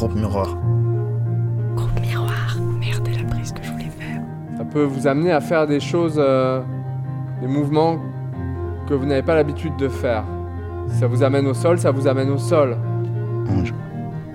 Groupe 0.00 0.14
Miroir. 0.14 0.56
Groupe 1.76 2.00
Miroir. 2.00 2.56
Merde, 2.80 3.06
elle 3.12 3.20
a 3.20 3.28
pris 3.28 3.44
ce 3.44 3.52
que 3.52 3.62
je 3.62 3.70
voulais 3.70 3.90
faire. 3.90 4.22
Ça 4.56 4.64
peut 4.64 4.82
vous 4.82 5.06
amener 5.06 5.30
à 5.30 5.42
faire 5.42 5.66
des 5.66 5.78
choses, 5.78 6.16
euh, 6.16 6.62
des 7.42 7.46
mouvements 7.46 7.98
que 8.88 8.94
vous 8.94 9.04
n'avez 9.04 9.20
pas 9.20 9.34
l'habitude 9.34 9.76
de 9.76 9.88
faire. 9.88 10.24
Si 10.88 11.00
ça 11.00 11.06
vous 11.06 11.22
amène 11.22 11.46
au 11.46 11.52
sol, 11.52 11.78
ça 11.78 11.90
vous 11.90 12.08
amène 12.08 12.30
au 12.30 12.38
sol. 12.38 12.78
Ange, 13.50 13.74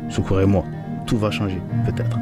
secourez-moi. 0.09 0.63
Tout 1.07 1.17
va 1.17 1.31
changer, 1.31 1.59
peut-être. 1.83 2.19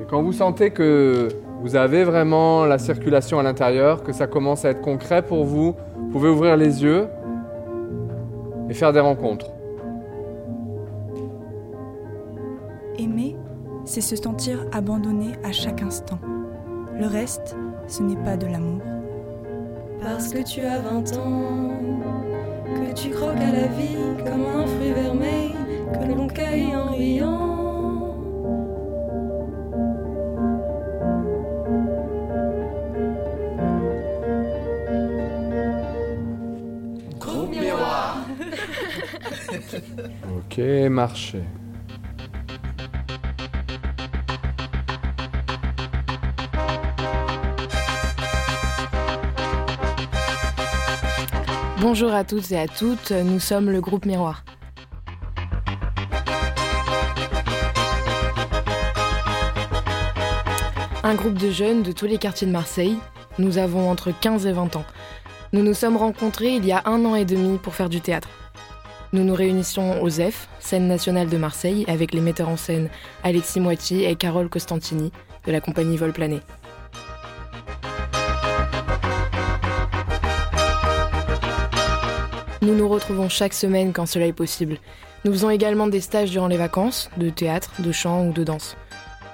Et 0.00 0.04
quand 0.08 0.22
vous 0.22 0.32
sentez 0.32 0.70
que 0.70 1.28
vous 1.62 1.76
avez 1.76 2.04
vraiment 2.04 2.64
la 2.64 2.78
circulation 2.78 3.38
à 3.38 3.42
l'intérieur, 3.42 4.02
que 4.02 4.12
ça 4.12 4.26
commence 4.26 4.64
à 4.64 4.70
être 4.70 4.80
concret 4.80 5.20
pour 5.20 5.44
vous, 5.44 5.76
vous 6.10 6.18
pouvez 6.18 6.30
ouvrir 6.30 6.56
les 6.56 6.82
yeux 6.82 7.06
et 8.68 8.74
faire 8.74 8.92
des 8.92 8.98
rencontres. 8.98 9.46
Aimer, 12.98 13.36
c'est 13.84 14.00
se 14.00 14.16
sentir 14.16 14.66
abandonné 14.72 15.34
à 15.44 15.52
chaque 15.52 15.82
instant. 15.82 16.18
Le 16.98 17.06
reste, 17.06 17.56
ce 17.86 18.02
n'est 18.02 18.20
pas 18.24 18.36
de 18.36 18.46
l'amour. 18.46 18.80
Parce 20.02 20.32
que 20.32 20.42
tu 20.42 20.62
as 20.62 20.80
20 20.80 21.16
ans, 21.18 21.70
que 22.74 22.92
tu 22.92 23.10
croques 23.10 23.36
à 23.36 23.52
la 23.52 23.68
vie 23.68 23.96
comme 24.24 24.46
un 24.62 24.66
fruit 24.66 24.92
vermeil 24.92 25.54
que 25.92 26.12
l'on 26.12 26.26
cueille 26.26 26.74
en 26.74 26.90
riant. 26.90 27.49
Ok, 40.36 40.58
marchez. 40.88 41.42
Bonjour 51.80 52.12
à 52.12 52.24
toutes 52.24 52.52
et 52.52 52.58
à 52.58 52.68
toutes, 52.68 53.10
nous 53.10 53.40
sommes 53.40 53.70
le 53.70 53.80
groupe 53.80 54.04
Miroir. 54.04 54.44
Un 61.02 61.14
groupe 61.14 61.34
de 61.34 61.50
jeunes 61.50 61.82
de 61.82 61.92
tous 61.92 62.04
les 62.04 62.18
quartiers 62.18 62.46
de 62.46 62.52
Marseille. 62.52 62.98
Nous 63.38 63.56
avons 63.56 63.90
entre 63.90 64.12
15 64.12 64.44
et 64.46 64.52
20 64.52 64.76
ans. 64.76 64.84
Nous 65.54 65.62
nous 65.62 65.72
sommes 65.72 65.96
rencontrés 65.96 66.54
il 66.54 66.66
y 66.66 66.72
a 66.72 66.82
un 66.84 67.04
an 67.06 67.14
et 67.14 67.24
demi 67.24 67.56
pour 67.56 67.74
faire 67.74 67.88
du 67.88 68.02
théâtre. 68.02 68.28
Nous 69.12 69.24
nous 69.24 69.34
réunissions 69.34 70.00
au 70.02 70.08
ZEF, 70.08 70.48
scène 70.60 70.86
nationale 70.86 71.28
de 71.28 71.36
Marseille, 71.36 71.84
avec 71.88 72.14
les 72.14 72.20
metteurs 72.20 72.48
en 72.48 72.56
scène 72.56 72.88
Alexis 73.24 73.58
Moiti 73.58 74.04
et 74.04 74.14
Carole 74.14 74.48
Costantini 74.48 75.10
de 75.46 75.50
la 75.50 75.60
compagnie 75.60 75.96
Vol 75.96 76.12
Plané. 76.12 76.40
Nous 82.62 82.76
nous 82.76 82.88
retrouvons 82.88 83.28
chaque 83.28 83.54
semaine 83.54 83.92
quand 83.92 84.06
cela 84.06 84.26
est 84.26 84.32
possible. 84.32 84.76
Nous 85.24 85.32
faisons 85.32 85.50
également 85.50 85.88
des 85.88 86.00
stages 86.00 86.30
durant 86.30 86.46
les 86.46 86.56
vacances, 86.56 87.10
de 87.16 87.30
théâtre, 87.30 87.72
de 87.80 87.90
chant 87.90 88.26
ou 88.26 88.32
de 88.32 88.44
danse. 88.44 88.76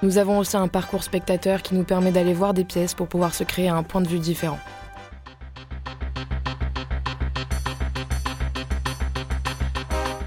Nous 0.02 0.16
avons 0.16 0.38
aussi 0.38 0.56
un 0.56 0.69
parcours 0.69 1.02
spectateur 1.02 1.60
qui 1.60 1.74
nous 1.74 1.84
permet 1.84 2.12
d'aller 2.12 2.32
voir 2.32 2.54
des 2.54 2.64
pièces 2.64 2.94
pour 2.94 3.08
pouvoir 3.08 3.34
se 3.34 3.44
créer 3.44 3.69
un 3.69 3.82
point 3.82 4.00
de 4.00 4.08
vue 4.08 4.20
différent. 4.20 4.58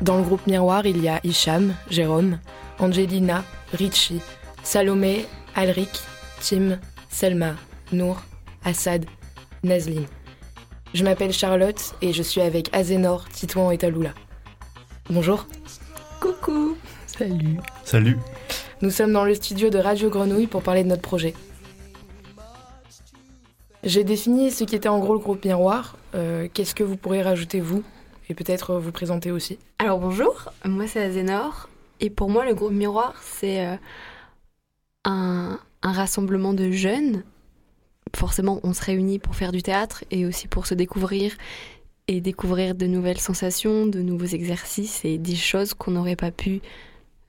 Dans 0.02 0.18
le 0.18 0.24
groupe 0.24 0.48
Miroir, 0.48 0.86
il 0.86 1.02
y 1.04 1.10
a 1.10 1.20
Hicham, 1.26 1.76
Jérôme, 1.90 2.40
Angelina, 2.80 3.44
Richie, 3.74 4.22
Salomé, 4.64 5.26
Alric, 5.56 5.90
Tim, 6.42 6.80
Selma, 7.10 7.56
Nour, 7.92 8.22
Assad, 8.64 9.06
Nazline. 9.64 10.06
Je 10.94 11.04
m'appelle 11.04 11.34
Charlotte 11.34 11.94
et 12.02 12.14
je 12.14 12.24
suis 12.24 12.40
avec 12.40 12.74
Azénor, 12.74 13.28
Titouan 13.30 13.72
et 13.72 13.78
Taloula. 13.78 14.14
Bonjour. 15.10 15.46
Coucou. 16.22 16.78
Salut. 17.06 17.58
Salut. 17.84 18.18
Nous 18.82 18.92
sommes 18.92 19.12
dans 19.12 19.26
le 19.26 19.34
studio 19.36 19.70
de 19.70 19.80
Radio 19.80 20.10
Grenouille 20.10 20.48
pour 20.48 20.64
parler 20.64 20.84
de 20.84 20.90
notre 20.90 21.02
projet. 21.02 21.34
J'ai 23.84 24.06
défini 24.06 24.52
ce 24.52 24.64
qui 24.64 24.76
était 24.76 24.90
en 24.90 25.00
gros 25.00 25.14
le 25.14 25.20
groupe 25.20 25.44
Miroir. 25.44 25.98
Euh, 26.16 26.48
Qu'est-ce 26.54 26.74
que 26.74 26.84
vous 26.84 26.96
pourrez 26.96 27.22
rajouter 27.22 27.60
vous? 27.60 27.84
Et 28.30 28.36
peut-être 28.36 28.76
vous 28.76 28.92
présenter 28.92 29.32
aussi. 29.32 29.58
Alors 29.80 30.00
bonjour, 30.00 30.52
moi 30.64 30.88
c'est 30.88 31.02
Azénor 31.02 31.68
et 32.00 32.10
pour 32.10 32.30
moi 32.30 32.46
le 32.46 32.54
groupe 32.54 32.72
Miroir 32.72 33.16
c'est 33.22 33.66
euh, 33.66 33.76
un, 35.04 35.60
un 35.82 35.92
rassemblement 35.92 36.54
de 36.54 36.70
jeunes. 36.70 37.24
Forcément 38.16 38.60
on 38.64 38.74
se 38.74 38.84
réunit 38.84 39.20
pour 39.20 39.36
faire 39.36 39.52
du 39.52 39.64
théâtre 39.64 40.04
et 40.12 40.26
aussi 40.26 40.48
pour 40.48 40.68
se 40.68 40.76
découvrir 40.76 41.36
et 42.08 42.22
découvrir 42.22 42.74
de 42.74 42.88
nouvelles 42.88 43.20
sensations, 43.20 43.86
de 43.86 44.02
nouveaux 44.02 44.26
exercices 44.26 45.06
et 45.06 45.20
des 45.20 45.36
choses 45.36 45.76
qu'on 45.76 45.92
n'aurait 45.92 46.16
pas 46.16 46.32
pu 46.32 46.62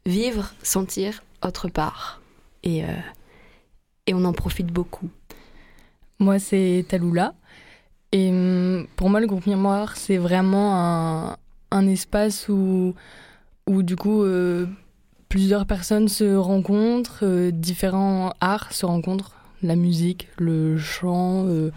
vivre, 0.06 0.54
sentir 0.62 1.22
autre 1.42 1.68
part. 1.68 2.22
Et, 2.62 2.84
euh, 2.84 2.88
et 4.06 4.14
on 4.14 4.24
en 4.24 4.32
profite 4.32 4.68
beaucoup. 4.68 5.10
Moi, 6.18 6.38
c'est 6.38 6.86
Taloula. 6.88 7.34
Et 8.12 8.30
hum, 8.30 8.86
pour 8.96 9.10
moi, 9.10 9.20
le 9.20 9.26
groupe 9.26 9.46
Miroir, 9.46 9.96
c'est 9.96 10.16
vraiment 10.16 10.76
un, 10.76 11.36
un 11.70 11.86
espace 11.86 12.48
où, 12.48 12.94
où 13.66 13.82
du 13.82 13.96
coup, 13.96 14.22
euh, 14.22 14.66
plusieurs 15.28 15.66
personnes 15.66 16.08
se 16.08 16.34
rencontrent, 16.34 17.20
euh, 17.22 17.50
différents 17.50 18.32
arts 18.40 18.72
se 18.72 18.86
rencontrent, 18.86 19.36
la 19.62 19.76
musique, 19.76 20.28
le 20.38 20.78
chant, 20.78 21.44
euh, 21.46 21.70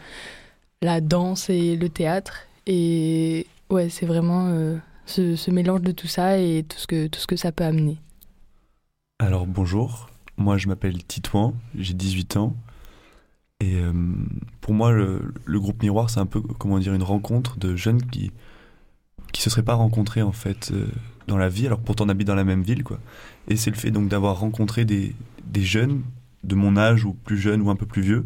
la 0.81 1.01
danse 1.01 1.49
et 1.49 1.75
le 1.75 1.89
théâtre. 1.89 2.47
Et 2.65 3.45
ouais, 3.69 3.89
c'est 3.89 4.05
vraiment 4.05 4.55
ce, 5.05 5.35
ce 5.35 5.51
mélange 5.51 5.81
de 5.81 5.91
tout 5.91 6.07
ça 6.07 6.37
et 6.37 6.63
tout 6.67 6.77
ce 6.77 6.87
que, 6.87 7.07
tout 7.07 7.19
ce 7.19 7.27
que 7.27 7.35
ça 7.35 7.51
peut 7.51 7.65
amener. 7.65 7.97
Alors 9.19 9.45
bonjour, 9.45 10.09
moi 10.37 10.57
je 10.57 10.67
m'appelle 10.67 11.03
Titouan, 11.03 11.53
j'ai 11.75 11.93
18 11.93 12.37
ans. 12.37 12.55
Et 13.63 13.75
euh, 13.75 13.93
pour 14.59 14.73
moi, 14.73 14.91
le, 14.91 15.21
groupe 15.47 15.81
Miroir, 15.81 16.09
c'est 16.09 16.19
un 16.19 16.25
peu, 16.25 16.41
comment 16.41 16.79
dire, 16.79 16.93
une 16.93 17.03
rencontre 17.03 17.57
de 17.57 17.75
jeunes 17.75 18.03
qui 18.03 18.31
qui 19.31 19.41
se 19.41 19.49
seraient 19.49 19.63
pas 19.63 19.73
rencontrés 19.73 20.21
en 20.21 20.31
fait 20.31 20.69
euh, 20.71 20.85
dans 21.25 21.37
la 21.37 21.49
vie, 21.49 21.65
alors 21.65 21.79
pourtant 21.79 22.05
on 22.05 22.09
habite 22.09 22.27
dans 22.27 22.35
la 22.35 22.43
même 22.43 22.61
ville, 22.61 22.83
quoi. 22.83 22.99
Et 23.47 23.55
c'est 23.55 23.71
le 23.71 23.75
fait 23.75 23.89
donc 23.89 24.07
d'avoir 24.07 24.39
rencontré 24.39 24.85
des, 24.85 25.15
des 25.45 25.63
jeunes 25.63 26.03
de 26.43 26.53
mon 26.53 26.77
âge 26.77 27.03
ou 27.03 27.13
plus 27.13 27.39
jeunes 27.39 27.61
ou 27.61 27.71
un 27.71 27.75
peu 27.75 27.87
plus 27.87 28.03
vieux 28.03 28.25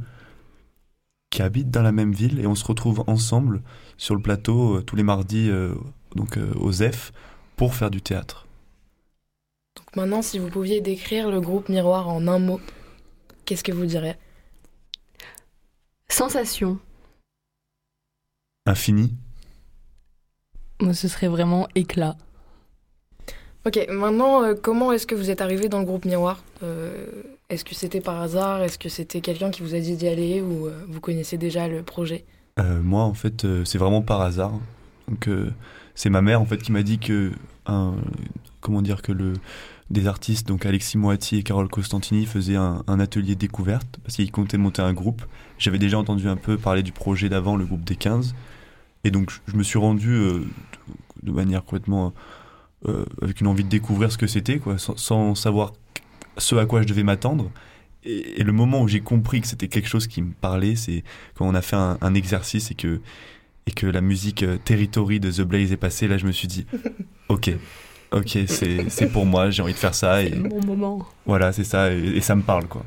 qui 1.30 1.42
habitent 1.42 1.72
dans 1.72 1.82
la 1.82 1.94
même 1.94 2.12
ville 2.12 2.42
et 2.42 2.48
on 2.48 2.56
se 2.56 2.66
retrouve 2.66 3.06
ensemble 3.08 3.62
sur 3.98 4.16
le 4.16 4.22
plateau 4.22 4.78
euh, 4.78 4.82
tous 4.82 4.98
les 4.98 5.04
mardis 5.04 5.50
donc 6.16 6.38
au 6.56 6.72
ZEF 6.74 7.14
pour 7.56 7.74
faire 7.74 7.92
du 7.92 8.02
théâtre. 8.02 8.46
Donc 9.78 9.96
maintenant, 9.96 10.22
si 10.22 10.40
vous 10.40 10.50
pouviez 10.50 10.82
décrire 10.82 11.30
le 11.30 11.40
groupe 11.40 11.70
Miroir 11.70 12.10
en 12.10 12.28
un 12.28 12.40
mot, 12.40 12.60
qu'est-ce 13.46 13.64
que 13.64 13.72
vous 13.72 13.86
diriez? 13.86 14.16
Sensation. 16.10 16.80
Infini. 18.66 19.14
Moi, 20.82 20.94
ce 20.94 21.08
serait 21.08 21.28
vraiment 21.28 21.68
éclat. 21.76 22.16
Ok, 23.66 23.86
maintenant, 23.90 24.44
euh, 24.44 24.54
comment 24.56 24.92
est-ce 24.92 25.06
que 25.08 25.16
vous 25.16 25.30
êtes 25.30 25.42
arrivé 25.42 25.68
dans 25.70 25.80
le 25.80 25.86
groupe 25.86 26.06
Miroir 26.06 26.42
Euh, 26.64 27.06
Est-ce 27.50 27.66
que 27.66 27.76
c'était 27.76 28.02
par 28.02 28.22
hasard 28.22 28.64
Est-ce 28.64 28.78
que 28.80 28.90
c'était 28.90 29.22
quelqu'un 29.22 29.52
qui 29.52 29.62
vous 29.62 29.76
a 29.76 29.80
dit 29.80 29.96
d'y 29.98 30.08
aller 30.08 30.42
ou 30.42 30.68
euh, 30.68 30.86
vous 30.88 31.02
connaissez 31.02 31.38
déjà 31.38 31.68
le 31.68 31.84
projet 31.84 32.24
Euh, 32.60 32.82
moi, 32.82 33.04
en 33.04 33.14
fait, 33.14 33.44
euh, 33.46 33.66
c'est 33.66 33.78
vraiment 33.78 34.02
par 34.02 34.22
hasard. 34.22 34.54
Donc, 35.08 35.28
euh, 35.28 35.52
c'est 35.96 36.10
ma 36.10 36.22
mère, 36.22 36.42
en 36.42 36.46
fait, 36.46 36.58
qui 36.58 36.72
m'a 36.72 36.84
dit 36.84 37.00
que, 37.00 37.32
un, 37.66 37.96
comment 38.62 38.82
dire, 38.82 39.02
que 39.02 39.12
le, 39.12 39.34
des 39.90 40.08
artistes, 40.08 40.48
donc 40.48 40.66
Alexis 40.66 40.98
Moati 40.98 41.38
et 41.38 41.44
Carole 41.44 41.70
Costantini, 41.70 42.26
faisaient 42.26 42.56
un, 42.58 42.84
un 42.88 43.00
atelier 43.00 43.36
découverte 43.36 44.00
parce 44.04 44.16
qu'ils 44.16 44.32
comptaient 44.32 44.58
monter 44.58 44.82
un 44.82 44.94
groupe. 44.94 45.24
J'avais 45.60 45.80
déjà 45.80 45.98
entendu 45.98 46.28
un 46.28 46.36
peu 46.36 46.58
parler 46.58 46.84
du 46.84 46.92
projet 46.92 47.30
d'avant, 47.30 47.56
le 47.56 47.66
groupe 47.66 47.84
des 47.86 47.96
15. 47.96 48.36
Et 49.04 49.12
donc, 49.12 49.32
je- 49.48 49.56
me 49.56 49.64
suis 49.64 49.80
rendu 49.80 50.12
euh, 50.12 50.42
de 51.24 51.32
manière 51.32 51.64
complètement. 51.64 52.14
euh, 52.88 53.06
avec 53.22 53.42
une 53.42 53.48
envie 53.48 53.64
de 53.64 53.70
découvrir 53.70 54.12
ce 54.12 54.18
que 54.20 54.28
c'était, 54.28 54.60
quoi, 54.60 54.78
sans, 54.78 54.96
sans 54.98 55.34
savoir 55.36 55.74
ce 56.38 56.56
à 56.58 56.66
quoi 56.68 56.82
je 56.84 56.88
devais 56.88 57.04
m'attendre. 57.04 57.50
Et, 58.04 58.40
et 58.40 58.44
le 58.44 58.52
moment 58.52 58.82
où 58.84 58.88
j'ai 58.88 59.00
compris 59.02 59.42
que 59.42 59.48
c'était 59.48 59.68
quelque 59.68 59.90
chose 59.90 60.06
qui 60.08 60.22
me 60.22 60.32
parlait, 60.32 60.76
c'est 60.76 61.04
quand 61.34 61.48
on 61.48 61.56
a 61.56 61.62
fait 61.64 61.76
un, 61.76 61.98
un 62.02 62.14
exercice 62.14 62.70
et 62.70 62.76
que, 62.76 63.02
et 63.66 63.72
que 63.72 63.88
la 63.88 64.02
musique 64.02 64.44
euh, 64.44 64.58
Territory 64.64 65.20
de 65.20 65.32
The 65.32 65.42
Blaze 65.42 65.72
est 65.72 65.78
passée, 65.78 66.08
là 66.08 66.18
je 66.20 66.28
me 66.28 66.32
suis 66.32 66.48
dit, 66.48 66.66
ok, 67.30 67.50
ok, 68.12 68.38
c'est 68.48 68.90
c'est 68.90 69.08
pour 69.08 69.26
moi, 69.26 69.50
j'ai 69.50 69.62
envie 69.62 69.74
de 69.74 69.78
faire 69.78 69.96
ça. 69.96 70.24
Et 70.24 70.30
Bon 70.32 70.62
moment. 70.66 71.06
voilà, 71.26 71.52
c'est 71.54 71.64
ça, 71.64 71.92
et, 71.94 71.98
et 72.18 72.22
ça 72.22 72.36
me 72.36 72.42
parle, 72.44 72.68
quoi. 72.68 72.84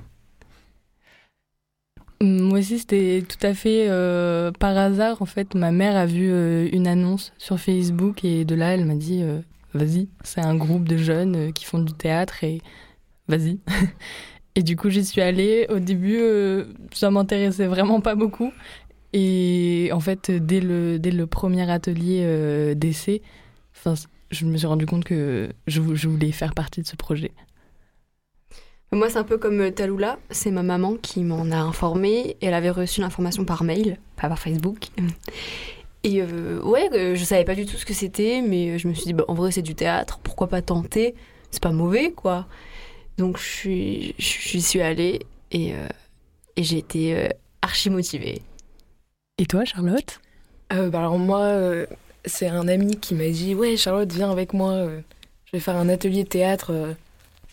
Moi 2.22 2.58
aussi, 2.58 2.78
c'était 2.78 3.22
tout 3.26 3.44
à 3.46 3.54
fait 3.54 3.86
euh, 3.88 4.52
par 4.52 4.76
hasard. 4.76 5.22
En 5.22 5.26
fait, 5.26 5.54
ma 5.54 5.70
mère 5.70 5.96
a 5.96 6.04
vu 6.04 6.30
euh, 6.30 6.68
une 6.70 6.86
annonce 6.86 7.32
sur 7.38 7.58
Facebook 7.58 8.24
et 8.24 8.44
de 8.44 8.54
là, 8.54 8.74
elle 8.74 8.84
m'a 8.84 8.94
dit 8.94 9.22
euh, 9.22 9.40
Vas-y, 9.72 10.08
c'est 10.22 10.42
un 10.42 10.54
groupe 10.54 10.86
de 10.86 10.98
jeunes 10.98 11.36
euh, 11.36 11.50
qui 11.52 11.64
font 11.64 11.78
du 11.78 11.94
théâtre 11.94 12.44
et 12.44 12.60
vas-y. 13.26 13.58
et 14.54 14.62
du 14.62 14.76
coup, 14.76 14.90
j'y 14.90 15.02
suis 15.04 15.22
allée. 15.22 15.66
Au 15.70 15.78
début, 15.78 16.18
euh, 16.20 16.66
ça 16.92 17.10
m'intéressait 17.10 17.66
vraiment 17.66 18.02
pas 18.02 18.14
beaucoup. 18.14 18.52
Et 19.14 19.88
en 19.92 20.00
fait, 20.00 20.30
dès 20.30 20.60
le, 20.60 20.98
dès 20.98 21.10
le 21.12 21.26
premier 21.26 21.70
atelier 21.70 22.20
euh, 22.24 22.74
d'essai, 22.74 23.22
enfin, 23.74 23.94
je 24.30 24.46
me 24.46 24.56
suis 24.56 24.66
rendu 24.66 24.86
compte 24.86 25.04
que 25.04 25.50
je, 25.66 25.80
vou- 25.80 25.94
je 25.96 26.08
voulais 26.08 26.32
faire 26.32 26.54
partie 26.54 26.82
de 26.82 26.86
ce 26.86 26.96
projet. 26.96 27.32
Moi, 28.92 29.08
c'est 29.08 29.18
un 29.18 29.24
peu 29.24 29.38
comme 29.38 29.60
euh, 29.60 29.70
Taloula. 29.70 30.18
C'est 30.30 30.50
ma 30.50 30.62
maman 30.62 30.96
qui 30.96 31.22
m'en 31.22 31.50
a 31.52 31.56
informé. 31.58 32.36
Elle 32.40 32.54
avait 32.54 32.70
reçu 32.70 33.00
l'information 33.00 33.44
par 33.44 33.62
mail, 33.62 33.98
pas 34.16 34.28
par 34.28 34.38
Facebook. 34.38 34.86
Et 36.02 36.22
euh, 36.22 36.62
ouais, 36.62 36.88
euh, 36.94 37.14
je 37.14 37.24
savais 37.24 37.44
pas 37.44 37.54
du 37.54 37.66
tout 37.66 37.76
ce 37.76 37.84
que 37.84 37.92
c'était, 37.92 38.42
mais 38.42 38.78
je 38.78 38.88
me 38.88 38.94
suis 38.94 39.04
dit, 39.04 39.12
bah, 39.12 39.24
en 39.28 39.34
vrai, 39.34 39.52
c'est 39.52 39.62
du 39.62 39.74
théâtre, 39.74 40.18
pourquoi 40.22 40.48
pas 40.48 40.62
tenter? 40.62 41.14
C'est 41.50 41.62
pas 41.62 41.72
mauvais, 41.72 42.12
quoi. 42.12 42.46
Donc, 43.18 43.38
je 43.38 43.44
suis, 43.44 44.14
j'y 44.18 44.62
suis 44.62 44.82
allée 44.82 45.20
et, 45.52 45.74
euh, 45.74 45.88
et 46.56 46.64
j'ai 46.64 46.78
été 46.78 47.16
euh, 47.16 47.28
archi 47.62 47.90
motivée. 47.90 48.42
Et 49.38 49.46
toi, 49.46 49.64
Charlotte? 49.64 50.20
Euh, 50.72 50.88
bah 50.90 50.98
alors 51.00 51.18
moi, 51.18 51.40
euh, 51.40 51.86
c'est 52.24 52.48
un 52.48 52.68
ami 52.68 52.96
qui 52.98 53.14
m'a 53.14 53.28
dit 53.28 53.54
ouais 53.54 53.76
Charlotte 53.76 54.12
viens 54.12 54.30
avec 54.30 54.52
moi, 54.52 54.72
euh, 54.72 55.00
je 55.46 55.52
vais 55.52 55.60
faire 55.60 55.76
un 55.76 55.88
atelier 55.88 56.24
de 56.24 56.28
théâtre, 56.28 56.72
euh, 56.72 56.92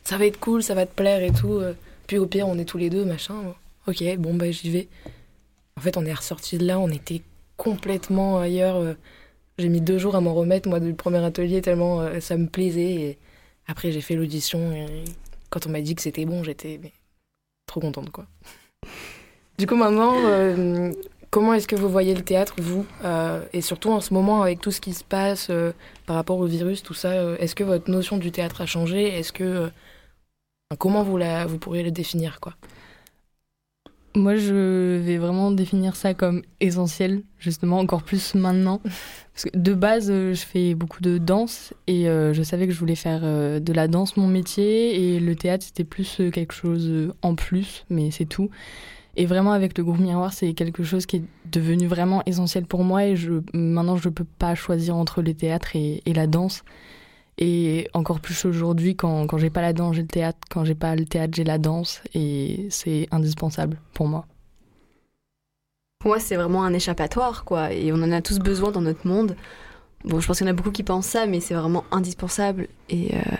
ça 0.03 0.17
va 0.17 0.25
être 0.25 0.39
cool, 0.39 0.63
ça 0.63 0.73
va 0.75 0.85
te 0.85 0.93
plaire 0.93 1.23
et 1.23 1.31
tout. 1.31 1.53
euh. 1.53 1.73
Puis 2.07 2.17
au 2.17 2.25
pire 2.25 2.47
on 2.47 2.57
est 2.57 2.65
tous 2.65 2.77
les 2.77 2.89
deux 2.89 3.05
machin. 3.05 3.35
Ok 3.87 4.03
bon 4.17 4.33
bah 4.33 4.51
j'y 4.51 4.69
vais. 4.69 4.87
En 5.77 5.81
fait 5.81 5.97
on 5.97 6.05
est 6.05 6.13
ressortis 6.13 6.57
de 6.57 6.65
là, 6.65 6.79
on 6.79 6.89
était 6.89 7.21
complètement 7.57 8.39
ailleurs. 8.39 8.95
J'ai 9.57 9.69
mis 9.69 9.81
deux 9.81 9.97
jours 9.97 10.15
à 10.15 10.21
m'en 10.21 10.33
remettre 10.33 10.69
moi 10.69 10.79
du 10.79 10.93
premier 10.93 11.23
atelier 11.23 11.61
tellement 11.61 12.07
ça 12.21 12.37
me 12.37 12.47
plaisait. 12.47 12.93
Et 12.93 13.17
après 13.67 13.91
j'ai 13.91 14.01
fait 14.01 14.15
l'audition 14.15 14.71
et 14.71 15.03
quand 15.49 15.67
on 15.67 15.69
m'a 15.69 15.81
dit 15.81 15.95
que 15.95 16.01
c'était 16.01 16.25
bon 16.25 16.43
j'étais 16.43 16.79
trop 17.65 17.79
contente 17.79 18.09
quoi. 18.11 18.25
Du 19.57 19.67
coup 19.67 19.75
maintenant 19.75 20.13
Comment 21.29 21.53
est-ce 21.53 21.67
que 21.67 21.75
vous 21.75 21.89
voyez 21.89 22.15
le 22.15 22.21
théâtre, 22.21 22.53
vous 22.57 22.85
euh, 23.03 23.43
Et 23.51 23.61
surtout 23.61 23.89
en 23.91 23.99
ce 23.99 24.13
moment, 24.13 24.41
avec 24.43 24.61
tout 24.61 24.71
ce 24.71 24.79
qui 24.79 24.93
se 24.93 25.03
passe 25.03 25.47
euh, 25.49 25.73
par 26.05 26.15
rapport 26.15 26.37
au 26.37 26.45
virus, 26.45 26.83
tout 26.83 26.93
ça, 26.93 27.11
euh, 27.11 27.35
est-ce 27.39 27.53
que 27.53 27.65
votre 27.65 27.91
notion 27.91 28.17
du 28.17 28.31
théâtre 28.31 28.61
a 28.61 28.65
changé? 28.65 29.07
Est-ce 29.07 29.33
que. 29.33 29.69
comment 30.77 31.03
vous, 31.03 31.17
la, 31.17 31.45
vous 31.45 31.57
pourriez 31.57 31.83
le 31.83 31.91
définir, 31.91 32.39
quoi? 32.39 32.53
Moi, 34.15 34.35
je 34.35 34.97
vais 34.99 35.17
vraiment 35.17 35.51
définir 35.51 35.95
ça 35.95 36.13
comme 36.13 36.43
essentiel, 36.59 37.21
justement, 37.39 37.77
encore 37.77 38.03
plus 38.03 38.33
maintenant. 38.33 38.81
Parce 39.33 39.43
que 39.43 39.55
de 39.55 39.73
base, 39.73 40.07
je 40.07 40.43
fais 40.49 40.73
beaucoup 40.75 41.01
de 41.01 41.19
danse 41.19 41.73
et 41.85 42.05
je 42.05 42.41
savais 42.41 42.65
que 42.65 42.73
je 42.73 42.79
voulais 42.79 42.95
faire 42.95 43.21
de 43.21 43.73
la 43.73 43.87
danse 43.87 44.17
mon 44.17 44.25
métier 44.25 45.13
et 45.13 45.19
le 45.19 45.35
théâtre, 45.35 45.63
c'était 45.63 45.83
plus 45.83 46.19
quelque 46.33 46.53
chose 46.53 47.13
en 47.21 47.35
plus, 47.35 47.85
mais 47.91 48.09
c'est 48.09 48.25
tout. 48.25 48.49
Et 49.19 49.25
vraiment, 49.25 49.51
avec 49.51 49.75
le 49.79 49.83
groupe 49.83 49.97
Miroir, 49.97 50.31
c'est 50.31 50.53
quelque 50.53 50.83
chose 50.83 51.07
qui 51.07 51.17
est 51.17 51.23
devenu 51.45 51.87
vraiment 51.87 52.21
essentiel 52.27 52.67
pour 52.67 52.83
moi 52.83 53.03
et 53.03 53.15
je, 53.15 53.41
maintenant, 53.51 53.97
je 53.97 54.09
ne 54.09 54.13
peux 54.13 54.23
pas 54.37 54.53
choisir 54.53 54.95
entre 54.95 55.23
le 55.23 55.33
théâtre 55.33 55.75
et, 55.75 56.01
la 56.05 56.27
danse. 56.27 56.63
Et 57.39 57.87
encore 57.93 58.19
plus 58.19 58.45
aujourd'hui, 58.45 58.95
quand, 58.95 59.25
quand 59.25 59.39
j'ai 59.39 59.49
pas 59.49 59.61
la 59.61 59.73
danse, 59.73 59.95
j'ai 59.95 60.03
le 60.03 60.07
théâtre. 60.07 60.37
Quand 60.51 60.63
j'ai 60.65 60.75
pas 60.75 60.95
le 60.95 61.05
théâtre, 61.05 61.33
j'ai 61.35 61.43
la 61.43 61.57
danse. 61.57 62.01
Et 62.13 62.67
c'est 62.69 63.07
indispensable 63.09 63.79
pour 63.95 64.07
moi. 64.07 64.27
Pour 65.97 66.09
moi, 66.09 66.19
c'est 66.19 66.35
vraiment 66.35 66.63
un 66.63 66.73
échappatoire, 66.73 67.43
quoi. 67.43 67.73
Et 67.73 67.91
on 67.91 67.95
en 68.03 68.11
a 68.11 68.21
tous 68.21 68.37
besoin 68.37 68.69
dans 68.69 68.81
notre 68.81 69.07
monde. 69.07 69.35
Bon, 70.05 70.19
je 70.19 70.27
pense 70.27 70.37
qu'il 70.37 70.45
y 70.45 70.49
en 70.49 70.53
a 70.53 70.55
beaucoup 70.55 70.71
qui 70.71 70.83
pensent 70.83 71.07
ça, 71.07 71.25
mais 71.25 71.39
c'est 71.39 71.55
vraiment 71.55 71.85
indispensable. 71.89 72.67
Et, 72.89 73.15
euh, 73.15 73.37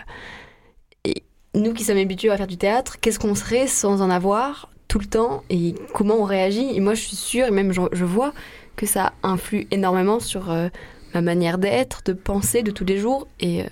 et 1.04 1.24
nous 1.54 1.74
qui 1.74 1.84
sommes 1.84 2.00
habitués 2.00 2.32
à 2.32 2.38
faire 2.38 2.48
du 2.48 2.58
théâtre, 2.58 3.00
qu'est-ce 3.00 3.20
qu'on 3.20 3.36
serait 3.36 3.68
sans 3.68 4.02
en 4.02 4.10
avoir 4.10 4.72
tout 4.88 5.00
le 5.00 5.06
temps 5.06 5.44
Et 5.50 5.76
comment 5.94 6.16
on 6.16 6.24
réagit 6.24 6.70
Et 6.74 6.80
moi, 6.80 6.94
je 6.94 7.02
suis 7.02 7.16
sûre, 7.16 7.48
et 7.48 7.52
même 7.52 7.72
je, 7.72 7.82
je 7.92 8.06
vois, 8.06 8.34
que 8.76 8.86
ça 8.86 9.14
influe 9.24 9.68
énormément 9.72 10.20
sur 10.20 10.50
euh, 10.52 10.70
ma 11.14 11.22
manière 11.22 11.58
d'être, 11.58 12.02
de 12.06 12.14
penser 12.14 12.64
de 12.64 12.72
tous 12.72 12.86
les 12.86 12.98
jours. 12.98 13.28
Et 13.40 13.64
euh, 13.64 13.68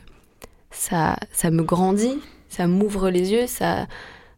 ça, 0.71 1.17
ça 1.31 1.51
me 1.51 1.63
grandit, 1.63 2.19
ça 2.49 2.67
m'ouvre 2.67 3.09
les 3.09 3.31
yeux, 3.31 3.47
ça, 3.47 3.87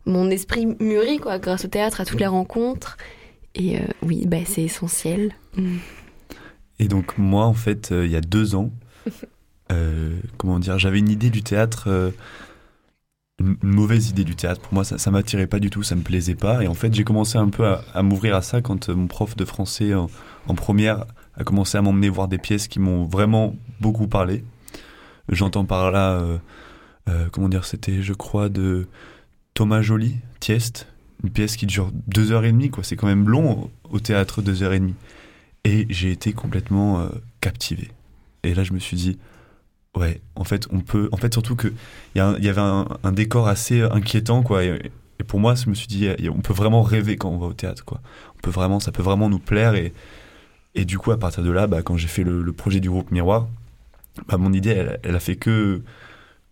mon 0.05 0.29
esprit 0.29 0.67
mûrit, 0.79 1.17
quoi, 1.17 1.39
grâce 1.39 1.65
au 1.65 1.69
théâtre, 1.69 2.01
à 2.01 2.05
toutes 2.05 2.19
les 2.19 2.27
rencontres. 2.27 2.97
Et 3.55 3.77
euh, 3.77 3.81
oui, 4.03 4.25
bah, 4.27 4.37
c'est 4.45 4.63
essentiel. 4.63 5.33
Et 6.79 6.87
donc 6.87 7.17
moi, 7.17 7.45
en 7.45 7.53
fait, 7.53 7.89
il 7.91 8.11
y 8.11 8.15
a 8.15 8.21
deux 8.21 8.53
ans, 8.53 8.71
comment 10.37 10.59
dire, 10.59 10.77
j'avais 10.77 10.99
une 10.99 11.09
idée 11.09 11.29
du 11.29 11.41
théâtre, 11.41 12.11
une 13.39 13.57
mauvaise 13.61 14.09
idée 14.09 14.23
du 14.23 14.35
théâtre. 14.35 14.61
Pour 14.61 14.73
moi, 14.73 14.83
ça, 14.83 14.97
ça 14.97 15.11
m'attirait 15.11 15.47
pas 15.47 15.59
du 15.59 15.69
tout, 15.69 15.83
ça 15.83 15.95
me 15.95 16.01
plaisait 16.01 16.35
pas. 16.35 16.63
Et 16.63 16.67
en 16.67 16.73
fait, 16.73 16.93
j'ai 16.93 17.03
commencé 17.03 17.37
un 17.37 17.49
peu 17.49 17.65
à, 17.65 18.03
m'ouvrir 18.03 18.35
à 18.35 18.41
ça 18.41 18.61
quand 18.61 18.89
euh, 18.89 18.95
mon 18.95 19.07
prof 19.07 19.35
de 19.35 19.45
français 19.45 19.93
en, 19.93 20.09
en 20.47 20.55
première 20.55 21.05
a 21.35 21.43
commencé 21.43 21.77
à 21.77 21.81
m'emmener 21.81 22.09
voir 22.09 22.27
des 22.27 22.39
pièces 22.39 22.67
qui 22.67 22.79
m'ont 22.79 23.05
vraiment 23.05 23.55
beaucoup 23.79 24.07
parlé. 24.07 24.43
J'entends 25.29 25.65
par 25.65 25.91
là, 25.91 26.13
euh, 26.13 26.37
euh, 27.09 27.27
comment 27.31 27.49
dire, 27.49 27.65
c'était, 27.65 28.01
je 28.01 28.13
crois, 28.13 28.49
de 28.49 28.87
Thomas 29.53 29.81
Joly, 29.81 30.15
Tieste, 30.39 30.87
une 31.23 31.29
pièce 31.29 31.57
qui 31.57 31.67
dure 31.67 31.91
deux 32.07 32.31
heures 32.31 32.45
et 32.45 32.51
demie, 32.51 32.71
quoi. 32.71 32.83
C'est 32.83 32.95
quand 32.95 33.07
même 33.07 33.29
long 33.29 33.69
au, 33.91 33.99
théâtre, 33.99 34.41
deux 34.41 34.63
heures 34.63 34.73
et 34.73 34.79
demie. 34.79 34.95
Et 35.63 35.85
j'ai 35.89 36.11
été 36.11 36.33
complètement 36.33 37.09
captivé. 37.41 37.91
Et 38.43 38.53
là, 38.53 38.63
je 38.63 38.71
me 38.71 38.79
suis 38.79 38.95
dit, 38.95 39.19
ouais, 39.97 40.21
en 40.35 40.43
fait, 40.43 40.67
on 40.71 40.79
peut. 40.79 41.09
En 41.11 41.17
fait, 41.17 41.33
surtout 41.33 41.55
qu'il 41.55 41.73
y, 42.15 42.19
y 42.19 42.49
avait 42.49 42.61
un, 42.61 43.11
décor 43.11 43.47
assez 43.47 43.81
inquiétant, 43.81 44.43
quoi. 44.43 44.63
Et, 44.63 44.91
pour 45.27 45.39
moi, 45.39 45.55
je 45.55 45.69
me 45.69 45.75
suis 45.75 45.87
dit, 45.87 46.07
on 46.29 46.41
peut 46.41 46.53
vraiment 46.53 46.83
rêver 46.83 47.17
quand 47.17 47.29
on 47.29 47.37
va 47.37 47.47
au 47.47 47.53
théâtre, 47.53 47.83
quoi. 47.83 48.01
On 48.37 48.39
peut 48.41 48.51
vraiment, 48.51 48.79
ça 48.79 48.91
peut 48.91 49.01
vraiment 49.01 49.29
nous 49.29 49.39
plaire. 49.39 49.75
Et, 49.75 49.93
et 50.75 50.85
du 50.85 50.99
coup, 50.99 51.11
à 51.11 51.17
partir 51.17 51.43
de 51.43 51.49
là, 51.49 51.67
bah, 51.67 51.81
quand 51.81 51.97
j'ai 51.97 52.07
fait 52.07 52.23
le, 52.23 52.53
projet 52.53 52.79
du 52.79 52.89
groupe 52.89 53.11
Miroir, 53.11 53.47
bah, 54.27 54.37
mon 54.37 54.53
idée, 54.53 54.97
elle, 55.03 55.15
a 55.15 55.19
fait 55.19 55.35
que, 55.35 55.81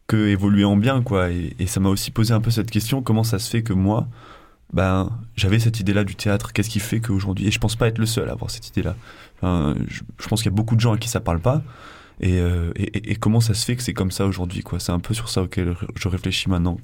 que 0.08 0.28
évoluer 0.28 0.66
en 0.66 0.78
bien, 0.78 1.04
quoi. 1.04 1.30
Et, 1.30 1.68
ça 1.68 1.80
m'a 1.80 1.90
aussi 1.90 2.12
posé 2.12 2.34
un 2.34 2.42
peu 2.42 2.52
cette 2.52 2.72
question 2.72 3.02
comment 3.02 3.24
ça 3.24 3.38
se 3.38 3.50
fait 3.50 3.62
que 3.62 3.74
moi, 3.74 4.08
ben, 4.74 5.12
j'avais 5.36 5.60
cette 5.60 5.80
idée-là 5.80 6.04
du 6.04 6.16
théâtre. 6.16 6.54
Qu'est-ce 6.54 6.70
qui 6.70 6.80
fait 6.80 7.00
qu'aujourd'hui, 7.00 7.48
et 7.48 7.52
je 7.52 7.60
pense 7.60 7.76
pas 7.76 7.88
être 7.88 8.00
le 8.00 8.08
seul 8.08 8.30
à 8.30 8.32
avoir 8.32 8.50
cette 8.50 8.68
idée-là. 8.70 8.96
Je, 9.44 10.02
je 10.20 10.28
pense 10.28 10.42
qu'il 10.42 10.52
y 10.52 10.54
a 10.54 10.58
beaucoup 10.58 10.76
de 10.76 10.82
gens 10.82 10.94
à 10.94 10.98
qui 10.98 11.08
ça 11.08 11.20
parle 11.20 11.40
pas. 11.40 11.62
Et, 12.22 12.40
euh, 12.40 12.72
et, 12.76 13.12
et- 13.12 13.16
comment 13.16 13.42
ça 13.42 13.54
se 13.54 13.66
fait 13.66 13.76
que 13.76 13.84
c'est 13.84 13.94
comme 13.94 14.12
ça 14.12 14.26
aujourd'hui, 14.26 14.64
quoi? 14.64 14.80
C'est 14.80 14.92
un 14.92 15.00
peu 15.00 15.14
sur 15.14 15.30
ça 15.30 15.44
auquel 15.44 15.76
je 15.96 16.08
réfléchis 16.08 16.50
maintenant. 16.50 16.78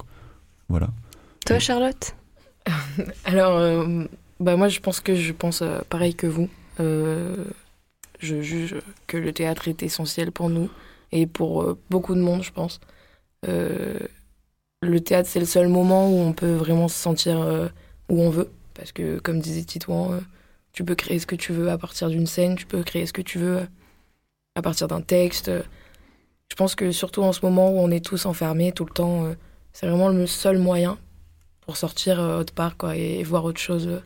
Voilà. 0.70 0.90
Toi, 1.46 1.60
Charlotte? 1.60 2.16
Alors, 3.26 3.58
euh, 3.58 4.04
bah 4.40 4.56
moi, 4.58 4.68
je 4.70 4.80
pense 4.80 5.00
que 5.00 5.16
je 5.16 5.32
pense 5.34 5.62
euh, 5.62 5.80
pareil 5.90 6.16
que 6.16 6.28
vous. 6.28 6.50
Euh, 6.80 7.46
je 8.20 8.42
juge 8.42 8.76
que 9.08 9.18
le 9.18 9.34
théâtre 9.34 9.68
est 9.68 9.84
essentiel 9.84 10.32
pour 10.32 10.50
nous 10.50 10.70
et 11.12 11.28
pour 11.28 11.64
euh, 11.64 11.80
beaucoup 11.90 12.16
de 12.16 12.22
monde, 12.22 12.44
je 12.44 12.52
pense. 12.52 12.80
Euh, 13.48 14.00
le 14.82 15.00
théâtre, 15.02 15.30
c'est 15.30 15.40
le 15.40 15.46
seul 15.46 15.68
moment 15.68 16.10
où 16.10 16.20
on 16.20 16.34
peut 16.34 16.54
vraiment 16.54 16.88
se 16.88 16.98
sentir 16.98 17.40
euh, 17.42 17.68
où 18.10 18.22
on 18.22 18.30
veut. 18.30 18.50
Parce 18.74 18.92
que, 18.92 19.20
comme 19.20 19.40
disait 19.40 19.64
Titouan, 19.64 20.14
euh, 20.14 20.20
tu 20.74 20.84
peux 20.84 20.96
créer 20.96 21.20
ce 21.20 21.28
que 21.28 21.36
tu 21.36 21.54
veux 21.54 21.70
à 21.70 21.78
partir 21.78 22.10
d'une 22.10 22.28
scène, 22.28 22.56
tu 22.56 22.66
peux 22.66 22.84
créer 22.84 23.06
ce 23.06 23.14
que 23.14 23.22
tu 23.22 23.38
veux 23.40 23.58
euh, 23.60 23.66
à 24.56 24.62
partir 24.62 24.88
d'un 24.88 25.02
texte. 25.02 25.50
Je 26.50 26.56
pense 26.56 26.76
que 26.76 26.92
surtout 26.92 27.24
en 27.24 27.32
ce 27.32 27.42
moment 27.46 27.70
où 27.72 27.78
on 27.80 27.90
est 27.92 28.04
tous 28.04 28.26
enfermés 28.26 28.72
tout 28.72 28.86
le 28.86 28.92
temps, 28.94 29.26
euh, 29.26 29.34
c'est 29.74 29.88
vraiment 29.88 30.10
le 30.10 30.28
seul 30.28 30.58
moyen 30.58 30.98
pour 31.62 31.78
sortir 31.78 32.20
euh, 32.20 32.40
autre 32.40 32.54
part 32.54 32.76
quoi, 32.78 32.96
et, 32.98 33.20
et 33.20 33.24
voir 33.24 33.46
autre 33.46 33.60
chose. 33.60 34.02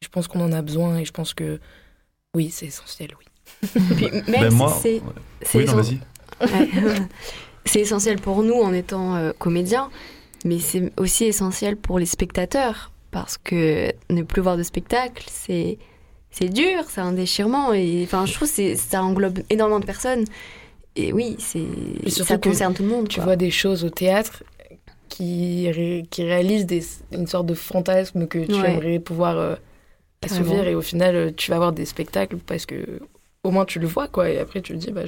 Je 0.00 0.08
pense 0.08 0.28
qu'on 0.28 0.40
en 0.40 0.52
a 0.52 0.62
besoin 0.62 0.98
et 0.98 1.04
je 1.04 1.12
pense 1.12 1.34
que 1.34 1.60
oui, 2.34 2.50
c'est 2.50 2.66
essentiel, 2.66 3.10
oui. 3.18 3.24
Puis 3.96 4.10
même 4.10 4.24
Ben, 4.28 4.50
si 4.50 4.56
moi, 4.56 4.78
c'est 4.82 5.02
c'est 5.42 5.58
oui, 5.58 5.64
non, 5.66 5.72
essen- 5.80 5.98
vas-y. 6.40 6.52
Ouais. 6.52 6.68
c'est 7.64 7.80
essentiel 7.80 8.20
pour 8.20 8.42
nous 8.42 8.54
en 8.60 8.72
étant 8.72 9.16
euh, 9.16 9.32
comédiens, 9.38 9.90
mais 10.44 10.58
c'est 10.58 10.92
aussi 10.98 11.24
essentiel 11.24 11.76
pour 11.76 11.98
les 11.98 12.06
spectateurs 12.06 12.90
parce 13.10 13.36
que 13.38 13.92
ne 14.10 14.22
plus 14.22 14.42
voir 14.42 14.56
de 14.56 14.62
spectacle, 14.62 15.24
c'est 15.30 15.78
c'est 16.30 16.48
dur, 16.48 16.82
c'est 16.88 17.00
un 17.00 17.12
déchirement 17.12 17.72
et 17.72 18.02
enfin 18.04 18.26
je 18.26 18.34
trouve 18.34 18.48
que 18.48 18.54
c'est 18.54 18.76
ça 18.76 19.02
englobe 19.02 19.40
énormément 19.50 19.80
de 19.80 19.86
personnes 19.86 20.24
et 20.96 21.12
oui 21.12 21.36
c'est 21.38 21.64
ça 22.10 22.38
concerne 22.38 22.74
tout 22.74 22.82
le 22.82 22.88
monde. 22.90 23.08
Tu 23.08 23.16
quoi. 23.16 23.24
vois 23.24 23.36
des 23.36 23.50
choses 23.50 23.84
au 23.84 23.90
théâtre 23.90 24.42
qui, 25.08 25.70
ré- 25.70 26.04
qui 26.10 26.24
réalisent 26.24 26.66
des, 26.66 26.82
une 27.12 27.26
sorte 27.26 27.46
de 27.46 27.54
fantasme 27.54 28.26
que 28.26 28.40
tu 28.44 28.52
Ouais. 28.54 28.72
aimerais 28.72 28.98
pouvoir 28.98 29.36
euh, 29.38 29.54
assouvir 30.22 30.66
et 30.66 30.74
au 30.74 30.82
final 30.82 31.14
euh, 31.14 31.30
tu 31.34 31.50
vas 31.50 31.56
avoir 31.56 31.72
des 31.72 31.84
spectacles 31.84 32.36
parce 32.38 32.66
que 32.66 33.00
au 33.44 33.50
moins 33.52 33.64
tu 33.64 33.78
le 33.78 33.86
vois 33.86 34.08
quoi 34.08 34.28
et 34.28 34.38
après 34.38 34.60
tu 34.60 34.72
te 34.72 34.78
dis 34.78 34.90
bah 34.90 35.02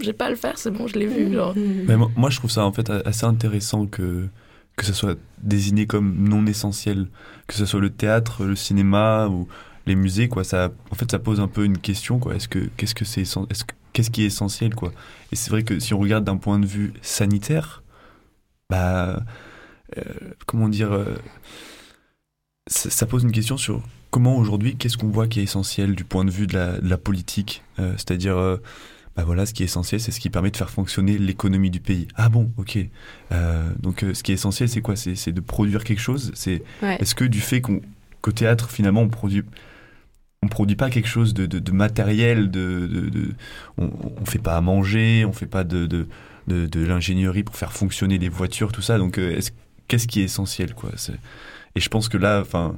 j'ai 0.00 0.12
pas 0.12 0.26
à 0.26 0.30
le 0.30 0.36
faire 0.36 0.56
c'est 0.58 0.70
bon 0.70 0.86
je 0.86 0.96
l'ai 0.98 1.06
vu 1.06 1.32
genre 1.32 1.54
Mhm. 1.56 1.84
Mais 1.88 1.96
moi, 1.96 2.10
moi, 2.16 2.30
je 2.30 2.36
trouve 2.38 2.50
ça 2.50 2.64
en 2.64 2.72
fait 2.72 2.88
assez 2.90 3.24
intéressant 3.26 3.86
que, 3.86 4.28
que 4.76 4.84
ce 4.86 4.92
soit 4.92 5.18
désigné 5.42 5.86
comme 5.86 6.14
non 6.28 6.46
essentiel, 6.46 7.08
que 7.48 7.54
ce 7.54 7.66
soit 7.66 7.80
le 7.80 7.90
théâtre, 7.90 8.44
le 8.44 8.54
cinéma 8.56 9.26
ou 9.28 9.48
les 9.86 9.94
musées, 9.94 10.28
quoi. 10.28 10.44
Ça, 10.44 10.72
en 10.90 10.94
fait, 10.94 11.10
ça 11.10 11.18
pose 11.18 11.40
un 11.40 11.48
peu 11.48 11.64
une 11.64 11.78
question, 11.78 12.18
quoi. 12.18 12.34
Est-ce 12.34 12.48
que 12.48 12.70
qu'est-ce 12.76 12.94
que 12.94 13.04
c'est 13.04 13.22
est-ce 13.22 13.64
qu'est-ce 13.92 14.10
qui 14.10 14.22
est 14.22 14.26
essentiel, 14.26 14.74
quoi? 14.74 14.92
Et 15.32 15.36
c'est 15.36 15.50
vrai 15.50 15.62
que 15.62 15.78
si 15.78 15.94
on 15.94 15.98
regarde 15.98 16.24
d'un 16.24 16.36
point 16.36 16.58
de 16.58 16.66
vue 16.66 16.92
sanitaire, 17.02 17.82
bah, 18.70 19.22
euh, 19.98 20.02
comment 20.46 20.68
dire, 20.68 20.92
euh, 20.92 21.16
ça, 22.66 23.06
pose 23.06 23.22
une 23.24 23.32
question 23.32 23.56
sur 23.56 23.82
comment 24.10 24.36
aujourd'hui, 24.36 24.76
qu'est-ce 24.76 24.96
qu'on 24.96 25.08
voit 25.08 25.26
qui 25.28 25.40
est 25.40 25.44
essentiel 25.44 25.94
du 25.94 26.04
point 26.04 26.24
de 26.24 26.30
vue 26.30 26.46
de 26.46 26.54
la, 26.54 26.80
de 26.80 26.88
la 26.88 26.98
politique, 26.98 27.62
euh, 27.78 27.92
c'est-à-dire 27.96 28.58
bah 29.16 29.22
voilà, 29.24 29.46
ce 29.46 29.54
qui 29.54 29.62
est 29.62 29.66
essentiel, 29.66 30.00
c'est 30.00 30.10
ce 30.10 30.18
qui 30.18 30.28
permet 30.28 30.50
de 30.50 30.56
faire 30.56 30.70
fonctionner 30.70 31.18
l'économie 31.18 31.70
du 31.70 31.78
pays. 31.78 32.08
Ah 32.16 32.28
bon, 32.28 32.50
ok. 32.56 32.78
Euh, 33.30 33.70
donc 33.80 34.02
euh, 34.02 34.12
ce 34.12 34.22
qui 34.22 34.32
est 34.32 34.34
essentiel, 34.34 34.68
c'est 34.68 34.80
quoi? 34.80 34.96
C'est 34.96 35.32
de 35.32 35.40
produire 35.40 35.84
quelque 35.84 36.00
chose? 36.00 36.32
C'est 36.34 36.62
est-ce 36.82 37.14
que 37.14 37.24
du 37.24 37.40
fait 37.40 37.60
qu'on 37.60 37.80
qu'au 38.22 38.32
théâtre 38.32 38.70
finalement 38.70 39.02
on 39.02 39.08
produit 39.08 39.44
on 40.44 40.48
produit 40.48 40.76
pas 40.76 40.90
quelque 40.90 41.08
chose 41.08 41.34
de, 41.34 41.46
de, 41.46 41.72
matériel, 41.72 42.50
de, 42.50 43.10
on, 43.78 43.90
on 44.20 44.24
fait 44.24 44.38
pas 44.38 44.56
à 44.56 44.60
manger, 44.60 45.24
on 45.24 45.32
fait 45.32 45.46
pas 45.46 45.64
de, 45.64 46.06
l'ingénierie 46.48 47.42
pour 47.42 47.56
faire 47.56 47.72
fonctionner 47.72 48.18
les 48.18 48.28
voitures, 48.28 48.72
tout 48.72 48.82
ça. 48.82 48.98
Donc 48.98 49.18
euh, 49.18 49.40
qu'est-ce 49.88 50.06
qui 50.06 50.20
est 50.20 50.24
essentiel 50.24 50.74
quoi? 50.74 50.90
Et 51.76 51.80
je 51.80 51.88
pense 51.88 52.08
que 52.08 52.18
là, 52.18 52.40
enfin, 52.40 52.76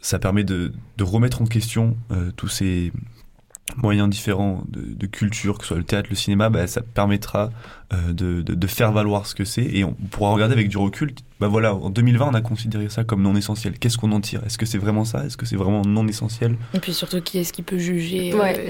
ça 0.00 0.18
permet 0.18 0.44
de, 0.44 0.72
de 0.96 1.04
remettre 1.04 1.42
en 1.42 1.46
question 1.46 1.96
tous 2.36 2.48
ces 2.48 2.92
moyens 3.76 4.08
différents 4.08 4.64
de, 4.68 5.06
culture, 5.06 5.58
que 5.58 5.64
ce 5.64 5.68
soit 5.68 5.76
le 5.76 5.84
théâtre, 5.84 6.08
le 6.10 6.16
cinéma, 6.16 6.48
bah, 6.48 6.66
ça 6.66 6.82
permettra 6.82 7.50
euh, 7.92 8.12
de, 8.12 8.42
de, 8.42 8.66
faire 8.66 8.92
valoir 8.92 9.26
ce 9.26 9.34
que 9.34 9.44
c'est 9.44 9.64
et 9.64 9.84
on 9.84 9.92
pourra 9.92 10.32
regarder 10.32 10.54
avec 10.54 10.68
du 10.68 10.76
recul. 10.76 11.12
Bah 11.38 11.48
voilà, 11.48 11.74
en 11.74 11.90
2020, 11.90 12.28
on 12.30 12.34
a 12.34 12.40
considéré 12.40 12.88
ça 12.88 13.04
comme 13.04 13.22
non 13.22 13.36
essentiel. 13.36 13.78
Qu'est-ce 13.78 13.98
qu'on 13.98 14.12
en 14.12 14.20
tire? 14.20 14.42
Est-ce 14.44 14.58
que 14.58 14.66
c'est 14.66 14.78
vraiment 14.78 15.04
ça? 15.04 15.24
Est-ce 15.24 15.36
que 15.36 15.46
c'est 15.46 15.56
vraiment 15.56 15.82
non 15.82 16.06
essentiel? 16.08 16.56
Et 16.74 16.80
puis 16.80 16.92
surtout, 16.92 17.20
qui 17.20 17.38
est-ce 17.38 17.52
qui 17.52 17.62
peut 17.62 17.78
juger 17.78 18.32
euh, 18.34 18.66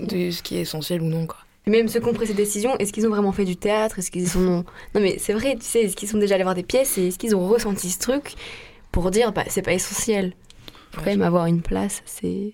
de 0.00 0.30
ce 0.30 0.42
qui 0.42 0.56
est 0.56 0.62
essentiel 0.62 1.02
ou 1.02 1.06
non 1.06 1.26
quoi? 1.26 1.38
Et 1.66 1.70
même 1.70 1.88
ceux 1.88 2.00
qui 2.00 2.06
ont 2.06 2.14
pris 2.14 2.26
ces 2.26 2.34
décisions, 2.34 2.76
est-ce 2.78 2.92
qu'ils 2.92 3.06
ont 3.06 3.10
vraiment 3.10 3.32
fait 3.32 3.44
du 3.44 3.56
théâtre? 3.56 3.98
Est-ce 3.98 4.10
qu'ils 4.10 4.28
sont 4.28 4.40
non? 4.40 4.64
Non 4.94 5.00
mais 5.00 5.16
c'est 5.18 5.34
vrai, 5.34 5.56
tu 5.56 5.66
sais, 5.66 5.82
est-ce 5.82 5.94
qu'ils 5.96 6.08
sont 6.08 6.18
déjà 6.18 6.34
allés 6.34 6.44
voir 6.44 6.54
des 6.54 6.62
pièces 6.62 6.96
et 6.98 7.08
est-ce 7.08 7.18
qu'ils 7.18 7.36
ont 7.36 7.46
ressenti 7.46 7.90
ce 7.90 7.98
truc 7.98 8.34
pour 8.90 9.10
dire 9.10 9.32
bah 9.32 9.44
c'est 9.48 9.62
pas 9.62 9.74
essentiel? 9.74 10.32
Faut 10.92 11.02
quand 11.02 11.10
même 11.10 11.22
avoir 11.22 11.46
une 11.46 11.62
place, 11.62 12.02
c'est 12.06 12.52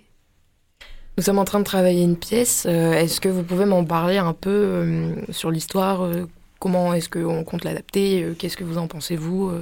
nous 1.16 1.22
sommes 1.22 1.38
en 1.38 1.44
train 1.44 1.60
de 1.60 1.64
travailler 1.64 2.02
une 2.02 2.16
pièce. 2.16 2.66
Euh, 2.68 2.92
est-ce 2.92 3.20
que 3.20 3.28
vous 3.28 3.42
pouvez 3.42 3.64
m'en 3.64 3.84
parler 3.84 4.18
un 4.18 4.34
peu 4.34 4.50
euh, 4.50 5.14
sur 5.30 5.50
l'histoire 5.50 6.02
euh, 6.02 6.26
Comment 6.58 6.92
est-ce 6.92 7.08
qu'on 7.08 7.42
compte 7.44 7.64
l'adapter 7.64 8.34
Qu'est-ce 8.38 8.56
que 8.56 8.64
vous 8.64 8.78
en 8.78 8.86
pensez, 8.86 9.16
vous 9.16 9.52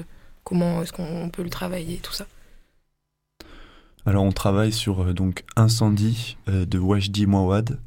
Comment 0.45 0.83
est-ce 0.83 0.93
qu'on 0.93 1.29
peut 1.29 1.43
le 1.43 1.51
travailler, 1.51 1.97
tout 1.97 2.13
ça? 2.13 2.27
Alors, 4.07 4.23
on 4.23 4.31
travaille 4.31 4.73
sur 4.73 5.13
donc 5.13 5.43
Incendie 5.57 6.37
de 6.47 6.79
Wajdi 6.79 7.27
Mouawad, 7.27 7.81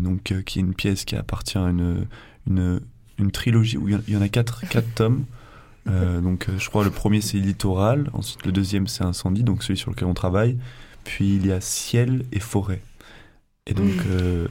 donc, 0.00 0.34
qui 0.44 0.58
est 0.58 0.62
une 0.62 0.74
pièce 0.74 1.04
qui 1.04 1.14
appartient 1.14 1.56
à 1.56 1.68
une, 1.68 2.08
une, 2.48 2.80
une 3.18 3.30
trilogie 3.30 3.76
où 3.76 3.88
il 3.88 4.02
y 4.08 4.16
en 4.16 4.22
a 4.22 4.28
quatre, 4.28 4.66
quatre 4.68 4.92
tomes. 4.96 5.24
donc, 5.86 6.48
je 6.58 6.68
crois 6.68 6.82
le 6.82 6.90
premier 6.90 7.20
c'est 7.20 7.38
Littoral, 7.38 8.10
ensuite 8.12 8.44
le 8.44 8.50
deuxième 8.50 8.88
c'est 8.88 9.04
Incendie, 9.04 9.44
donc 9.44 9.62
celui 9.62 9.78
sur 9.78 9.92
lequel 9.92 10.08
on 10.08 10.14
travaille. 10.14 10.58
Puis 11.04 11.36
il 11.36 11.46
y 11.46 11.52
a 11.52 11.60
ciel 11.60 12.24
et 12.32 12.40
forêt. 12.40 12.82
Et 13.66 13.74
donc, 13.74 13.92
euh, 14.06 14.48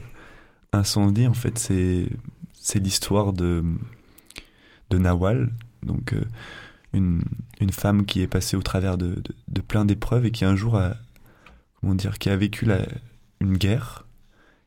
incendie, 0.72 1.26
en 1.26 1.34
fait, 1.34 1.58
c'est, 1.58 2.06
c'est 2.52 2.78
l'histoire 2.78 3.32
de, 3.32 3.64
de 4.90 4.98
Nawal, 4.98 5.50
donc 5.82 6.12
euh, 6.12 6.24
une, 6.92 7.22
une, 7.60 7.72
femme 7.72 8.04
qui 8.04 8.20
est 8.20 8.26
passée 8.26 8.56
au 8.56 8.62
travers 8.62 8.98
de, 8.98 9.22
de, 9.48 9.60
plein 9.60 9.84
d'épreuves 9.84 10.26
et 10.26 10.30
qui 10.30 10.44
un 10.44 10.56
jour 10.56 10.76
a, 10.76 10.96
comment 11.80 11.94
dire, 11.94 12.18
qui 12.18 12.30
a 12.30 12.36
vécu 12.36 12.64
la, 12.64 12.86
une 13.40 13.56
guerre, 13.56 14.06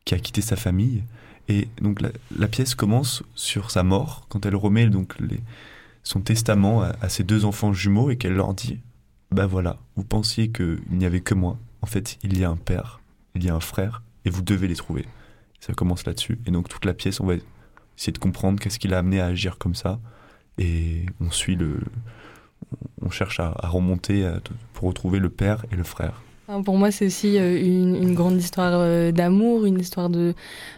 qui 0.04 0.14
a 0.14 0.18
quitté 0.18 0.40
sa 0.40 0.56
famille. 0.56 1.04
Et 1.48 1.68
donc 1.80 2.00
la, 2.00 2.10
la, 2.36 2.48
pièce 2.48 2.74
commence 2.74 3.22
sur 3.34 3.70
sa 3.70 3.82
mort, 3.82 4.26
quand 4.28 4.46
elle 4.46 4.56
remet 4.56 4.88
donc 4.88 5.18
les, 5.20 5.40
son 6.02 6.20
testament 6.20 6.82
à, 6.82 6.96
à, 7.00 7.08
ses 7.08 7.24
deux 7.24 7.44
enfants 7.44 7.72
jumeaux 7.72 8.10
et 8.10 8.16
qu'elle 8.16 8.34
leur 8.34 8.54
dit, 8.54 8.80
ben 9.30 9.46
voilà, 9.46 9.78
vous 9.96 10.04
pensiez 10.04 10.50
qu'il 10.50 10.80
n'y 10.90 11.06
avait 11.06 11.20
que 11.20 11.34
moi, 11.34 11.58
en 11.84 11.86
fait, 11.86 12.16
il 12.22 12.38
y 12.38 12.44
a 12.44 12.48
un 12.48 12.56
père, 12.56 13.02
il 13.34 13.44
y 13.44 13.50
a 13.50 13.54
un 13.54 13.60
frère, 13.60 14.00
et 14.24 14.30
vous 14.30 14.40
devez 14.40 14.68
les 14.68 14.74
trouver. 14.74 15.04
Ça 15.60 15.74
commence 15.74 16.06
là-dessus. 16.06 16.38
Et 16.46 16.50
donc, 16.50 16.66
toute 16.66 16.86
la 16.86 16.94
pièce, 16.94 17.20
on 17.20 17.26
va 17.26 17.34
essayer 17.98 18.10
de 18.10 18.18
comprendre 18.18 18.58
qu'est-ce 18.58 18.78
qui 18.78 18.88
l'a 18.88 19.00
amené 19.00 19.20
à 19.20 19.26
agir 19.26 19.58
comme 19.58 19.74
ça. 19.74 20.00
Et 20.56 21.04
on 21.20 21.30
suit 21.30 21.56
le. 21.56 21.80
On 23.02 23.10
cherche 23.10 23.38
à, 23.38 23.50
remonter 23.64 24.26
pour 24.72 24.88
retrouver 24.88 25.18
le 25.18 25.28
père 25.28 25.66
et 25.70 25.76
le 25.76 25.84
frère. 25.84 26.22
Pour 26.64 26.78
moi, 26.78 26.90
c'est 26.90 27.04
aussi 27.04 27.38
euh, 27.38 27.62
une, 27.62 28.14
grande 28.14 28.38
histoire 28.38 28.72
euh, 28.76 29.12
d'amour, 29.12 29.66
une 29.66 29.78
histoire 29.78 30.08
de, 30.08 30.32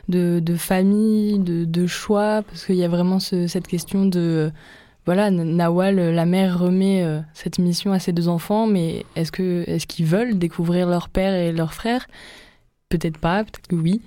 de, 0.08 0.56
famille, 0.56 1.38
de, 1.38 1.86
choix, 1.86 2.42
parce 2.42 2.66
qu'il 2.66 2.74
y 2.74 2.84
a 2.84 2.88
vraiment 2.88 3.20
cette 3.20 3.68
question 3.68 4.06
de 4.06 4.50
voilà, 5.06 5.30
Nawal, 5.30 6.00
euh, 6.00 6.12
la 6.12 6.26
mère 6.26 6.58
remet 6.58 7.04
euh, 7.04 7.20
cette 7.32 7.60
mission 7.60 7.92
à 7.92 8.00
ses 8.00 8.12
deux 8.12 8.26
enfants, 8.26 8.66
mais 8.66 9.06
est-ce 9.14 9.30
que 9.30 9.62
est-ce 9.68 9.86
qu'ils 9.86 10.04
veulent 10.04 10.36
découvrir 10.36 10.88
leur 10.88 11.08
père 11.08 11.32
et 11.32 11.52
leur 11.52 11.74
frère? 11.74 12.08
Peut-être 12.88 13.18
pas, 13.18 13.44
peut-être 13.44 13.68
que 13.68 13.76
oui. 13.76 14.02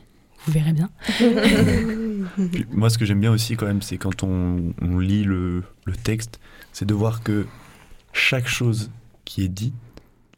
Vous 0.46 0.52
verrez 0.52 0.74
bien. 0.74 0.90
moi, 2.72 2.90
ce 2.90 2.98
que 2.98 3.06
j'aime 3.06 3.20
bien 3.20 3.32
aussi, 3.32 3.56
quand 3.56 3.66
même, 3.66 3.82
c'est 3.82 3.98
quand 3.98 4.24
on, 4.24 4.74
lit 5.00 5.24
le, 5.24 5.64
texte, 6.04 6.40
c'est 6.72 6.86
de 6.86 6.94
voir 6.94 7.24
que 7.24 7.46
chaque 8.14 8.48
chose 8.48 8.90
qui 9.26 9.44
est 9.44 9.50
dite 9.50 9.74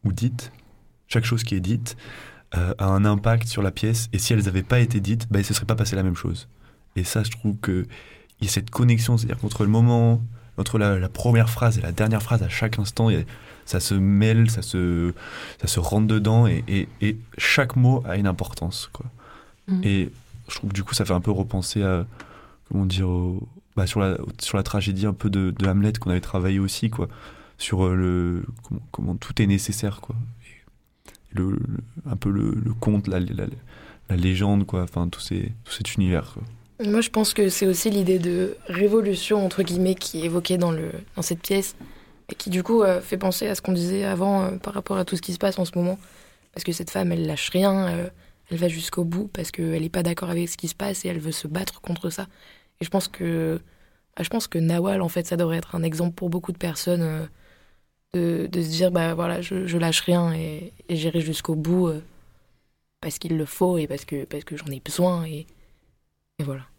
ou 0.04 0.12
dite, 0.12 0.50
chaque 1.06 1.24
chose 1.24 1.44
qui 1.44 1.54
est 1.54 1.60
dite, 1.60 1.96
euh, 2.56 2.74
a 2.78 2.86
un 2.86 3.04
impact 3.04 3.46
sur 3.46 3.62
la 3.62 3.70
pièce. 3.70 4.08
Et 4.12 4.18
si 4.18 4.32
elles 4.32 4.44
n'avaient 4.44 4.64
pas 4.64 4.80
été 4.80 5.00
dites, 5.00 5.28
bah, 5.30 5.38
il 5.38 5.42
ne 5.42 5.46
se 5.46 5.54
serait 5.54 5.66
pas 5.66 5.76
passé 5.76 5.94
la 5.94 6.02
même 6.02 6.16
chose. 6.16 6.48
Et 6.96 7.04
ça, 7.04 7.22
je 7.22 7.30
trouve 7.30 7.56
qu'il 7.58 7.86
y 8.40 8.46
a 8.46 8.50
cette 8.50 8.70
connexion, 8.70 9.16
c'est-à-dire 9.16 9.38
qu'entre 9.38 9.62
le 9.62 9.70
moment 9.70 10.20
entre 10.58 10.78
la, 10.78 11.08
première 11.08 11.50
phrase 11.50 11.78
et 11.78 11.80
la 11.80 11.92
dernière 11.92 12.22
phrase 12.22 12.42
à 12.42 12.48
chaque 12.48 12.78
instant, 12.78 13.08
ça 13.64 13.80
se 13.80 13.94
mêle, 13.94 14.50
ça 14.50 14.62
se, 14.62 15.14
ça 15.60 15.66
se 15.66 15.80
rentre 15.80 16.06
dedans 16.06 16.46
et, 16.46 16.88
et, 17.00 17.18
chaque 17.38 17.76
mot 17.76 18.02
a 18.06 18.16
une 18.16 18.26
importance. 18.26 18.90
Quoi. 18.92 19.06
Mm. 19.68 19.80
Et 19.84 20.10
je 20.48 20.54
trouve 20.56 20.70
que 20.70 20.74
du 20.74 20.84
coup, 20.84 20.94
ça 20.94 21.04
fait 21.04 21.14
un 21.14 21.20
peu 21.20 21.30
repenser 21.30 21.82
à, 21.82 22.06
comment 22.68 22.86
dire, 22.86 23.08
bah, 23.76 23.86
sur, 23.86 24.00
la, 24.00 24.18
sur 24.40 24.56
la 24.56 24.62
tragédie 24.62 25.06
un 25.06 25.14
peu 25.14 25.30
de, 25.30 25.50
de 25.50 25.66
Hamlet 25.66 25.92
qu'on 25.94 26.10
avait 26.10 26.20
travaillé 26.20 26.58
aussi, 26.58 26.90
quoi, 26.90 27.08
sur 27.58 27.84
euh, 27.86 27.94
le, 27.94 28.44
comment, 28.90 29.16
tout 29.16 29.40
est 29.40 29.46
nécessaire, 29.46 30.00
quoi. 30.00 30.16
Le, 31.34 31.58
un 32.04 32.16
peu 32.16 32.30
le, 32.30 32.74
conte, 32.78 33.08
la, 33.08 33.18
la, 33.18 33.46
la, 34.10 34.16
légende, 34.16 34.66
quoi, 34.66 34.82
enfin, 34.82 35.08
tout, 35.08 35.20
ces, 35.20 35.52
tout 35.64 35.72
cet 35.72 35.94
univers. 35.94 36.34
Quoi. 36.34 36.42
Moi, 36.84 37.00
je 37.00 37.10
pense 37.10 37.32
que 37.32 37.48
c'est 37.48 37.66
aussi 37.66 37.90
l'idée 37.90 38.18
de 38.18 38.56
révolution, 38.66 39.44
entre 39.44 39.62
guillemets, 39.62 39.94
qui 39.94 40.22
est 40.22 40.24
évoquée 40.24 40.58
dans, 40.58 40.72
le, 40.72 40.90
dans 41.16 41.22
cette 41.22 41.40
pièce, 41.40 41.76
et 42.28 42.34
qui, 42.34 42.50
du 42.50 42.62
coup, 42.62 42.82
euh, 42.82 43.00
fait 43.00 43.18
penser 43.18 43.46
à 43.46 43.54
ce 43.54 43.62
qu'on 43.62 43.72
disait 43.72 44.04
avant 44.04 44.42
euh, 44.42 44.56
par 44.56 44.74
rapport 44.74 44.96
à 44.96 45.04
tout 45.04 45.16
ce 45.16 45.22
qui 45.22 45.32
se 45.32 45.38
passe 45.38 45.58
en 45.58 45.64
ce 45.64 45.72
moment. 45.76 45.98
Parce 46.52 46.64
que 46.64 46.72
cette 46.72 46.90
femme, 46.90 47.12
elle 47.12 47.26
lâche 47.26 47.50
rien, 47.50 47.88
euh, 47.88 48.08
elle 48.50 48.58
va 48.58 48.68
jusqu'au 48.68 49.04
bout, 49.04 49.28
parce 49.28 49.50
qu'elle 49.52 49.82
n'est 49.82 49.88
pas 49.90 50.02
d'accord 50.02 50.30
avec 50.30 50.48
ce 50.48 50.56
qui 50.56 50.68
se 50.68 50.74
passe, 50.74 51.04
et 51.04 51.08
elle 51.08 51.20
veut 51.20 51.32
se 51.32 51.46
battre 51.46 51.80
contre 51.80 52.10
ça. 52.10 52.26
Et 52.80 52.84
je 52.84 52.90
pense 52.90 53.08
que, 53.08 53.60
bah, 54.16 54.24
je 54.24 54.28
pense 54.28 54.48
que 54.48 54.58
Nawal, 54.58 55.02
en 55.02 55.08
fait, 55.08 55.26
ça 55.26 55.36
devrait 55.36 55.58
être 55.58 55.74
un 55.76 55.82
exemple 55.84 56.14
pour 56.14 56.30
beaucoup 56.30 56.52
de 56.52 56.58
personnes 56.58 57.28
de, 58.14 58.48
se 58.52 58.68
dire, 58.68 58.90
bah 58.90 59.14
voilà, 59.14 59.40
je, 59.40 59.66
je 59.66 59.78
lâche 59.78 60.00
rien, 60.00 60.32
et, 60.34 60.72
et 60.88 60.96
j'irai 60.96 61.20
jusqu'au 61.20 61.54
bout, 61.54 61.92
parce 63.00 63.18
qu'il 63.18 63.36
le 63.36 63.46
faut, 63.46 63.78
et 63.78 63.86
parce 63.86 64.04
que, 64.04 64.24
parce 64.24 64.44
que 64.44 64.56
j'en 64.56 64.66
ai 64.66 64.80
besoin, 64.80 65.24
et 65.24 65.46
voilà. 66.40 66.71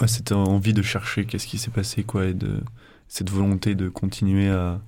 Ouais, 0.00 0.08
cette 0.08 0.32
envie 0.32 0.72
de 0.72 0.82
chercher 0.82 1.26
qu'est-ce 1.26 1.46
qui 1.46 1.58
s'est 1.58 1.70
passé, 1.70 2.02
quoi, 2.02 2.26
et 2.26 2.34
de 2.34 2.60
cette 3.08 3.30
volonté 3.30 3.74
de 3.74 3.88
continuer 3.88 4.50
à, 4.50 4.80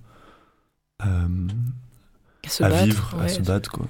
à, 0.98 1.26
vivre, 2.84 3.18
à 3.20 3.28
se 3.28 3.42
battre, 3.42 3.70
quoi. 3.70 3.86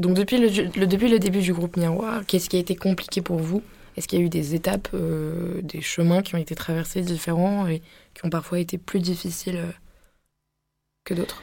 Donc 0.00 0.16
depuis 0.16 0.38
le, 0.38 0.50
depuis 0.86 1.08
le 1.08 1.18
début 1.20 1.40
du 1.40 1.52
groupe 1.52 1.76
Miroir, 1.76 2.26
qu'est-ce 2.26 2.50
qui 2.50 2.56
a 2.56 2.58
été 2.58 2.74
compliqué 2.74 3.22
pour 3.22 3.38
vous? 3.38 3.62
Est-ce 3.96 4.08
qu'il 4.08 4.18
y 4.18 4.22
a 4.22 4.24
eu 4.24 4.28
des 4.28 4.56
étapes, 4.56 4.88
euh, 4.92 5.62
des 5.62 5.80
chemins 5.80 6.22
qui 6.22 6.34
ont 6.34 6.38
été 6.38 6.56
traversés 6.56 7.00
différents 7.02 7.68
et 7.68 7.80
qui 8.12 8.26
ont 8.26 8.30
parfois 8.30 8.58
été 8.58 8.76
plus 8.76 8.98
difficiles 8.98 9.56
euh, 9.56 9.70
que 11.04 11.14
d'autres? 11.14 11.40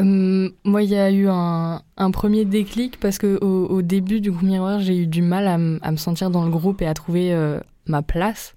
Hum, 0.00 0.50
moi, 0.64 0.82
il 0.82 0.90
y 0.90 0.96
a 0.96 1.10
eu 1.10 1.28
un, 1.28 1.82
premier 2.12 2.44
déclic 2.44 2.98
parce 2.98 3.18
que 3.18 3.38
au, 3.42 3.82
début 3.82 4.20
du 4.20 4.30
groupe 4.30 4.42
Miroir, 4.42 4.80
j'ai 4.80 4.96
eu 4.98 5.06
du 5.06 5.22
mal 5.22 5.46
à, 5.46 5.58
me 5.58 5.96
sentir 5.96 6.30
dans 6.30 6.44
le 6.44 6.50
groupe 6.50 6.82
et 6.82 6.86
à 6.86 6.94
trouver 6.94 7.32
euh, 7.32 7.60
ma 7.86 8.02
place. 8.02 8.56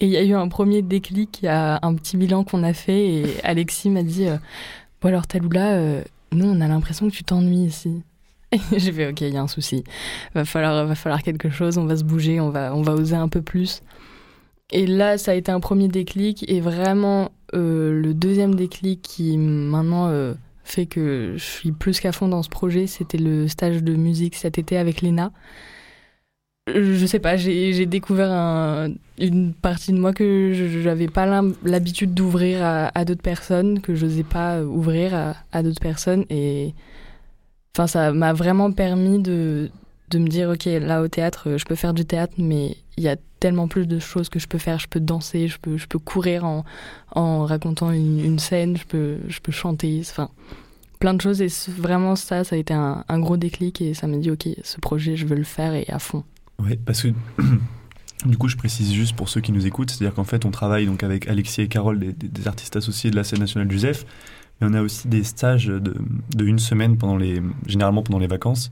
Et 0.00 0.06
il 0.06 0.12
y 0.12 0.16
a 0.16 0.22
eu 0.22 0.34
un 0.34 0.48
premier 0.48 0.82
déclic, 0.82 1.40
il 1.42 1.46
y 1.46 1.48
a 1.48 1.78
un 1.82 1.94
petit 1.94 2.16
bilan 2.16 2.44
qu'on 2.44 2.62
a 2.62 2.72
fait 2.72 3.06
et 3.06 3.44
Alexis 3.44 3.90
m'a 3.90 4.02
dit 4.02 4.26
euh, 4.26 4.36
Bon, 5.00 5.08
alors, 5.08 5.26
Taloula, 5.26 5.72
euh, 5.74 6.02
nous, 6.32 6.46
on 6.46 6.60
a 6.60 6.68
l'impression 6.68 7.08
que 7.08 7.14
tu 7.14 7.24
t'ennuies 7.24 7.66
ici. 7.66 8.02
J'ai 8.76 8.92
fait 8.92 9.08
Ok, 9.08 9.20
il 9.22 9.32
y 9.34 9.36
a 9.36 9.42
un 9.42 9.48
souci. 9.48 9.84
Va 10.34 10.44
falloir, 10.44 10.86
va 10.86 10.94
falloir 10.94 11.22
quelque 11.22 11.50
chose, 11.50 11.78
on 11.78 11.86
va 11.86 11.96
se 11.96 12.04
bouger, 12.04 12.40
on 12.40 12.50
va, 12.50 12.74
on 12.74 12.82
va 12.82 12.92
oser 12.92 13.16
un 13.16 13.28
peu 13.28 13.42
plus. 13.42 13.82
et 14.72 14.86
là, 14.86 15.18
ça 15.18 15.32
a 15.32 15.34
été 15.34 15.52
un 15.52 15.60
premier 15.60 15.88
déclic. 15.88 16.44
Et 16.50 16.60
vraiment, 16.60 17.30
euh, 17.54 18.00
le 18.00 18.14
deuxième 18.14 18.54
déclic 18.54 19.02
qui 19.02 19.36
maintenant 19.36 20.08
euh, 20.08 20.34
fait 20.64 20.86
que 20.86 21.34
je 21.36 21.42
suis 21.44 21.72
plus 21.72 22.00
qu'à 22.00 22.12
fond 22.12 22.28
dans 22.28 22.42
ce 22.42 22.48
projet, 22.48 22.86
c'était 22.86 23.18
le 23.18 23.48
stage 23.48 23.82
de 23.82 23.94
musique 23.94 24.34
cet 24.36 24.58
été 24.58 24.76
avec 24.76 25.00
Léna. 25.00 25.32
Je 26.72 27.04
sais 27.06 27.18
pas, 27.18 27.36
j'ai 27.36 27.86
découvert 27.86 28.30
un- 28.30 28.90
une 29.18 29.54
partie 29.54 29.92
de 29.92 29.98
moi 29.98 30.12
que 30.12 30.52
je 30.54 30.78
n'avais 30.88 31.08
pas 31.08 31.42
l'habitude 31.64 32.14
d'ouvrir 32.14 32.62
à, 32.62 32.86
à 32.96 33.04
d'autres 33.04 33.22
personnes, 33.22 33.80
que 33.80 33.94
je 33.96 34.06
n'osais 34.06 34.22
pas 34.22 34.62
ouvrir 34.62 35.14
à, 35.14 35.34
à 35.50 35.62
d'autres 35.64 35.80
personnes. 35.80 36.24
Et 36.30 36.74
enfin, 37.74 37.88
ça 37.88 38.12
m'a 38.12 38.32
vraiment 38.32 38.70
permis 38.70 39.18
de, 39.20 39.70
de 40.10 40.18
me 40.18 40.28
dire, 40.28 40.50
ok, 40.50 40.64
là 40.64 41.02
au 41.02 41.08
théâtre, 41.08 41.56
je 41.56 41.64
peux 41.64 41.74
faire 41.74 41.94
du 41.94 42.04
théâtre, 42.04 42.34
mais 42.38 42.76
il 42.96 43.04
y 43.04 43.08
a 43.08 43.16
tellement 43.38 43.68
plus 43.68 43.86
de 43.86 43.98
choses 43.98 44.28
que 44.28 44.38
je 44.38 44.46
peux 44.46 44.58
faire. 44.58 44.78
Je 44.78 44.88
peux 44.88 45.00
danser, 45.00 45.48
je 45.48 45.58
peux, 45.58 45.76
je 45.76 45.86
peux 45.86 45.98
courir 45.98 46.44
en, 46.44 46.64
en 47.12 47.46
racontant 47.46 47.90
une, 47.90 48.38
scène, 48.38 48.76
je 48.76 48.84
peux, 48.84 49.18
je 49.28 49.40
peux 49.40 49.52
chanter, 49.52 50.00
enfin, 50.02 50.30
plein 50.98 51.14
de 51.14 51.20
choses. 51.20 51.40
Et 51.40 51.48
vraiment, 51.68 52.16
ça, 52.16 52.44
ça 52.44 52.56
a 52.56 52.58
été 52.58 52.74
un, 52.74 53.04
gros 53.20 53.36
déclic 53.36 53.80
et 53.80 53.94
ça 53.94 54.06
m'a 54.06 54.18
dit, 54.18 54.30
ok, 54.30 54.48
ce 54.62 54.78
projet, 54.80 55.16
je 55.16 55.26
veux 55.26 55.36
le 55.36 55.44
faire 55.44 55.74
et 55.74 55.86
à 55.88 55.98
fond. 55.98 56.24
Ouais, 56.58 56.78
parce 56.84 57.02
que 57.02 57.08
du 58.26 58.36
coup, 58.36 58.48
je 58.48 58.56
précise 58.56 58.92
juste 58.92 59.16
pour 59.16 59.28
ceux 59.28 59.40
qui 59.40 59.52
nous 59.52 59.66
écoutent, 59.66 59.90
c'est-à-dire 59.90 60.14
qu'en 60.14 60.24
fait, 60.24 60.44
on 60.44 60.50
travaille 60.50 60.86
donc 60.86 61.02
avec 61.02 61.26
Alexis 61.28 61.62
et 61.62 61.68
Carole, 61.68 61.98
des 61.98 62.48
artistes 62.48 62.76
associés 62.76 63.10
de 63.10 63.16
la 63.16 63.24
scène 63.24 63.40
nationale 63.40 63.68
du 63.68 63.78
ZEF, 63.78 64.04
mais 64.60 64.66
on 64.70 64.74
a 64.74 64.82
aussi 64.82 65.08
des 65.08 65.24
stages 65.24 65.66
de, 65.66 65.80
de 65.80 66.44
une 66.44 66.58
semaine 66.58 66.98
pendant 66.98 67.16
les, 67.16 67.40
généralement 67.66 68.02
pendant 68.02 68.18
les 68.18 68.26
vacances, 68.26 68.68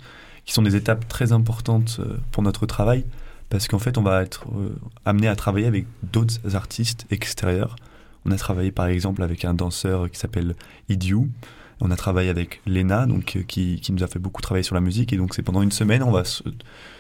qui 0.49 0.55
sont 0.55 0.63
des 0.63 0.77
étapes 0.77 1.07
très 1.09 1.33
importantes 1.33 1.99
euh, 2.01 2.17
pour 2.33 2.43
notre 2.43 2.65
travail, 2.65 3.05
parce 3.51 3.69
qu'en 3.69 3.79
fait, 3.79 3.99
on 3.99 4.03
va 4.03 4.23
être 4.23 4.47
euh, 4.57 4.75
amené 5.05 5.29
à 5.29 5.37
travailler 5.37 5.67
avec 5.67 5.85
d'autres 6.03 6.57
artistes 6.57 7.05
extérieurs. 7.11 7.77
On 8.25 8.31
a 8.31 8.37
travaillé 8.39 8.73
par 8.73 8.87
exemple 8.87 9.23
avec 9.23 9.45
un 9.45 9.53
danseur 9.53 10.11
qui 10.11 10.19
s'appelle 10.19 10.55
Idiou. 10.89 11.29
On 11.83 11.91
a 11.91 11.97
travaillé 11.97 12.31
avec 12.31 12.63
Lena, 12.67 13.05
donc 13.05 13.37
euh, 13.37 13.43
qui, 13.47 13.79
qui 13.79 13.93
nous 13.93 14.03
a 14.03 14.07
fait 14.07 14.19
beaucoup 14.19 14.41
travailler 14.41 14.63
sur 14.63 14.75
la 14.75 14.81
musique, 14.81 15.13
et 15.13 15.19
donc 15.19 15.35
c'est 15.35 15.43
pendant 15.43 15.61
une 15.61 15.71
semaine, 15.71 16.03
on 16.03 16.13
va 16.13 16.25
se, 16.25 16.43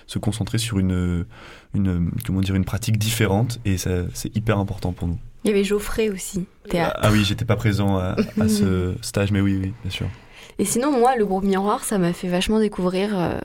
se 0.06 0.18
concentrer 0.18 0.58
sur 0.58 0.78
une, 0.78 1.24
une, 1.72 2.10
comment 2.26 2.42
dire, 2.42 2.54
une 2.54 2.66
pratique 2.66 2.98
différente 2.98 3.60
et 3.64 3.78
ça, 3.78 4.02
c'est 4.12 4.36
hyper 4.36 4.58
important 4.58 4.92
pour 4.92 5.08
nous. 5.08 5.18
Il 5.44 5.48
y 5.48 5.54
avait 5.54 5.64
Geoffrey 5.64 6.10
aussi, 6.10 6.44
théâtre. 6.68 7.00
Ah 7.00 7.10
oui, 7.10 7.24
j'étais 7.24 7.46
pas 7.46 7.56
présent 7.56 7.96
à, 7.96 8.14
à 8.38 8.48
ce 8.48 8.92
stage, 9.00 9.32
mais 9.32 9.40
oui, 9.40 9.58
oui, 9.58 9.72
bien 9.82 9.90
sûr. 9.90 10.06
Et 10.58 10.64
sinon, 10.64 10.90
moi, 10.90 11.16
le 11.16 11.24
groupe 11.24 11.44
Miroir, 11.44 11.84
ça 11.84 11.98
m'a 11.98 12.12
fait 12.12 12.28
vachement 12.28 12.58
découvrir 12.58 13.18
euh, 13.18 13.38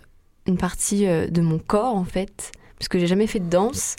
une 0.47 0.57
partie 0.57 1.07
euh, 1.07 1.27
de 1.27 1.41
mon 1.41 1.59
corps, 1.59 1.95
en 1.95 2.05
fait, 2.05 2.51
parce 2.79 2.87
que 2.87 2.97
j'ai 2.97 3.07
jamais 3.07 3.27
fait 3.27 3.39
de 3.39 3.49
danse. 3.49 3.95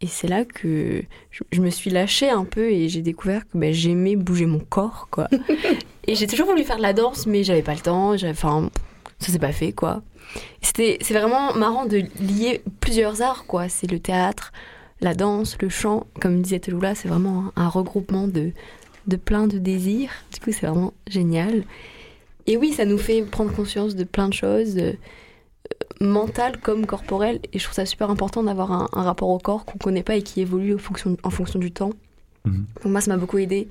Et 0.00 0.06
c'est 0.06 0.28
là 0.28 0.44
que 0.44 1.02
je, 1.30 1.42
je 1.50 1.60
me 1.60 1.70
suis 1.70 1.90
lâchée 1.90 2.30
un 2.30 2.44
peu 2.44 2.70
et 2.70 2.88
j'ai 2.88 3.02
découvert 3.02 3.46
que 3.48 3.58
bah, 3.58 3.72
j'aimais 3.72 4.16
bouger 4.16 4.46
mon 4.46 4.60
corps, 4.60 5.08
quoi. 5.10 5.28
et 6.06 6.14
j'ai 6.14 6.26
toujours 6.26 6.46
voulu 6.46 6.64
faire 6.64 6.76
de 6.78 6.82
la 6.82 6.92
danse, 6.92 7.26
mais 7.26 7.44
j'avais 7.44 7.62
pas 7.62 7.74
le 7.74 7.80
temps. 7.80 8.14
Enfin, 8.14 8.70
ça 9.18 9.32
s'est 9.32 9.38
pas 9.38 9.52
fait, 9.52 9.72
quoi. 9.72 10.02
C'était, 10.62 10.98
c'est 11.02 11.14
vraiment 11.14 11.52
marrant 11.54 11.84
de 11.84 12.02
lier 12.20 12.62
plusieurs 12.80 13.20
arts, 13.20 13.44
quoi. 13.46 13.68
C'est 13.68 13.90
le 13.90 13.98
théâtre, 13.98 14.52
la 15.00 15.14
danse, 15.14 15.58
le 15.60 15.68
chant. 15.68 16.06
Comme 16.20 16.40
disait 16.40 16.60
Teloula, 16.60 16.94
c'est 16.94 17.08
vraiment 17.08 17.52
un, 17.56 17.64
un 17.64 17.68
regroupement 17.68 18.26
de, 18.26 18.52
de 19.06 19.16
plein 19.16 19.48
de 19.48 19.58
désirs. 19.58 20.12
Du 20.32 20.40
coup, 20.40 20.52
c'est 20.52 20.66
vraiment 20.66 20.94
génial. 21.08 21.64
Et 22.48 22.56
oui, 22.56 22.72
ça 22.72 22.86
nous 22.86 22.96
fait 22.96 23.22
prendre 23.22 23.52
conscience 23.52 23.94
de 23.94 24.04
plein 24.04 24.26
de 24.26 24.32
choses, 24.32 24.78
euh, 24.78 24.94
mentales 26.00 26.58
comme 26.58 26.86
corporelles. 26.86 27.40
Et 27.52 27.58
je 27.58 27.64
trouve 27.64 27.74
ça 27.74 27.84
super 27.84 28.10
important 28.10 28.42
d'avoir 28.42 28.72
un, 28.72 28.88
un 28.94 29.02
rapport 29.02 29.28
au 29.28 29.38
corps 29.38 29.66
qu'on 29.66 29.76
connaît 29.76 30.02
pas 30.02 30.16
et 30.16 30.22
qui 30.22 30.40
évolue 30.40 30.74
en 30.74 30.78
fonction, 30.78 31.18
en 31.22 31.30
fonction 31.30 31.58
du 31.58 31.70
temps. 31.70 31.92
Mhm. 32.46 32.64
Donc 32.82 32.84
moi, 32.86 33.00
ça 33.02 33.12
m'a 33.12 33.18
beaucoup 33.18 33.36
aidé 33.36 33.68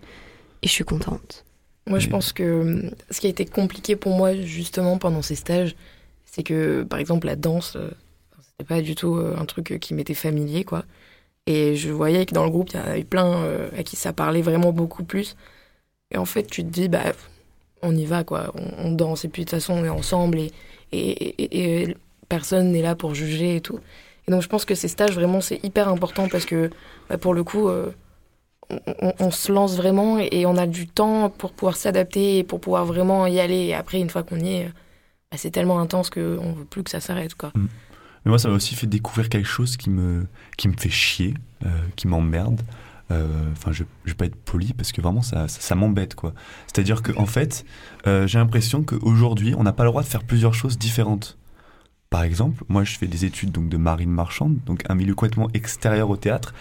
et 0.61 0.67
je 0.67 0.71
suis 0.71 0.83
contente. 0.83 1.43
Moi, 1.87 1.97
je 1.97 2.07
pense 2.07 2.33
que 2.33 2.43
euh, 2.43 2.89
ce 3.09 3.19
qui 3.19 3.25
a 3.25 3.31
été 3.31 3.45
compliqué 3.45 3.95
pour 3.95 4.15
moi, 4.15 4.35
justement, 4.35 4.99
pendant 4.99 5.23
ces 5.23 5.35
stages, 5.35 5.75
c'est 6.25 6.43
que, 6.43 6.83
par 6.83 6.99
exemple, 6.99 7.25
la 7.25 7.35
danse, 7.35 7.77
euh, 7.77 7.89
c'était 8.43 8.67
pas 8.67 8.81
du 8.81 8.93
tout 8.93 9.15
un 9.15 9.45
truc 9.45 9.79
qui 9.81 9.95
m'était 9.95 10.13
familier, 10.13 10.65
quoi. 10.65 10.85
Et 11.47 11.75
je 11.75 11.89
voyais 11.89 12.27
que 12.27 12.33
dans 12.33 12.43
le 12.43 12.51
groupe, 12.51 12.69
il 12.73 12.75
y 12.75 12.79
en 12.79 12.83
avait 12.83 13.05
plein 13.05 13.41
à 13.75 13.83
qui 13.83 13.95
ça 13.95 14.11
parlait 14.11 14.41
vraiment 14.41 14.73
beaucoup 14.73 15.05
plus. 15.05 15.37
Et 16.11 16.17
en 16.17 16.25
fait, 16.25 16.43
tu 16.43 16.61
te 16.63 16.69
dis, 16.69 16.89
bah, 16.89 17.13
on 17.81 17.95
y 17.95 18.05
va, 18.05 18.23
quoi. 18.23 18.53
On, 18.77 18.91
danse, 18.91 19.25
et 19.25 19.27
puis 19.29 19.43
de 19.43 19.49
toute 19.49 19.59
façon, 19.59 19.73
on 19.73 19.85
est 19.85 19.89
ensemble, 19.89 20.39
et, 20.91 21.95
personne 22.29 22.71
n'est 22.71 22.81
là 22.81 22.95
pour 22.95 23.15
juger 23.15 23.57
et 23.57 23.61
tout. 23.61 23.79
Et 24.27 24.31
donc, 24.31 24.41
je 24.41 24.47
pense 24.47 24.65
que 24.65 24.75
ces 24.75 24.87
stages, 24.87 25.15
vraiment, 25.15 25.39
c'est 25.39 25.63
hyper 25.63 25.87
important 25.87 26.27
parce 26.27 26.45
que, 26.45 26.69
bah, 27.09 27.17
pour 27.17 27.33
le 27.33 27.43
coup, 27.43 27.69
euh, 27.69 27.91
on, 29.19 29.31
se 29.31 29.51
lance 29.51 29.77
vraiment 29.77 30.19
et 30.19 30.45
on 30.45 30.57
a 30.57 30.67
du 30.67 30.87
temps 30.87 31.29
pour 31.29 31.53
pouvoir 31.53 31.77
s'adapter 31.77 32.39
et 32.39 32.43
pour 32.43 32.59
pouvoir 32.59 32.85
vraiment 32.85 33.25
y 33.27 33.39
aller. 33.39 33.67
Et 33.67 33.73
après, 33.73 33.99
une 33.99 34.09
fois 34.09 34.23
qu'on 34.23 34.39
y 34.39 34.55
est, 34.55 34.65
bah, 35.31 35.37
c'est 35.37 35.51
tellement 35.51 35.79
intense 35.79 36.09
qu'on 36.09 36.53
veut 36.53 36.65
plus 36.69 36.83
que 36.83 36.91
ça 36.91 36.99
s'arrête, 36.99 37.35
quoi. 37.35 37.53
Mais 37.55 38.29
moi, 38.29 38.39
ça 38.39 38.49
m'a 38.49 38.55
aussi 38.55 38.75
fait 38.75 38.87
découvrir 38.87 39.29
quelque 39.29 39.47
chose 39.47 39.77
qui 39.77 39.89
me, 39.89 40.27
qui 40.57 40.67
me 40.67 40.73
fait 40.77 40.89
chier, 40.89 41.33
euh, 41.65 41.69
qui 41.95 42.09
m'emmerde. 42.09 42.61
Euh, 43.11 43.25
Enfin, 43.53 43.71
je, 43.71 43.83
je 44.05 44.11
vais 44.11 44.15
pas 44.17 44.25
être 44.25 44.35
poli 44.35 44.73
parce 44.73 44.91
que 44.91 45.01
vraiment, 45.01 45.21
ça, 45.21 45.47
ça, 45.47 45.61
ça 45.61 45.75
m'embête, 45.75 46.15
quoi. 46.15 46.33
C'est-à-dire 46.67 47.01
qu'en 47.01 47.21
en 47.23 47.25
fait, 47.25 47.65
euh, 48.05 48.27
j'ai 48.27 48.37
l'impression 48.37 48.83
qu'aujourd'hui, 48.83 49.53
on 49.57 49.63
n'a 49.63 49.73
pas 49.73 49.83
le 49.83 49.89
droit 49.89 50.03
de 50.03 50.07
faire 50.07 50.23
plusieurs 50.23 50.53
choses 50.53 50.77
différentes. 50.77 51.37
Par 52.09 52.23
exemple, 52.23 52.63
moi, 52.69 52.83
je 52.83 52.97
fais 52.97 53.07
des 53.07 53.25
études 53.25 53.51
donc 53.51 53.69
de 53.69 53.77
marine 53.77 54.11
marchande, 54.11 54.57
donc 54.65 54.81
un 54.89 54.95
milieu 54.95 55.13
complètement 55.15 55.49
extérieur 55.53 56.09
au 56.09 56.17
théâtre. 56.17 56.53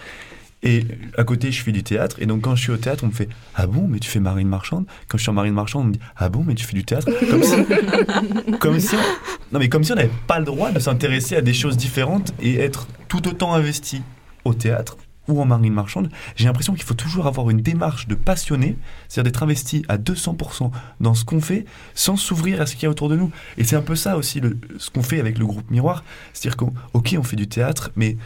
Et 0.63 0.85
à 1.17 1.23
côté, 1.23 1.53
je 1.53 1.63
fais 1.63 1.71
du 1.71 1.83
théâtre. 1.85 2.17
Et 2.21 2.27
donc, 2.27 2.41
quand 2.43 2.57
je 2.57 2.63
suis 2.63 2.73
au 2.73 2.77
théâtre, 2.79 3.05
on 3.05 3.09
me 3.09 3.13
fait 3.13 3.29
Ah 3.55 3.67
bon, 3.69 3.87
mais 3.87 3.99
tu 4.01 4.09
fais 4.11 4.19
marine 4.21 4.49
marchande? 4.49 4.87
Quand 5.07 5.19
je 5.19 5.23
suis 5.23 5.31
en 5.31 5.35
marine 5.35 5.53
marchande, 5.55 5.83
on 5.83 5.87
me 5.89 5.93
dit 5.93 6.01
Ah 6.17 6.29
bon, 6.29 6.43
mais 6.45 6.55
tu 6.55 6.65
fais 6.65 6.75
du 6.75 6.85
théâtre? 6.85 7.09
Comme 7.31 7.43
si, 7.43 8.57
comme 8.59 8.81
si 8.81 8.95
on- 8.97 9.53
non, 9.53 9.59
mais 9.61 9.69
comme 9.69 9.85
si 9.85 9.93
on 9.93 9.97
n'avait 9.97 10.11
pas 10.27 10.39
le 10.41 10.45
droit 10.45 10.73
de 10.73 10.79
s'intéresser 10.81 11.37
à 11.37 11.41
des 11.43 11.55
choses 11.55 11.77
différentes 11.77 12.33
et 12.41 12.57
être 12.59 12.89
tout 13.07 13.29
autant 13.29 13.55
investi 13.55 14.03
au 14.45 14.55
théâtre 14.55 14.97
ou 15.29 15.41
en 15.41 15.45
marine 15.45 15.73
marchande. 15.73 16.11
J'ai 16.37 16.45
l'impression 16.47 16.75
qu'il 16.75 16.85
faut 16.85 16.95
toujours 16.95 17.27
avoir 17.27 17.51
une 17.51 17.61
démarche 17.61 18.07
de 18.09 18.15
passionné, 18.15 18.77
c'est-à-dire 19.09 19.33
d'être 19.33 19.43
investi 19.43 19.85
à 19.89 19.99
200% 19.99 20.71
dans 21.01 21.15
ce 21.15 21.25
qu'on 21.25 21.41
fait 21.41 21.65
sans 21.95 22.17
s'ouvrir 22.17 22.61
à 22.61 22.67
ce 22.67 22.75
qu'il 22.75 22.85
y 22.85 22.87
a 22.87 22.91
autour 22.91 23.09
de 23.09 23.17
nous. 23.17 23.31
Et 23.59 23.65
c'est 23.65 23.77
un 23.77 23.83
peu 23.83 23.97
ça 23.97 24.17
aussi 24.17 24.41
le- 24.41 24.59
ce 24.79 24.91
qu'on 24.91 25.03
fait 25.03 25.21
avec 25.21 25.39
le 25.39 25.47
groupe 25.47 25.71
Miroir. 25.71 26.05
C'est-à-dire 26.33 26.57
qu'on 26.57 26.73
ok, 26.93 27.17
on 27.19 27.23
fait 27.23 27.37
du 27.37 27.49
théâtre, 27.49 27.91
mais 27.97 28.17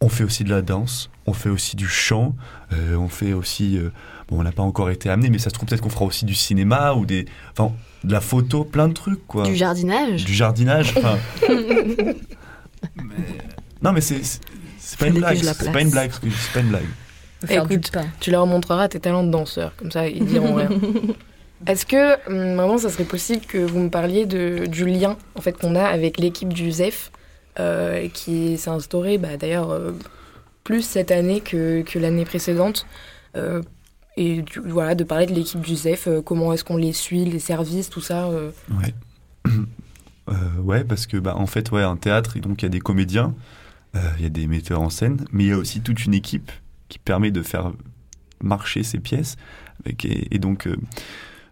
on 0.00 0.08
fait 0.08 0.24
aussi 0.24 0.44
de 0.44 0.50
la 0.50 0.60
danse, 0.62 1.10
on 1.26 1.32
fait 1.32 1.48
aussi 1.48 1.74
du 1.74 1.88
chant, 1.88 2.36
euh, 2.72 2.96
on 2.96 3.08
fait 3.08 3.32
aussi... 3.32 3.78
euh, 3.78 3.90
bon, 4.28 4.40
on 4.40 4.42
n'a 4.42 4.52
pas 4.52 4.62
encore 4.62 4.90
été 4.90 5.08
amené, 5.08 5.30
mais 5.30 5.38
ça 5.38 5.48
se 5.48 5.54
trouve 5.54 5.68
peut-être 5.68 5.80
qu'on 5.80 5.88
fera 5.88 6.04
aussi 6.04 6.24
du 6.26 6.34
cinéma 6.34 6.92
ou 6.92 7.06
des... 7.06 7.24
Enfin, 7.56 7.72
de 8.04 8.12
la 8.12 8.20
photo, 8.20 8.62
plein 8.64 8.88
de 8.88 8.92
trucs, 8.92 9.26
quoi 9.26 9.44
Du 9.44 9.56
jardinage. 9.56 10.24
du 10.26 10.34
jardinage. 10.34 10.92
enfin. 10.98 11.16
Mais- 11.48 12.16
Non, 13.82 13.92
mais 13.92 14.00
c'est 14.00 14.20
c'est- 14.90 14.98
pas 14.98 15.06
une 15.08 15.14
blague. 15.18 15.36
C'est 15.38 15.72
pas 15.72 15.80
une 15.82 15.90
blague. 15.90 16.10
C'est 16.12 16.52
pas 16.52 16.60
une 16.60 16.68
blague. 16.68 16.84
Faire 17.44 17.64
Écoute. 17.70 17.92
Tu 18.20 18.30
leur 18.30 18.46
montreras 18.46 18.88
tes 18.88 18.98
talents 19.00 19.22
de 19.24 19.30
danseur, 19.30 19.74
comme 19.76 19.90
ça 19.90 20.08
ils 20.08 20.24
diront 20.24 20.54
rien. 20.54 20.70
Est-ce 21.66 21.86
que 21.86 22.14
hum, 22.28 22.56
vraiment 22.56 22.78
ça 22.78 22.90
serait 22.90 23.04
possible 23.04 23.44
que 23.46 23.58
vous 23.58 23.78
me 23.80 23.88
parliez 23.90 24.26
de, 24.26 24.66
du 24.66 24.84
lien 24.86 25.16
en 25.34 25.40
fait 25.40 25.52
qu'on 25.58 25.74
a 25.74 25.84
avec 25.84 26.18
l'équipe 26.18 26.52
du 26.52 26.70
ZEF 26.70 27.10
euh, 27.58 28.08
qui 28.12 28.58
s'est 28.58 28.70
instauré 28.70 29.16
bah, 29.18 29.36
d'ailleurs 29.38 29.70
euh, 29.70 29.92
plus 30.64 30.82
cette 30.82 31.10
année 31.10 31.40
que, 31.40 31.82
que 31.82 31.98
l'année 31.98 32.24
précédente 32.26 32.86
euh, 33.36 33.62
et 34.18 34.42
du- 34.42 34.60
voilà 34.64 34.94
de 34.94 35.04
parler 35.04 35.26
de 35.26 35.32
l'équipe 35.34 35.60
du 35.60 35.76
ZEF, 35.76 36.08
euh, 36.08 36.20
comment 36.22 36.52
est-ce 36.52 36.64
qu'on 36.64 36.76
les 36.76 36.92
suit, 36.92 37.24
les 37.24 37.38
services, 37.38 37.88
tout 37.90 38.00
ça. 38.02 38.24
euh. 38.26 38.50
Ouais. 38.80 38.94
Euh, 40.28 40.60
ouais, 40.60 40.82
parce 40.82 41.06
que, 41.06 41.18
bah, 41.18 41.36
en 41.36 41.46
fait, 41.46 41.70
ouais, 41.70 41.84
un 41.84 41.94
théâtre, 41.96 42.36
et 42.36 42.40
donc 42.40 42.60
il 42.60 42.64
y 42.64 42.66
a 42.66 42.68
des 42.68 42.80
comédiens, 42.80 43.26
euh, 43.26 43.32
il 44.18 44.22
y 44.22 44.26
a 44.26 44.30
des 44.30 44.46
metteurs 44.46 44.80
en 44.80 44.90
scène, 44.90 45.24
mais 45.32 45.44
il 45.44 45.48
y 45.48 45.52
a 45.52 45.58
aussi 45.58 45.80
toute 45.80 46.04
une 46.04 46.14
équipe 46.14 46.50
qui 46.88 46.98
permet 46.98 47.30
de 47.30 47.42
faire 47.42 47.72
marcher 48.42 48.82
ces 48.82 48.98
pièces. 48.98 49.36
Et, 50.02 50.38
donc, 50.38 50.66
euh, 50.66 50.76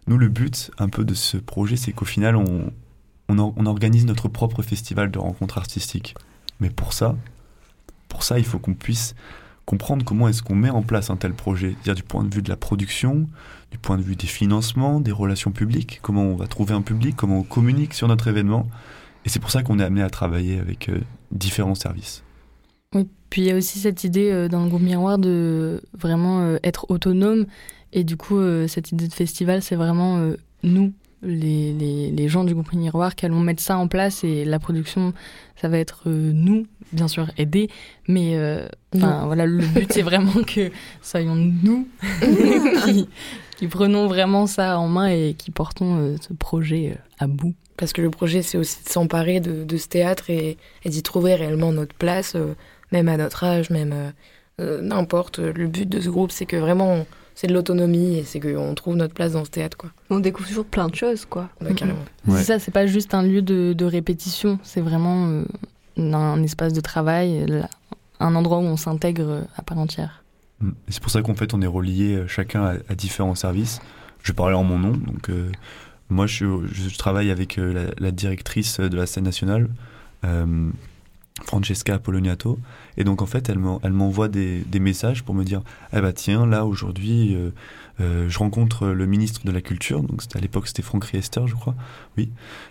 nous, 0.07 0.17
le 0.17 0.29
but 0.29 0.71
un 0.77 0.89
peu 0.89 1.03
de 1.03 1.13
ce 1.13 1.37
projet, 1.37 1.75
c'est 1.75 1.91
qu'au 1.91 2.05
final, 2.05 2.35
on 2.35 3.65
organise 3.65 4.05
notre 4.05 4.27
propre 4.27 4.61
festival 4.61 5.11
de 5.11 5.19
rencontres 5.19 5.57
artistiques. 5.57 6.15
Mais 6.59 6.69
pour 6.69 6.93
ça, 6.93 7.15
pour 8.09 8.23
ça, 8.23 8.39
il 8.39 8.45
faut 8.45 8.59
qu'on 8.59 8.73
puisse 8.73 9.15
comprendre 9.65 10.05
comment 10.05 10.27
est-ce 10.27 10.43
qu'on 10.43 10.55
met 10.55 10.69
en 10.69 10.83
place 10.83 11.09
un 11.09 11.15
tel 11.15 11.33
projet, 11.33 11.71
c'est-à-dire 11.71 11.95
du 11.95 12.03
point 12.03 12.23
de 12.23 12.33
vue 12.33 12.41
de 12.41 12.49
la 12.49 12.55
production, 12.55 13.27
du 13.71 13.77
point 13.77 13.97
de 13.97 14.03
vue 14.03 14.15
des 14.15 14.27
financements, 14.27 14.99
des 14.99 15.11
relations 15.11 15.51
publiques, 15.51 15.99
comment 16.01 16.23
on 16.23 16.35
va 16.35 16.47
trouver 16.47 16.73
un 16.73 16.81
public, 16.81 17.15
comment 17.15 17.39
on 17.39 17.43
communique 17.43 17.93
sur 17.93 18.07
notre 18.07 18.27
événement. 18.27 18.67
Et 19.25 19.29
c'est 19.29 19.39
pour 19.39 19.51
ça 19.51 19.63
qu'on 19.63 19.79
est 19.79 19.83
amené 19.83 20.03
à 20.03 20.09
travailler 20.09 20.59
avec 20.59 20.89
euh, 20.89 21.01
différents 21.31 21.75
services. 21.75 22.23
Oui, 22.95 23.07
puis 23.29 23.43
il 23.43 23.47
y 23.47 23.51
a 23.51 23.55
aussi 23.55 23.77
cette 23.77 24.03
idée 24.03 24.31
euh, 24.31 24.47
dans 24.47 24.63
le 24.63 24.69
groupe 24.69 24.81
Miroir 24.81 25.19
de 25.19 25.81
vraiment 25.93 26.41
euh, 26.41 26.57
être 26.63 26.87
autonome. 26.89 27.45
Et 27.93 28.03
du 28.03 28.17
coup, 28.17 28.37
euh, 28.37 28.67
cette 28.67 28.91
idée 28.91 29.07
de 29.07 29.13
festival, 29.13 29.61
c'est 29.61 29.75
vraiment 29.75 30.33
nous, 30.63 30.91
les, 31.21 31.73
les, 31.73 32.11
les 32.11 32.27
gens 32.27 32.43
du 32.43 32.53
groupe 32.53 32.73
Miroir, 32.73 33.15
qui 33.15 33.25
allons 33.25 33.39
mettre 33.39 33.61
ça 33.61 33.77
en 33.77 33.87
place. 33.87 34.23
Et 34.23 34.45
la 34.45 34.59
production, 34.59 35.13
ça 35.55 35.67
va 35.67 35.77
être 35.77 36.03
euh, 36.07 36.31
nous, 36.33 36.65
bien 36.91 37.07
sûr 37.07 37.29
aider, 37.37 37.69
mais 38.07 38.35
euh, 38.35 38.67
voilà, 38.93 39.45
le 39.45 39.65
but 39.65 39.91
c'est 39.91 40.01
vraiment 40.01 40.43
que 40.43 40.71
soyons 41.01 41.35
nous 41.35 41.87
qui, 42.85 43.07
qui 43.57 43.67
prenons 43.67 44.07
vraiment 44.07 44.47
ça 44.47 44.79
en 44.79 44.87
main 44.87 45.07
et 45.07 45.35
qui 45.37 45.51
portons 45.51 45.97
euh, 45.97 46.15
ce 46.21 46.33
projet 46.33 46.97
à 47.19 47.27
bout. 47.27 47.55
Parce 47.77 47.91
que 47.91 48.01
le 48.01 48.09
projet, 48.09 48.41
c'est 48.41 48.57
aussi 48.57 48.83
de 48.85 48.89
s'emparer 48.89 49.41
de, 49.41 49.65
de 49.65 49.77
ce 49.77 49.89
théâtre 49.89 50.29
et, 50.29 50.57
et 50.85 50.89
d'y 50.89 51.03
trouver 51.03 51.35
réellement 51.35 51.73
notre 51.73 51.93
place, 51.93 52.37
même 52.95 53.09
à 53.09 53.17
notre 53.17 53.43
âge, 53.43 53.69
même 53.69 53.93
euh, 53.93 54.11
euh, 54.61 54.81
n'importe. 54.81 55.39
Le 55.39 55.67
but 55.67 55.87
de 55.87 55.99
ce 55.99 56.09
groupe, 56.09 56.31
c'est 56.31 56.45
que 56.45 56.55
vraiment, 56.55 57.05
c'est 57.35 57.47
de 57.47 57.53
l'autonomie 57.53 58.17
et 58.17 58.23
c'est 58.23 58.39
qu'on 58.39 58.73
trouve 58.75 58.95
notre 58.95 59.13
place 59.13 59.33
dans 59.33 59.45
ce 59.45 59.51
théâtre, 59.51 59.77
quoi. 59.77 59.91
On 60.09 60.19
découvre 60.19 60.47
toujours 60.47 60.65
plein 60.65 60.87
de 60.87 60.95
choses, 60.95 61.25
quoi. 61.25 61.49
Carrément. 61.75 61.99
Ouais. 62.27 62.37
C'est 62.37 62.43
ça, 62.45 62.59
c'est 62.59 62.71
pas 62.71 62.87
juste 62.87 63.13
un 63.13 63.23
lieu 63.23 63.41
de, 63.41 63.73
de 63.73 63.85
répétition, 63.85 64.59
c'est 64.63 64.81
vraiment 64.81 65.27
euh, 65.27 65.43
un 65.97 66.41
espace 66.43 66.73
de 66.73 66.81
travail, 66.81 67.45
là, 67.47 67.69
un 68.19 68.35
endroit 68.35 68.59
où 68.59 68.63
on 68.63 68.77
s'intègre 68.77 69.43
à 69.57 69.61
part 69.61 69.77
entière. 69.77 70.23
Mm. 70.61 70.71
C'est 70.89 71.01
pour 71.01 71.11
ça 71.11 71.21
qu'en 71.21 71.35
fait 71.35 71.53
on 71.53 71.61
est 71.61 71.67
reliés 71.67 72.15
euh, 72.15 72.27
chacun 72.27 72.63
à, 72.63 72.73
à 72.89 72.95
différents 72.95 73.35
services. 73.35 73.81
Je 74.23 74.31
vais 74.31 74.35
parler 74.35 74.55
en 74.55 74.63
mon 74.63 74.79
nom. 74.79 74.91
Donc 74.91 75.29
euh, 75.29 75.51
moi 76.09 76.27
je, 76.27 76.97
travaille 76.97 77.31
avec 77.31 77.57
euh, 77.57 77.73
la, 77.73 78.05
la 78.05 78.11
directrice 78.11 78.79
de 78.79 78.95
la 78.95 79.05
scène 79.05 79.23
nationale, 79.23 79.67
euh, 80.23 80.69
Francesca 81.43 81.99
Poloniato. 81.99 82.59
Et 82.97 83.03
donc 83.03 83.21
en 83.21 83.25
fait 83.25 83.49
elle 83.49 83.59
m'en- 83.59 83.81
elle 83.83 83.91
m'envoie 83.91 84.29
des, 84.29 84.59
des 84.61 84.79
messages 84.79 85.23
pour 85.23 85.35
me 85.35 85.43
dire 85.43 85.61
ah 85.91 85.99
bah 86.01 86.13
tiens 86.13 86.45
là 86.45 86.65
aujourd'hui 86.65 87.35
euh, 87.35 87.49
euh, 87.99 88.29
je 88.29 88.39
rencontre 88.39 88.87
le 88.87 89.05
ministre 89.05 89.41
de 89.45 89.51
la 89.51 89.61
culture. 89.61 90.01
Donc 90.01 90.21
à 90.33 90.39
l'époque 90.39 90.67
c'était 90.67 90.81
Franck 90.81 91.03
Riester 91.05 91.41
je 91.45 91.55
crois. 91.55 91.75
Oui. 92.17 92.29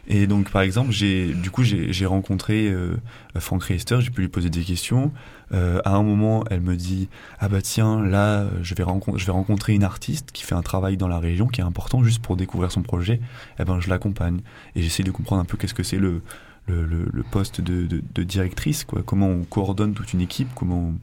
Et 0.08 0.26
donc 0.26 0.50
par 0.50 0.62
exemple 0.62 0.92
j'ai 0.92 1.34
du 1.34 1.50
coup 1.50 1.62
j'ai 1.62 2.06
rencontré 2.06 2.68
euh, 2.70 2.96
Franck 3.36 3.64
Riester. 3.64 4.00
J'ai 4.00 4.10
pu 4.10 4.22
lui 4.22 4.28
poser 4.28 4.48
des 4.48 4.62
questions. 4.62 5.12
Euh, 5.52 5.80
à 5.84 5.94
un 5.94 6.02
moment, 6.02 6.42
elle 6.50 6.62
me 6.62 6.74
dit 6.74 7.08
ah 7.38 7.48
bah 7.48 7.60
tiens 7.60 8.00
là 8.02 8.46
je 8.62 8.74
vais 8.74 8.84
je 9.16 9.26
vais 9.26 9.32
rencontrer 9.32 9.74
une 9.74 9.84
artiste 9.84 10.30
qui 10.32 10.42
fait 10.42 10.54
un 10.54 10.62
travail 10.62 10.96
dans 10.96 11.08
la 11.08 11.18
région 11.18 11.48
qui 11.48 11.60
est 11.60 11.64
important 11.64 12.02
juste 12.02 12.22
pour 12.22 12.36
découvrir 12.36 12.72
son 12.72 12.82
projet. 12.82 13.20
Eh 13.58 13.64
ben 13.64 13.78
je 13.78 13.90
l'accompagne 13.90 14.40
et 14.74 14.80
j'essaie 14.80 15.02
de 15.02 15.10
comprendre 15.10 15.42
un 15.42 15.44
peu 15.44 15.58
qu'est-ce 15.58 15.74
que 15.74 15.82
c'est 15.82 15.98
le 15.98 16.22
le, 16.66 17.22
poste 17.30 17.60
de, 17.60 18.22
directrice 18.22 18.84
quoi. 18.84 19.02
Comment 19.04 19.28
on 19.28 19.42
coordonne 19.42 19.94
toute 19.94 20.12
une 20.12 20.20
équipe, 20.20 20.48
comment 20.54 20.92
on, 20.92 20.94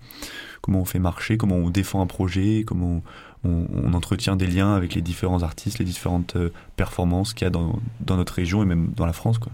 comment 0.62 0.80
on 0.82 0.86
fait 0.86 1.00
marcher, 1.00 1.38
comment 1.38 1.56
on 1.56 1.70
défend 1.70 2.02
un 2.02 2.08
projet, 2.08 2.64
comment 2.66 3.02
on, 3.44 3.94
entretient 3.94 4.36
des 4.36 4.48
liens 4.48 4.74
avec 4.76 4.96
les 4.96 5.02
différents 5.02 5.44
artistes, 5.44 5.80
les 5.80 5.86
différentes 5.86 6.36
euh, 6.36 6.50
performances 6.76 7.34
qu'il 7.34 7.46
y 7.46 7.48
a 7.48 7.50
dans, 7.50 7.80
notre 8.08 8.34
région 8.34 8.64
et 8.64 8.66
même 8.66 8.92
dans 8.96 9.06
la 9.06 9.14
France 9.14 9.38
quoi. 9.38 9.52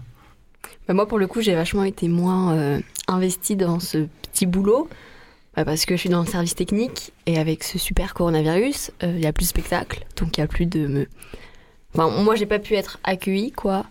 Bah, 0.86 0.94
moi, 0.94 1.06
pour 1.06 1.18
le 1.18 1.26
coup, 1.26 1.40
j'ai 1.40 1.54
vachement 1.54 1.84
été 1.84 2.08
moins 2.08 2.54
euh, 2.54 2.80
investie 3.06 3.56
dans 3.56 3.78
ce 3.78 4.06
petit 4.22 4.46
boulot. 4.46 4.88
bah, 5.54 5.64
parce 5.64 5.84
que 5.84 5.94
je 5.94 6.00
suis 6.00 6.08
dans 6.08 6.20
le 6.20 6.26
service 6.26 6.54
technique 6.54 7.12
et 7.26 7.38
avec 7.38 7.62
ce 7.62 7.78
super 7.78 8.14
coronavirus, 8.14 8.90
euh, 9.02 9.14
il 9.16 9.22
y 9.22 9.26
a 9.26 9.32
plus 9.32 9.44
de 9.44 9.48
spectacles, 9.48 10.04
donc 10.16 10.36
il 10.36 10.40
y 10.40 10.44
a 10.44 10.46
plus 10.46 10.66
de 10.66 10.86
me. 10.86 11.06
Enfin, 11.94 12.22
moi, 12.22 12.36
j'ai 12.36 12.46
pas 12.46 12.58
pu 12.58 12.74
être 12.74 12.98
accueillie, 13.04 13.52
quoi. 13.52 13.86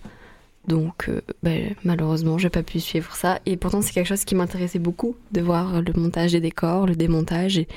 Donc, 0.67 1.07
euh, 1.07 1.21
bah, 1.43 1.51
malheureusement, 1.83 2.37
j'ai 2.37 2.49
pas 2.49 2.63
pu 2.63 2.79
suivre 2.79 3.15
ça. 3.15 3.39
Et 3.45 3.55
pourtant, 3.57 3.81
c'est 3.81 3.93
quelque 3.93 4.07
chose 4.07 4.25
qui 4.25 4.35
m'intéressait 4.35 4.79
beaucoup, 4.79 5.15
de 5.31 5.41
voir 5.41 5.81
le 5.81 5.93
montage 5.93 6.33
des 6.33 6.41
décors, 6.41 6.85
le 6.85 6.95
démontage. 6.95 7.57
Et 7.57 7.67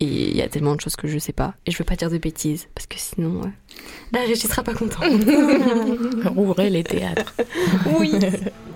il 0.00 0.36
y 0.36 0.42
a 0.42 0.48
tellement 0.48 0.74
de 0.74 0.80
choses 0.80 0.96
que 0.96 1.08
je 1.08 1.18
sais 1.18 1.32
pas. 1.32 1.54
Et 1.66 1.70
je 1.70 1.78
veux 1.78 1.84
pas 1.84 1.96
dire 1.96 2.10
de 2.10 2.18
bêtises, 2.18 2.68
parce 2.74 2.86
que 2.86 2.96
sinon, 2.98 3.42
euh, 3.42 3.48
la 4.12 4.20
régie 4.20 4.46
sera 4.46 4.62
pas 4.62 4.74
contente. 4.74 5.04
Rouvrez 6.24 6.70
les 6.70 6.84
théâtres. 6.84 7.34
oui. 7.98 8.12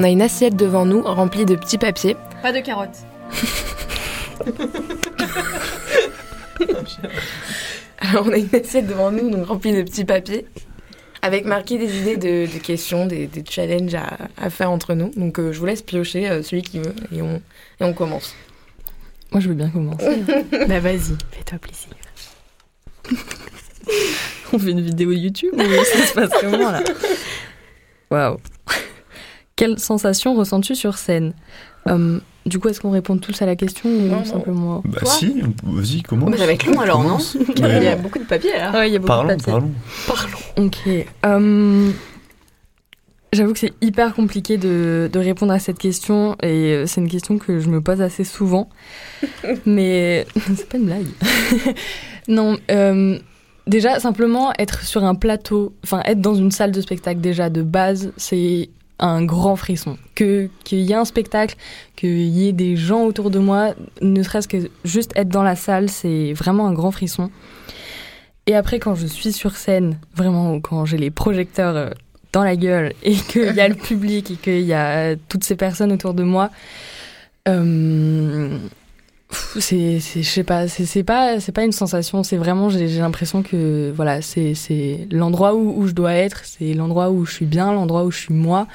on 0.00 0.02
a 0.02 0.08
une 0.08 0.22
assiette 0.22 0.56
devant 0.56 0.86
nous 0.86 1.02
remplie 1.02 1.44
de 1.44 1.56
petits 1.56 1.76
papiers. 1.76 2.16
Pas 2.40 2.52
de 2.52 2.60
carottes. 2.60 3.00
Alors, 7.98 8.26
on 8.26 8.32
a 8.32 8.38
une 8.38 8.48
assiette 8.54 8.86
devant 8.86 9.10
nous, 9.10 9.28
donc 9.28 9.44
remplie 9.46 9.74
de 9.74 9.82
petits 9.82 10.06
papiers, 10.06 10.46
avec 11.20 11.44
marqué 11.44 11.76
des 11.76 11.98
idées 11.98 12.16
de, 12.16 12.50
de 12.50 12.58
questions, 12.62 13.04
des, 13.04 13.26
des 13.26 13.44
challenges 13.46 13.94
à, 13.94 14.16
à 14.38 14.48
faire 14.48 14.70
entre 14.70 14.94
nous. 14.94 15.10
Donc, 15.16 15.38
euh, 15.38 15.52
je 15.52 15.58
vous 15.58 15.66
laisse 15.66 15.82
piocher 15.82 16.30
euh, 16.30 16.42
celui 16.42 16.62
qui 16.62 16.78
veut 16.78 16.94
et 17.12 17.20
on, 17.20 17.42
et 17.78 17.84
on 17.84 17.92
commence. 17.92 18.34
Moi, 19.32 19.42
je 19.42 19.48
veux 19.48 19.54
bien 19.54 19.68
commencer. 19.68 20.22
bah 20.66 20.80
vas-y, 20.80 21.14
fais-toi 21.30 21.58
plaisir. 21.58 21.90
On 24.52 24.58
fait 24.58 24.70
une 24.70 24.80
vidéo 24.80 25.12
YouTube 25.12 25.54
ou 25.54 25.60
ça 25.84 26.06
se 26.06 26.12
passe 26.12 26.30
comment 26.40 26.72
là? 26.72 26.82
Waouh 28.10 28.38
Quelle 29.60 29.78
sensation 29.78 30.34
ressens-tu 30.34 30.74
sur 30.74 30.96
scène 30.96 31.34
Hum, 31.86 32.22
Du 32.46 32.58
coup, 32.58 32.68
est-ce 32.68 32.80
qu'on 32.80 32.90
répond 32.90 33.18
tous 33.18 33.42
à 33.42 33.46
la 33.46 33.56
question 33.56 33.90
ou 33.90 34.08
Non, 34.08 34.24
simplement 34.24 34.80
Bah 34.86 35.00
Toi 35.00 35.10
si, 35.10 35.42
vas-y 35.62 36.00
commence. 36.02 36.30
Mais 36.30 36.38
ça 36.38 36.46
va 36.46 36.52
être 36.52 36.64
long 36.66 36.80
alors, 36.80 37.04
non. 37.04 37.18
Il 37.56 37.60
y 37.60 37.64
a 37.64 37.68
Ouais. 37.68 37.96
beaucoup 37.96 38.18
de 38.18 38.24
papier 38.24 38.52
là. 38.56 38.70
Ah, 38.74 38.86
il 38.86 38.92
y 38.94 38.96
a 38.96 38.98
beaucoup 38.98 39.08
Parlons, 39.08 39.36
de 39.36 39.42
papier. 39.42 39.52
parlons. 40.06 40.66
Ok. 40.66 41.06
hum, 41.26 41.92
J'avoue 43.32 43.52
que 43.52 43.58
c'est 43.60 43.74
hyper 43.80 44.12
compliqué 44.14 44.56
de, 44.56 45.08
de 45.12 45.18
répondre 45.20 45.52
à 45.52 45.58
cette 45.60 45.78
question 45.78 46.34
et 46.42 46.46
euh, 46.74 46.86
c'est 46.86 47.00
une 47.02 47.08
question 47.08 47.38
que 47.38 47.60
je 47.60 47.68
me 47.68 47.80
pose 47.82 48.00
assez 48.02 48.24
souvent. 48.24 48.68
Mais 49.66 50.26
c'est 50.56 50.68
pas 50.68 50.78
une 50.78 50.86
blague. 50.86 51.06
non, 52.28 52.56
euh, 52.72 53.18
déjà 53.68 54.00
simplement 54.00 54.52
être 54.58 54.82
sur 54.84 55.04
un 55.04 55.14
plateau, 55.14 55.74
enfin 55.84 56.02
être 56.06 56.20
dans 56.20 56.34
une 56.34 56.50
salle 56.50 56.72
de 56.72 56.80
spectacle 56.80 57.20
déjà 57.20 57.50
de 57.50 57.62
base, 57.62 58.10
c'est 58.16 58.70
un 59.00 59.24
grand 59.24 59.56
frisson. 59.56 59.98
Que 60.14 60.48
qu'il 60.64 60.80
y 60.80 60.92
ait 60.92 60.96
un 60.96 61.04
spectacle, 61.04 61.56
qu'il 61.96 62.28
y 62.28 62.48
ait 62.48 62.52
des 62.52 62.76
gens 62.76 63.04
autour 63.04 63.30
de 63.30 63.38
moi, 63.38 63.74
ne 64.00 64.22
serait-ce 64.22 64.48
que 64.48 64.70
juste 64.84 65.12
être 65.16 65.28
dans 65.28 65.42
la 65.42 65.56
salle, 65.56 65.88
c'est 65.88 66.32
vraiment 66.32 66.66
un 66.66 66.72
grand 66.72 66.90
frisson. 66.90 67.30
Et 68.46 68.54
après, 68.54 68.78
quand 68.78 68.94
je 68.94 69.06
suis 69.06 69.32
sur 69.32 69.56
scène, 69.56 69.98
vraiment, 70.14 70.60
quand 70.60 70.84
j'ai 70.84 70.98
les 70.98 71.10
projecteurs 71.10 71.76
euh, 71.76 71.90
dans 72.32 72.44
la 72.44 72.56
gueule 72.56 72.92
et 73.02 73.14
qu'il 73.14 73.54
y 73.54 73.60
a 73.60 73.68
le 73.68 73.74
public 73.74 74.30
et 74.30 74.36
qu'il 74.36 74.62
y 74.62 74.74
a 74.74 75.16
toutes 75.28 75.44
ces 75.44 75.56
personnes 75.56 75.92
autour 75.92 76.14
de 76.14 76.22
moi, 76.22 76.50
euh, 77.48 78.58
c'est, 79.58 80.00
c'est- 80.00 80.22
je 80.22 80.28
sais 80.28 80.44
pas, 80.44 80.68
c'est, 80.68 80.84
c'est 80.86 81.02
pas, 81.04 81.40
c'est 81.40 81.52
pas 81.52 81.64
une 81.64 81.72
sensation. 81.72 82.22
C'est 82.22 82.36
vraiment, 82.36 82.68
j'ai, 82.68 82.88
j'ai 82.88 83.00
l'impression 83.00 83.42
que 83.42 83.92
voilà, 83.94 84.22
c'est, 84.22 84.54
c'est 84.54 85.06
l'endroit 85.10 85.54
où, 85.54 85.74
où 85.80 85.86
je 85.86 85.92
dois 85.92 86.14
être, 86.14 86.42
c'est 86.44 86.74
l'endroit 86.74 87.10
où 87.10 87.24
je 87.26 87.32
suis 87.32 87.46
bien, 87.46 87.72
l'endroit 87.72 88.04
où 88.04 88.10
je 88.10 88.18
suis 88.18 88.34
moi. 88.34 88.66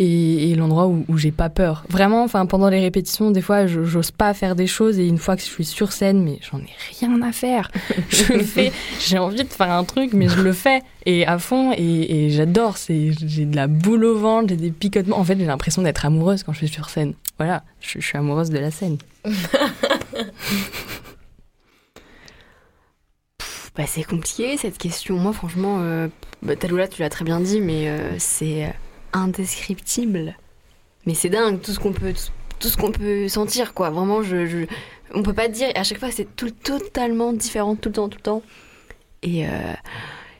Et, 0.00 0.50
et 0.52 0.54
l'endroit 0.54 0.86
où, 0.86 1.04
où 1.08 1.18
j'ai 1.18 1.32
pas 1.32 1.48
peur. 1.48 1.82
Vraiment, 1.88 2.22
enfin 2.22 2.46
pendant 2.46 2.68
les 2.68 2.78
répétitions, 2.78 3.32
des 3.32 3.40
fois, 3.40 3.66
je- 3.66 3.82
j'ose 3.82 4.12
pas 4.12 4.32
faire 4.32 4.54
des 4.54 4.68
choses 4.68 4.96
et 5.00 5.08
une 5.08 5.18
fois 5.18 5.34
que 5.34 5.42
je 5.42 5.48
suis 5.48 5.64
sur 5.64 5.90
scène, 5.90 6.22
mais 6.22 6.38
j'en 6.48 6.58
ai 6.58 6.68
rien 7.00 7.20
à 7.20 7.32
faire. 7.32 7.68
Je 8.08 8.38
fais, 8.38 8.70
j'ai 9.00 9.18
envie 9.18 9.42
de 9.42 9.48
faire 9.48 9.72
un 9.72 9.82
truc, 9.82 10.12
mais 10.12 10.28
je 10.28 10.40
le 10.40 10.52
fais 10.52 10.82
et 11.04 11.26
à 11.26 11.38
fond 11.40 11.72
et, 11.76 12.26
et 12.26 12.30
j'adore. 12.30 12.76
C'est, 12.76 13.10
j'ai 13.26 13.44
de 13.44 13.56
la 13.56 13.66
boule 13.66 14.04
au 14.04 14.16
ventre, 14.16 14.50
j'ai 14.50 14.56
des 14.56 14.70
picotements. 14.70 15.18
En 15.18 15.24
fait, 15.24 15.36
j'ai 15.36 15.46
l'impression 15.46 15.82
d'être 15.82 16.06
amoureuse 16.06 16.44
quand 16.44 16.52
je 16.52 16.58
suis 16.58 16.68
sur 16.68 16.90
scène. 16.90 17.14
Voilà, 17.38 17.62
je, 17.80 18.00
je 18.00 18.06
suis 18.06 18.18
amoureuse 18.18 18.50
de 18.50 18.58
la 18.58 18.70
scène. 18.70 18.98
Bah, 23.76 23.84
c'est 23.86 24.02
compliqué 24.02 24.56
cette 24.56 24.76
question. 24.78 25.16
Moi, 25.16 25.32
franchement, 25.32 25.78
euh, 25.80 26.08
bah, 26.42 26.56
Taloula, 26.56 26.88
tu 26.88 27.00
l'as 27.02 27.10
très 27.10 27.24
bien 27.24 27.38
dit, 27.40 27.60
mais 27.60 27.88
euh, 27.88 28.16
c'est 28.18 28.64
euh, 28.64 28.70
indescriptible. 29.12 30.36
Mais 31.06 31.14
c'est 31.14 31.28
dingue 31.28 31.60
tout 31.60 31.70
ce 31.70 31.78
qu'on 31.78 31.92
peut, 31.92 32.12
tout 32.58 32.68
ce 32.68 32.76
qu'on 32.76 32.90
peut 32.90 33.28
sentir, 33.28 33.74
quoi. 33.74 33.90
Vraiment, 33.90 34.22
je, 34.22 34.46
je- 34.46 34.66
on 35.14 35.22
peut 35.22 35.32
pas 35.32 35.46
dire. 35.46 35.68
À 35.76 35.84
chaque 35.84 35.98
fois, 36.00 36.10
c'est 36.10 36.34
tout 36.34 36.50
totalement 36.50 37.32
différent, 37.32 37.76
tout 37.76 37.90
le 37.90 37.94
temps, 37.94 38.08
tout 38.08 38.18
le 38.18 38.22
temps. 38.22 38.42
Et 39.22 39.46
euh, 39.46 39.50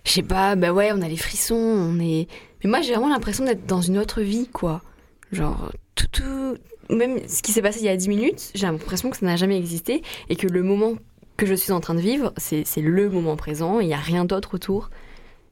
je 0.05 0.11
sais 0.11 0.23
pas, 0.23 0.57
bah 0.57 0.73
ouais, 0.73 0.91
on 0.93 1.01
a 1.01 1.09
les 1.09 1.17
frissons, 1.17 1.55
on 1.55 2.01
est. 2.01 2.27
Mais 2.65 2.71
moi, 2.71 2.81
j'ai 2.81 2.93
vraiment 2.93 3.09
l'impression 3.09 3.45
d'être 3.45 3.67
dans 3.67 3.83
une 3.83 3.99
autre 3.99 4.21
vie, 4.21 4.49
quoi. 4.49 4.83
Genre 5.31 5.71
tout, 5.95 6.09
tout, 6.09 6.57
même 6.91 7.19
ce 7.29 7.43
qui 7.43 7.53
s'est 7.53 7.63
passé 7.63 7.81
il 7.81 7.87
y 7.87 7.89
a 7.89 7.97
10 7.97 8.09
minutes, 8.09 8.51
j'ai 8.55 8.67
l'impression 8.67 9.11
que 9.11 9.17
ça 9.17 9.27
n'a 9.27 9.37
jamais 9.37 9.57
existé 9.59 10.03
et 10.29 10.37
que 10.37 10.47
le 10.47 10.63
moment 10.63 10.95
que 11.37 11.47
je 11.47 11.55
suis 11.55 11.73
en 11.73 11.81
train 11.81 11.95
de 11.95 12.01
vivre, 12.01 12.33
c'est 12.37 12.65
le 12.79 13.09
moment 13.11 13.37
présent, 13.37 13.81
il 13.81 13.87
n'y 13.87 13.95
a 13.95 13.99
rien 13.99 14.25
d'autre 14.25 14.55
autour. 14.55 14.91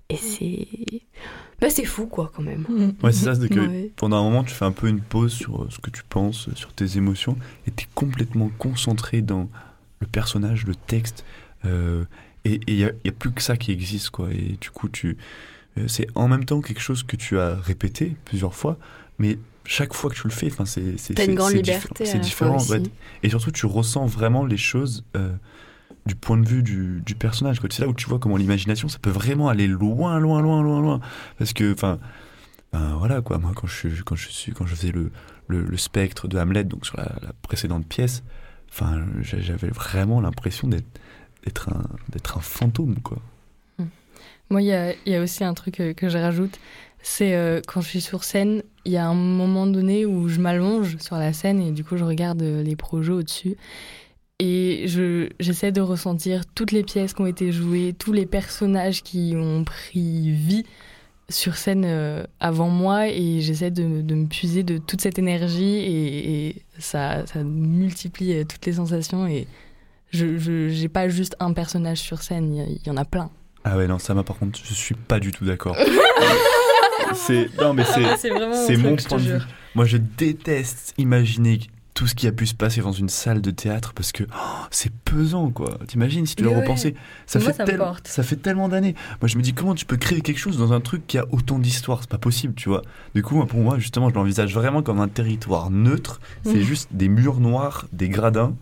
Et 0.09 0.17
c'est. 0.17 0.67
Bah, 1.61 1.71
c'est 1.71 1.85
fou, 1.85 2.07
quoi, 2.07 2.31
quand 2.35 2.43
même. 2.43 2.67
Ouais, 3.03 3.13
c'est 3.13 3.25
ça, 3.25 3.35
c'est 3.35 3.49
que 3.49 3.59
Ouais. 3.61 3.91
pendant 3.97 4.19
un 4.19 4.23
moment, 4.23 4.45
tu 4.45 4.53
fais 4.55 4.65
un 4.65 4.73
peu 4.73 4.89
une 4.89 5.01
pause 5.01 5.33
sur 5.33 5.63
euh, 5.63 5.69
ce 5.71 5.79
que 5.79 5.91
tu 5.91 6.03
penses, 6.05 6.49
euh, 6.49 6.53
sur 6.55 6.73
tes 6.73 6.97
émotions, 6.99 7.37
et 7.67 7.71
tu 7.75 7.85
es 7.85 7.89
complètement 7.95 8.51
concentré 8.59 9.23
dans 9.23 9.49
le 10.01 10.07
personnage, 10.07 10.67
le 10.67 10.75
texte, 10.75 11.25
euh, 11.65 12.05
et 12.45 12.61
il 12.69 12.77
n'y 12.77 12.85
a, 12.85 12.91
y 13.05 13.09
a 13.09 13.13
plus 13.13 13.33
que 13.33 13.43
ça 13.43 13.57
qui 13.57 13.73
existe, 13.73 14.11
quoi. 14.11 14.29
Et 14.33 14.57
du 14.61 14.71
coup, 14.71 14.89
tu, 14.89 15.17
c'est 15.89 16.07
en 16.15 16.29
même 16.29 16.45
temps 16.45 16.61
quelque 16.61 16.81
chose 16.81 17.03
que 17.03 17.17
tu 17.17 17.39
as 17.39 17.55
répété 17.57 18.15
plusieurs 18.27 18.55
fois, 18.55 18.77
mais 19.19 19.39
chaque 19.67 19.95
fois 19.95 20.11
que 20.11 20.15
tu 20.17 20.25
le 20.25 20.33
fais, 20.33 20.47
enfin, 20.51 20.65
c'est 20.65 20.97
c'est 20.99 21.15
une 21.15 21.19
c'est- 21.25 21.35
grande 21.35 21.53
liberté 21.53 21.89
diffé- 22.05 22.07
C'est 22.07 22.19
différent. 22.19 22.59
Et 23.23 23.29
surtout, 23.31 23.51
tu 23.51 23.67
ressens 23.67 24.07
vraiment 24.07 24.45
les 24.45 24.57
choses 24.57 25.05
euh, 25.17 25.33
du 26.07 26.15
point 26.15 26.37
de 26.39 26.47
vue 26.47 26.63
du, 26.63 27.03
du 27.05 27.15
personnage. 27.15 27.59
C'est 27.71 27.81
là 27.83 27.89
où 27.89 27.95
tu 27.95 28.07
vois 28.09 28.19
comment 28.19 28.37
l'imagination, 28.37 28.89
ça 28.89 28.99
peut 28.99 29.11
vraiment 29.11 29.49
aller 29.49 29.67
loin, 29.67 30.19
loin, 30.21 30.41
loin, 30.41 30.63
loin, 30.63 30.81
loin. 30.81 31.01
Parce 31.39 31.53
que, 31.53 31.73
enfin, 31.73 31.99
ben 32.73 32.97
voilà 32.99 33.21
quoi. 33.23 33.39
Moi, 33.39 33.53
quand 33.55 33.67
je 33.67 33.75
suis, 33.75 34.03
quand 34.05 34.17
je 34.17 34.29
suis, 34.29 34.53
quand 34.53 34.67
je 34.67 34.75
faisais 34.75 34.93
le, 34.93 35.11
le, 35.49 35.63
le 35.65 35.77
spectre 35.77 36.29
de 36.29 36.39
Hamlet, 36.39 36.65
donc 36.65 36.87
sur 36.87 36.97
la, 36.97 37.05
la 37.23 37.33
précédente 37.43 37.87
pièce, 37.87 38.23
enfin, 38.71 39.05
j'a- 39.23 39.41
j'avais 39.41 39.69
vraiment 39.69 40.21
l'impression 40.21 40.69
d'être, 40.69 40.87
d'être 41.45 41.69
un, 41.71 41.85
d'être 42.11 42.39
un 42.39 42.41
fantôme, 42.41 42.97
quoi. 43.03 43.19
Moi, 44.49 44.63
il 44.63 44.67
y 44.69 44.73
a, 44.73 44.93
il 45.07 45.13
y 45.13 45.17
a 45.17 45.21
aussi 45.21 45.43
un 45.43 45.55
truc 45.55 45.81
euh, 45.81 45.93
que 45.93 46.09
je 46.09 46.19
rajoute, 46.19 46.61
c'est 47.09 47.35
euh, 47.35 47.61
quand 47.65 47.81
je 47.83 47.89
suis 47.89 48.01
sur 48.01 48.25
scène, 48.25 48.65
il 48.85 48.91
y 48.91 48.97
a 48.97 49.07
un 49.07 49.15
moment 49.15 49.69
donné 49.69 50.05
où 50.05 50.29
je 50.29 50.41
m'allonge 50.41 50.99
sur 50.99 51.15
la 51.17 51.33
scène 51.33 51.61
et 51.61 51.71
du 51.71 51.85
coup 51.85 51.97
je 51.97 52.03
regarde 52.03 52.43
euh, 52.43 52.65
les 52.65 52.75
projets 52.75 53.13
au-dessus 53.13 53.57
et 54.41 54.87
je, 54.89 55.29
j'essaie 55.39 55.71
de 55.71 55.81
ressentir 55.81 56.43
toutes 56.53 56.73
les 56.73 56.83
pièces 56.83 57.15
qui 57.15 57.23
ont 57.23 57.27
été 57.27 57.53
jouées, 57.53 57.95
tous 57.97 58.13
les 58.13 58.27
personnages 58.27 59.05
qui 59.05 59.35
ont 59.37 59.63
pris 59.63 60.33
vie 60.33 60.65
sur 61.29 61.57
scène 61.57 61.85
euh, 61.87 62.25
avant 62.41 62.71
moi 62.71 63.07
et 63.09 63.41
j'essaie 63.41 63.71
de, 63.71 64.03
de 64.03 64.15
me 64.17 64.27
puiser 64.27 64.65
de 64.65 64.77
toute 64.77 65.01
cette 65.01 65.21
énergie 65.21 65.77
et, 65.77 66.49
et 66.49 66.63
ça, 66.81 67.25
ça 67.27 67.45
multiplie 67.45 68.33
euh, 68.35 68.45
toutes 68.45 68.67
les 68.67 68.73
sensations 68.73 69.29
et 69.29 69.47
je, 70.11 70.39
je 70.39 70.69
j'ai 70.71 70.89
pas 70.89 71.09
juste 71.09 71.37
un 71.39 71.53
personnage 71.53 71.99
sur 71.99 72.21
scène, 72.21 72.53
il 72.53 72.81
y 72.85 72.89
y 72.89 72.91
en 72.91 72.97
a 72.97 73.05
plein. 73.05 73.31
Ah 73.63 73.77
ouais, 73.77 73.87
non, 73.87 74.01
ça 74.01 74.13
m'a 74.13 74.25
par 74.25 74.39
contre, 74.39 74.59
je 74.65 74.75
suis 74.75 74.97
pas 74.97 75.21
du 75.21 75.31
tout 75.31 75.45
d'accord. 75.45 75.77
c'est, 77.17 77.49
non, 77.61 77.75
mais 77.75 77.85
c'est, 77.85 78.17
c'est 78.17 78.77
mon 78.77 78.97
point 78.97 79.19
de 79.19 79.23
vue. 79.23 79.41
Moi, 79.75 79.85
je 79.85 79.97
déteste 79.97 80.95
imaginer 80.99 81.61
tout 81.95 82.07
ce 82.07 82.15
qui 82.15 82.27
a 82.27 82.33
pu 82.33 82.47
se 82.47 82.55
passer 82.55 82.83
dans 82.83 82.93
une 82.93 83.09
salle 83.09 83.41
de 83.41 83.51
théâtre 83.51 83.95
parce 83.95 84.13
que 84.13 84.25
oh, 84.25 84.67
c'est 84.71 84.93
pesant, 84.93 85.51
quoi. 85.51 85.79
T'imagines 85.87 86.27
si 86.27 86.37
tu 86.37 86.43
dois 86.43 86.53
ouais. 86.53 86.77
ça, 87.27 87.39
Moi, 87.39 87.49
fait 87.49 87.57
ça 87.57 87.65
tel- 87.65 87.81
ça 88.05 88.23
fait 88.23 88.37
tellement 88.37 88.69
d'années. 88.69 88.95
Moi, 89.23 89.29
je 89.29 89.37
me 89.39 89.43
dis 89.43 89.55
comment 89.55 89.75
tu 89.75 89.87
peux 89.87 89.97
créer 89.97 90.21
quelque 90.21 90.39
chose 90.39 90.59
dans 90.59 90.75
un 90.75 90.81
truc 90.81 91.07
qui 91.07 91.17
a 91.17 91.25
autant 91.33 91.59
d'histoire 91.59 92.01
C'est 92.03 92.11
pas 92.11 92.19
possible, 92.19 92.53
tu 92.55 92.69
vois. 92.69 92.83
Du 93.15 93.23
coup, 93.23 93.43
pour 93.47 93.61
moi, 93.61 93.79
justement, 93.79 94.11
je 94.11 94.15
l'envisage 94.15 94.53
vraiment 94.55 94.83
comme 94.83 95.01
un 95.01 95.09
territoire 95.09 95.71
neutre. 95.71 96.21
C'est 96.45 96.55
Mhm. 96.57 96.61
juste 96.61 96.89
des 96.93 97.09
murs 97.09 97.41
noirs, 97.41 97.87
des 97.93 98.11
gradins, 98.11 98.55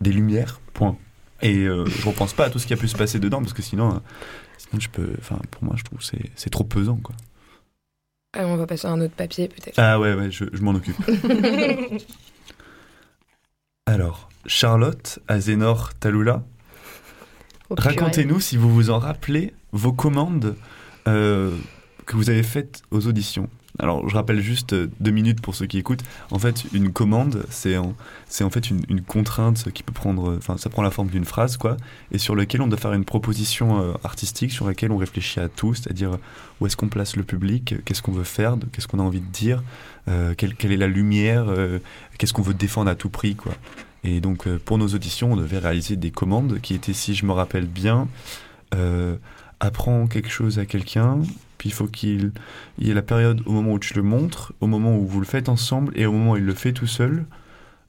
des 0.00 0.12
lumières, 0.12 0.60
point. 0.72 0.96
Et 1.42 1.64
euh, 1.64 1.84
je 1.86 2.06
repense 2.06 2.34
pas 2.34 2.44
à 2.46 2.50
tout 2.50 2.58
ce 2.60 2.68
qui 2.68 2.72
a 2.72 2.76
pu 2.76 2.86
se 2.86 2.96
passer 2.96 3.18
dedans 3.18 3.40
parce 3.40 3.52
que 3.52 3.62
sinon, 3.62 3.96
euh, 3.96 3.98
sinon 4.58 4.78
je 4.80 4.88
peux. 4.90 5.08
Enfin, 5.18 5.38
pour 5.50 5.64
moi, 5.64 5.74
je 5.76 5.82
trouve 5.82 5.98
que 5.98 6.04
c'est 6.04 6.30
c'est 6.36 6.50
trop 6.50 6.62
pesant, 6.64 6.96
quoi. 7.02 7.16
Ah, 8.38 8.46
on 8.46 8.56
va 8.56 8.66
passer 8.66 8.86
à 8.86 8.90
un 8.90 9.00
autre 9.00 9.14
papier 9.14 9.48
peut-être. 9.48 9.78
Ah 9.78 9.98
ouais, 9.98 10.14
ouais, 10.14 10.30
je, 10.30 10.44
je 10.52 10.62
m'en 10.62 10.72
occupe. 10.72 10.96
Alors, 13.86 14.28
Charlotte, 14.46 15.18
Azénor, 15.28 15.94
Talula, 15.94 16.42
Oh, 17.68 17.74
racontez-nous 17.76 18.38
si 18.38 18.56
vous 18.56 18.72
vous 18.72 18.90
en 18.90 18.98
rappelez 19.00 19.52
vos 19.72 19.92
commandes 19.92 20.54
euh, 21.08 21.50
que 22.06 22.14
vous 22.14 22.30
avez 22.30 22.44
faites 22.44 22.82
aux 22.92 23.08
auditions. 23.08 23.48
Alors, 23.78 24.08
je 24.08 24.14
rappelle 24.14 24.40
juste 24.40 24.72
euh, 24.72 24.90
deux 25.00 25.10
minutes 25.10 25.40
pour 25.40 25.54
ceux 25.54 25.66
qui 25.66 25.78
écoutent. 25.78 26.02
En 26.30 26.38
fait, 26.38 26.64
une 26.72 26.92
commande, 26.92 27.44
c'est 27.50 27.76
en, 27.76 27.94
c'est 28.26 28.44
en 28.44 28.50
fait 28.50 28.70
une, 28.70 29.02
contrainte 29.02 29.70
qui 29.72 29.82
peut 29.82 29.92
prendre, 29.92 30.30
euh, 30.30 30.36
enfin, 30.38 30.56
ça 30.56 30.70
prend 30.70 30.82
la 30.82 30.90
forme 30.90 31.08
d'une 31.08 31.24
phrase, 31.24 31.56
quoi, 31.56 31.76
et 32.10 32.18
sur 32.18 32.34
laquelle 32.34 32.62
on 32.62 32.68
doit 32.68 32.78
faire 32.78 32.94
une 32.94 33.04
proposition 33.04 33.80
euh, 33.80 33.92
artistique, 34.02 34.50
sur 34.50 34.66
laquelle 34.66 34.92
on 34.92 34.96
réfléchit 34.96 35.40
à 35.40 35.48
tout, 35.48 35.74
c'est-à-dire 35.74 36.18
où 36.60 36.66
est-ce 36.66 36.76
qu'on 36.76 36.88
place 36.88 37.16
le 37.16 37.22
public, 37.22 37.74
qu'est-ce 37.84 38.00
qu'on 38.00 38.12
veut 38.12 38.24
faire, 38.24 38.56
qu'est-ce 38.72 38.88
qu'on 38.88 38.98
a 38.98 39.02
envie 39.02 39.20
de 39.20 39.30
dire, 39.30 39.62
quelle, 40.36 40.54
quelle 40.54 40.72
est 40.72 40.76
la 40.76 40.86
lumière, 40.86 41.46
qu'est-ce 42.16 42.32
qu'on 42.32 42.42
veut 42.42 42.54
défendre 42.54 42.90
à 42.90 42.94
tout 42.94 43.10
prix, 43.10 43.34
quoi. 43.34 43.52
Et 44.04 44.20
donc, 44.20 44.48
pour 44.58 44.78
nos 44.78 44.86
auditions, 44.86 45.32
on 45.32 45.36
devait 45.36 45.58
réaliser 45.58 45.96
des 45.96 46.10
commandes 46.10 46.60
qui 46.62 46.74
étaient, 46.74 46.92
si 46.92 47.14
je 47.14 47.26
me 47.26 47.32
rappelle 47.32 47.66
bien, 47.66 48.08
apprends 49.60 50.06
quelque 50.06 50.30
chose 50.30 50.58
à 50.58 50.64
quelqu'un, 50.64 51.20
puis 51.58 51.68
il 51.68 51.72
faut 51.72 51.86
qu'il 51.86 52.32
il 52.78 52.86
y 52.86 52.90
ait 52.90 52.94
la 52.94 53.02
période 53.02 53.42
au 53.46 53.52
moment 53.52 53.72
où 53.72 53.78
tu 53.78 53.94
le 53.94 54.02
montres, 54.02 54.52
au 54.60 54.66
moment 54.66 54.96
où 54.96 55.06
vous 55.06 55.20
le 55.20 55.26
faites 55.26 55.48
ensemble 55.48 55.92
et 55.96 56.06
au 56.06 56.12
moment 56.12 56.32
où 56.32 56.36
il 56.36 56.44
le 56.44 56.54
fait 56.54 56.72
tout 56.72 56.86
seul. 56.86 57.24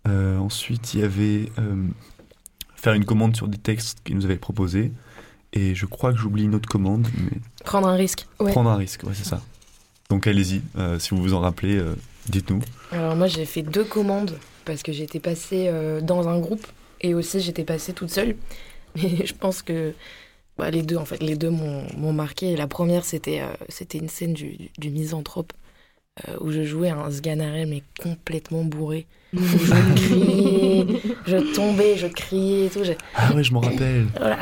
Euh, 0.07 0.37
ensuite, 0.37 0.93
il 0.93 1.01
y 1.01 1.03
avait 1.03 1.51
euh, 1.59 1.83
faire 2.75 2.93
une 2.93 3.05
commande 3.05 3.35
sur 3.35 3.47
des 3.47 3.57
textes 3.57 3.99
qu'il 4.03 4.15
nous 4.15 4.25
avait 4.25 4.37
proposés. 4.37 4.91
Et 5.53 5.75
je 5.75 5.85
crois 5.85 6.13
que 6.13 6.19
j'oublie 6.19 6.43
une 6.43 6.55
autre 6.55 6.69
commande, 6.69 7.07
mais 7.17 7.37
Prendre 7.63 7.87
un 7.87 7.95
risque. 7.95 8.27
Ouais. 8.39 8.51
prendre 8.51 8.69
un 8.69 8.77
risque, 8.77 9.03
ouais, 9.03 9.13
c'est 9.13 9.25
ça. 9.25 9.41
Donc 10.09 10.27
allez-y, 10.27 10.61
euh, 10.77 10.99
si 10.99 11.09
vous 11.09 11.21
vous 11.21 11.33
en 11.33 11.39
rappelez, 11.39 11.81
dites-nous. 12.29 12.61
Alors 12.91 13.15
moi 13.15 13.27
j'ai 13.27 13.45
fait 13.45 13.61
deux 13.61 13.83
commandes 13.83 14.37
parce 14.63 14.83
que 14.83 14.91
j'étais 14.91 15.19
passée 15.19 15.69
dans 16.01 16.27
un 16.29 16.39
groupe 16.39 16.65
et 17.01 17.13
aussi 17.13 17.41
j'étais 17.41 17.63
passée 17.63 17.93
toute 17.93 18.09
seule. 18.09 18.35
Mais 18.95 19.25
je 19.25 19.33
pense 19.33 19.61
que 19.61 19.93
bah, 20.57 20.69
les 20.71 20.81
deux 20.83 20.97
en 20.97 21.05
fait, 21.05 21.21
les 21.21 21.35
deux 21.35 21.49
m'ont 21.49 21.83
m'ont 21.97 22.13
marqué. 22.13 22.55
La 22.55 22.67
première 22.67 23.05
c'était 23.05 23.41
euh, 23.41 23.53
c'était 23.69 23.97
une 23.99 24.09
scène 24.09 24.33
du, 24.33 24.57
du, 24.57 24.69
du 24.77 24.89
misanthrope 24.89 25.53
euh, 26.27 26.37
où 26.41 26.51
je 26.51 26.63
jouais 26.63 26.89
un 26.89 27.11
Sganarelle 27.11 27.67
mais 27.69 27.83
complètement 28.01 28.63
bourré. 28.63 29.07
Où 29.35 29.39
je 29.39 29.95
criais, 29.95 30.87
je 31.27 31.55
tombais, 31.55 31.97
je 31.97 32.07
criais 32.07 32.67
et 32.67 32.69
tout. 32.69 32.83
J'ai- 32.83 32.97
Ah 33.15 33.33
ouais, 33.35 33.43
je 33.43 33.53
m'en 33.53 33.59
rappelle. 33.61 34.07
voilà, 34.17 34.37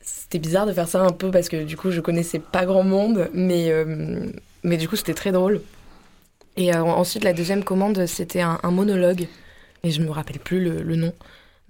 c'était 0.00 0.38
bizarre 0.38 0.66
de 0.66 0.72
faire 0.72 0.88
ça 0.88 1.02
un 1.02 1.10
peu 1.12 1.30
parce 1.30 1.48
que 1.48 1.64
du 1.64 1.76
coup 1.76 1.90
je 1.90 2.00
connaissais 2.00 2.38
pas 2.38 2.64
grand 2.66 2.84
monde, 2.84 3.28
mais, 3.34 3.70
euh, 3.70 4.30
mais 4.62 4.76
du 4.76 4.88
coup 4.88 4.96
c'était 4.96 5.14
très 5.14 5.32
drôle. 5.32 5.60
Et 6.56 6.74
euh, 6.74 6.82
ensuite 6.82 7.24
la 7.24 7.32
deuxième 7.32 7.64
commande 7.64 8.06
c'était 8.06 8.40
un, 8.40 8.58
un 8.62 8.70
monologue, 8.70 9.26
et 9.82 9.90
je 9.90 10.00
me 10.02 10.10
rappelle 10.10 10.38
plus 10.38 10.60
le, 10.62 10.82
le 10.82 10.96
nom, 10.96 11.12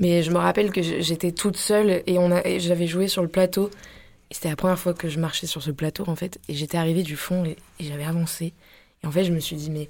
mais 0.00 0.22
je 0.22 0.30
me 0.30 0.38
rappelle 0.38 0.70
que 0.70 0.82
j'étais 0.82 1.32
toute 1.32 1.56
seule 1.56 2.02
et, 2.06 2.18
on 2.18 2.30
a- 2.30 2.58
j'avais 2.58 2.86
joué 2.86 3.08
sur 3.08 3.22
le 3.22 3.28
plateau. 3.28 3.70
C'était 4.30 4.48
la 4.48 4.56
première 4.56 4.78
fois 4.78 4.92
que 4.92 5.08
je 5.08 5.18
marchais 5.20 5.46
sur 5.46 5.62
ce 5.62 5.70
plateau 5.70 6.04
en 6.08 6.16
fait, 6.16 6.38
et 6.48 6.54
j'étais 6.54 6.76
arrivée 6.78 7.02
du 7.02 7.16
fond 7.16 7.44
et, 7.44 7.56
et 7.80 7.84
j'avais 7.84 8.04
avancé. 8.04 8.52
Et 9.02 9.06
en 9.06 9.10
fait 9.10 9.24
je 9.24 9.32
me 9.32 9.40
suis 9.40 9.56
dit 9.56 9.70
mais 9.70 9.88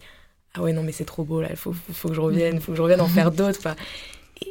ah 0.55 0.63
ouais 0.63 0.73
non 0.73 0.83
mais 0.83 0.93
c'est 0.93 1.05
trop 1.05 1.25
beau 1.25 1.41
là, 1.41 1.49
il 1.51 1.57
faut, 1.57 1.75
faut, 1.93 2.09
que 2.09 2.15
je 2.15 2.21
revienne, 2.21 2.61
faut 2.61 2.73
que 2.73 2.77
je 2.77 2.83
revienne 2.83 3.01
en 3.01 3.09
faire 3.09 3.31
d'autres. 3.31 3.61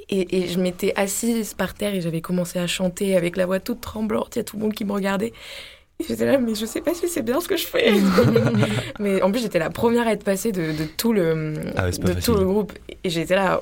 Et, 0.10 0.38
et 0.44 0.48
je 0.48 0.60
m'étais 0.60 0.94
assise 0.96 1.54
par 1.54 1.74
terre 1.76 1.94
et 1.94 2.02
j'avais 2.02 2.22
commencé 2.22 2.58
à 2.58 2.66
chanter 2.68 3.16
avec 3.16 3.38
la 3.38 3.46
voix 3.46 3.60
toute 3.60 3.82
tremblante. 3.82 4.36
Il 4.36 4.40
y 4.40 4.42
a 4.42 4.44
tout 4.44 4.58
le 4.58 4.64
monde 4.64 4.74
qui 4.74 4.84
me 4.84 4.92
regardait. 4.92 5.32
Et 6.00 6.04
j'étais 6.08 6.26
là, 6.26 6.38
mais 6.40 6.56
je 6.56 6.66
sais 6.66 6.82
pas 6.82 6.94
si 6.94 7.08
c'est 7.08 7.22
bien 7.22 7.40
ce 7.40 7.48
que 7.48 7.56
je 7.56 7.66
fais. 7.68 7.94
mais 9.00 9.22
en 9.22 9.32
plus, 9.32 9.42
j'étais 9.42 9.60
la 9.60 9.70
première 9.70 10.08
à 10.08 10.12
être 10.12 10.24
passée 10.24 10.52
de, 10.52 10.72
de 10.72 10.86
tout, 10.86 11.14
le, 11.14 11.54
Ah 11.76 11.86
ouais, 11.86 11.92
de 11.92 12.20
tout 12.20 12.34
le 12.34 12.46
groupe. 12.46 12.74
Et 13.04 13.10
j'étais 13.10 13.36
là, 13.36 13.62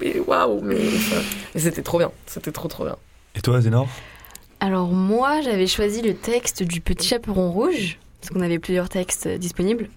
mais 0.00 0.18
waouh, 0.20 0.60
mais, 0.62 0.78
c'était 1.56 1.82
trop 1.82 1.98
bien. 1.98 2.10
C'était 2.26 2.52
trop, 2.52 2.68
trop 2.68 2.84
bien. 2.84 2.96
Et 3.34 3.40
toi, 3.40 3.60
Zénor? 3.60 3.88
Alors 4.60 4.88
moi, 4.88 5.40
j'avais 5.40 5.66
choisi 5.66 6.02
le 6.02 6.14
texte 6.14 6.62
du 6.62 6.80
Petit 6.80 7.08
Chaperon 7.08 7.50
Rouge, 7.50 7.98
parce 8.20 8.30
qu'on 8.30 8.40
avait 8.40 8.58
plusieurs 8.58 8.88
textes 8.88 9.26
euh, 9.26 9.38
disponibles. 9.38 9.88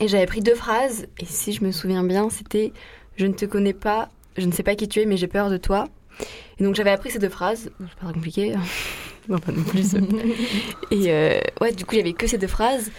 Et 0.00 0.08
j'avais 0.08 0.26
pris 0.26 0.40
deux 0.40 0.54
phrases, 0.54 1.06
et 1.18 1.24
si 1.24 1.52
je 1.52 1.62
me 1.64 1.70
souviens 1.70 2.02
bien, 2.02 2.30
c'était 2.30 2.72
«Je 3.16 3.26
ne 3.26 3.32
te 3.34 3.44
connais 3.44 3.74
pas, 3.74 4.08
je 4.36 4.46
ne 4.46 4.52
sais 4.52 4.62
pas 4.62 4.74
qui 4.74 4.88
tu 4.88 5.00
es, 5.00 5.06
mais 5.06 5.16
j'ai 5.16 5.28
peur 5.28 5.50
de 5.50 5.56
toi». 5.56 5.88
Et 6.58 6.64
donc 6.64 6.74
j'avais 6.74 6.90
appris 6.90 7.10
ces 7.10 7.18
deux 7.18 7.28
phrases, 7.28 7.70
c'est 7.78 7.94
pas 7.96 8.06
très 8.06 8.14
compliqué, 8.14 8.54
non 9.28 9.38
pas 9.38 9.52
non 9.52 9.62
plus. 9.62 9.94
et 10.90 11.12
euh, 11.12 11.40
ouais, 11.60 11.72
du 11.72 11.84
coup, 11.84 11.96
avait 11.96 12.12
que 12.12 12.26
ces 12.26 12.38
deux 12.38 12.46
phrases. 12.46 12.90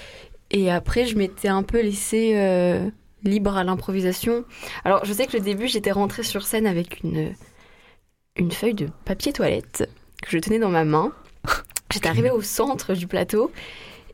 Et 0.51 0.71
après, 0.71 1.05
je 1.05 1.17
m'étais 1.17 1.47
un 1.47 1.63
peu 1.63 1.81
laissée 1.81 2.33
euh, 2.35 2.89
libre 3.23 3.55
à 3.57 3.63
l'improvisation. 3.63 4.43
Alors, 4.85 5.05
je 5.05 5.13
sais 5.13 5.25
que 5.27 5.33
le 5.33 5.39
début, 5.43 5.67
j'étais 5.67 5.91
rentrée 5.91 6.23
sur 6.23 6.43
scène 6.43 6.67
avec 6.67 7.01
une, 7.03 7.33
une 8.35 8.51
feuille 8.51 8.73
de 8.73 8.87
papier 9.05 9.33
toilette 9.33 9.89
que 10.21 10.29
je 10.31 10.37
tenais 10.39 10.59
dans 10.59 10.69
ma 10.69 10.83
main. 10.85 11.11
J'étais 11.93 12.07
arrivée 12.09 12.31
au 12.31 12.41
centre 12.41 12.93
du 12.95 13.05
plateau 13.05 13.51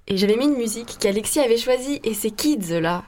et 0.08 0.18
j'avais 0.18 0.36
mis 0.36 0.46
une 0.46 0.58
musique 0.58 0.98
qu'Alexis 1.00 1.40
avait 1.40 1.56
choisie 1.58 2.02
et 2.04 2.14
c'est 2.14 2.32
Kids 2.32 2.80
là. 2.82 3.04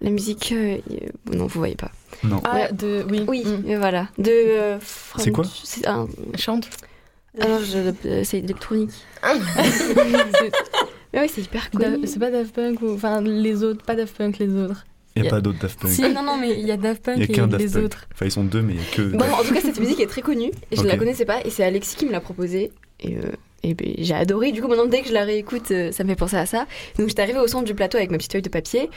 La 0.00 0.10
musique. 0.10 0.52
euh, 0.52 0.78
euh, 0.90 0.96
non, 1.32 1.46
vous 1.46 1.58
voyez 1.58 1.74
pas. 1.74 1.90
Non. 2.22 2.40
Ah, 2.44 2.70
de, 2.70 3.04
oui. 3.10 3.24
Oui, 3.26 3.44
Mm. 3.44 3.76
voilà. 3.76 4.08
De. 4.18 4.30
euh, 4.30 4.78
C'est 5.18 5.32
quoi 5.32 5.44
C'est 5.64 5.86
un. 5.88 6.06
Chante. 6.38 6.68
Alors, 7.40 7.58
je- 7.60 7.92
euh, 8.06 8.22
c'est 8.24 8.38
électronique. 8.38 8.90
C'est- 9.22 9.94
Mais 11.12 11.20
oui, 11.20 11.28
c'est 11.32 11.42
hyper 11.42 11.70
connu. 11.70 12.06
C'est 12.06 12.18
pas 12.20 12.30
Daft 12.30 12.54
Punk 12.54 12.82
ou. 12.82 12.92
Enfin, 12.94 13.20
les 13.20 13.62
autres, 13.64 13.82
pas 13.84 13.94
Daft 13.96 14.16
Punk, 14.16 14.38
les 14.38 14.54
autres. 14.54 14.84
Il 15.16 15.22
n'y 15.22 15.28
Y 15.28 15.30
a 15.30 15.32
a- 15.32 15.36
pas 15.36 15.40
d'autres 15.40 15.58
Daft 15.60 15.78
Punk. 15.80 15.92
Si, 15.92 16.02
non, 16.02 16.22
non, 16.24 16.36
mais 16.38 16.58
il 16.58 16.66
y 16.66 16.72
a 16.72 16.76
Daft 16.76 17.02
Punk 17.04 17.14
Il 17.16 17.20
y 17.20 17.22
a 17.22 17.44
et 17.44 17.46
les 17.58 17.68
Punk. 17.68 17.84
autres. 17.84 18.06
Enfin, 18.12 18.26
ils 18.26 18.32
sont 18.32 18.44
deux, 18.44 18.62
mais 18.62 18.72
il 18.74 18.78
n'y 18.80 18.82
a 18.82 18.90
que. 18.96 19.02
Bon, 19.16 19.24
en 19.32 19.42
tout 19.44 19.54
cas, 19.54 19.60
cette 19.60 19.78
musique 19.78 20.00
est 20.00 20.06
très 20.08 20.22
connue 20.22 20.50
et 20.70 20.76
je 20.76 20.82
ne 20.82 20.88
la 20.88 20.96
connaissais 20.96 21.24
pas 21.24 21.40
et 21.44 21.50
c'est 21.50 21.62
Alexis 21.64 21.94
qui 21.96 22.06
me 22.06 22.12
l'a 22.12 22.20
proposée. 22.20 22.72
Et, 23.00 23.16
euh, 23.16 23.30
et 23.62 23.74
ben, 23.74 23.94
j'ai 23.98 24.14
adoré. 24.14 24.50
Du 24.52 24.60
coup, 24.60 24.66
maintenant, 24.68 24.86
dès 24.86 25.02
que 25.02 25.08
je 25.08 25.12
la 25.14 25.24
réécoute, 25.24 25.70
euh, 25.70 25.92
ça 25.92 26.02
me 26.04 26.08
fait 26.08 26.16
penser 26.16 26.36
à 26.36 26.46
ça. 26.46 26.66
Donc, 26.98 27.08
j'étais 27.08 27.22
arrivée 27.22 27.38
au 27.38 27.46
centre 27.46 27.64
du 27.64 27.74
plateau 27.74 27.96
avec 27.96 28.10
ma 28.10 28.16
petite 28.18 28.32
feuille 28.32 28.42
de 28.42 28.48
papier 28.48 28.90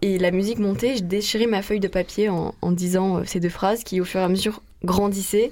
et 0.00 0.18
la 0.18 0.30
musique 0.30 0.58
montait. 0.60 0.96
Je 0.96 1.02
déchirais 1.02 1.46
ma 1.46 1.60
feuille 1.62 1.80
de 1.80 1.88
papier 1.88 2.28
en, 2.28 2.54
en 2.62 2.70
disant 2.72 3.18
euh, 3.18 3.22
ces 3.26 3.40
deux 3.40 3.48
phrases 3.48 3.82
qui, 3.84 4.00
au 4.00 4.04
fur 4.04 4.20
et 4.20 4.24
à 4.24 4.28
mesure, 4.28 4.62
grandissaient. 4.84 5.50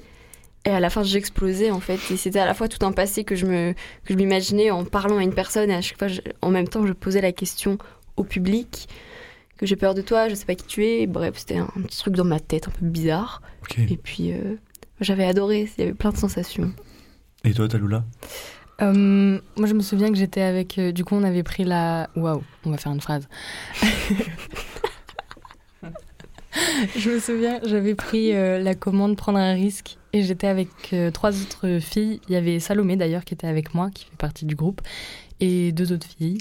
Et 0.65 0.71
à 0.71 0.79
la 0.79 0.91
fin, 0.91 1.03
j'explosais 1.03 1.73
en 1.73 1.81
fait. 1.81 1.99
Et 2.13 2.17
c'était 2.17 2.39
à 2.39 2.47
la 2.47 2.55
fois 2.55 2.69
tout 2.69 2.87
un 2.87 2.93
passé 2.93 3.25
que 3.25 3.35
je 3.35 3.47
me 3.47 3.73
que 4.05 4.13
je 4.13 4.15
m'imaginais 4.15 4.71
en 4.71 4.85
parlant 4.85 5.19
à 5.19 5.23
une 5.25 5.35
personne 5.35 5.71
et 5.71 5.75
à 5.75 5.81
chaque 5.81 5.99
fois, 5.99 6.07
je- 6.07 6.21
en 6.41 6.51
même 6.51 6.69
temps, 6.69 6.87
je 6.87 6.93
posais 6.93 7.21
la 7.21 7.33
question 7.33 7.79
au 8.17 8.23
public 8.23 8.87
que 9.62 9.68
j'ai 9.68 9.77
peur 9.77 9.94
de 9.94 10.03
toi, 10.03 10.29
je 10.29 10.35
sais 10.35 10.44
pas 10.44 10.57
qui 10.57 10.66
tu 10.66 10.85
es. 10.85 11.07
Bref, 11.07 11.35
c'était 11.37 11.57
un 11.57 11.68
petit 11.85 11.96
truc 11.98 12.16
dans 12.16 12.25
ma 12.25 12.40
tête 12.40 12.66
un 12.66 12.72
peu 12.72 12.85
bizarre. 12.85 13.40
Et 13.79 13.96
puis, 13.96 14.33
euh, 14.33 14.57
j'avais 15.01 15.25
adoré, 15.25 15.68
il 15.79 15.81
y 15.81 15.85
avait 15.85 15.94
plein 15.94 16.11
de 16.11 16.16
sensations. 16.16 16.72
Et 17.44 17.55
toi, 17.55 17.68
Taloula 17.68 18.05
Euh, 18.81 19.38
moi, 19.57 19.66
je 19.68 19.75
me 19.75 19.81
souviens 19.81 20.11
que 20.11 20.16
j'étais 20.18 20.42
avec. 20.42 20.79
euh, 20.79 20.90
du 20.90 21.05
coup, 21.05 21.14
on 21.14 21.22
avait 21.22 21.44
pris 21.44 21.62
la. 21.62 22.11
Waouh, 22.16 22.42
on 22.64 22.70
va 22.72 22.77
faire 22.77 22.90
une 22.92 23.01
phrase. 23.01 23.29
je 26.96 27.11
me 27.11 27.20
souviens, 27.20 27.61
j'avais 27.64 27.94
pris 27.94 28.35
euh, 28.35 28.59
la 28.59 28.75
commande 28.75 29.16
Prendre 29.16 29.38
un 29.38 29.55
risque 29.55 29.96
et 30.12 30.22
j'étais 30.22 30.48
avec 30.48 30.68
euh, 30.92 31.12
trois 31.12 31.40
autres 31.40 31.79
filles. 31.79 32.20
Il 32.29 32.35
y 32.35 32.37
avait 32.37 32.59
Salomé 32.59 32.96
d'ailleurs 32.96 33.25
qui 33.25 33.35
était 33.35 33.46
avec 33.46 33.75
moi, 33.75 33.90
qui 33.94 34.07
fait 34.07 34.16
partie 34.18 34.44
du 34.44 34.57
groupe, 34.57 34.81
et 35.38 35.70
deux 35.70 35.92
autres 35.92 36.09
filles. 36.18 36.38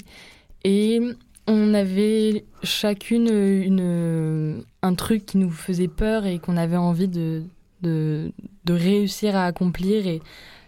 Et 0.64 1.00
on 1.46 1.74
avait 1.74 2.44
chacune 2.62 3.28
une, 3.28 4.64
un 4.82 4.94
truc 4.94 5.26
qui 5.26 5.38
nous 5.38 5.50
faisait 5.50 5.88
peur 5.88 6.26
et 6.26 6.38
qu'on 6.38 6.56
avait 6.56 6.76
envie 6.76 7.08
de, 7.08 7.42
de, 7.82 8.32
de 8.64 8.72
réussir 8.72 9.36
à 9.36 9.46
accomplir. 9.46 10.06
Et 10.06 10.20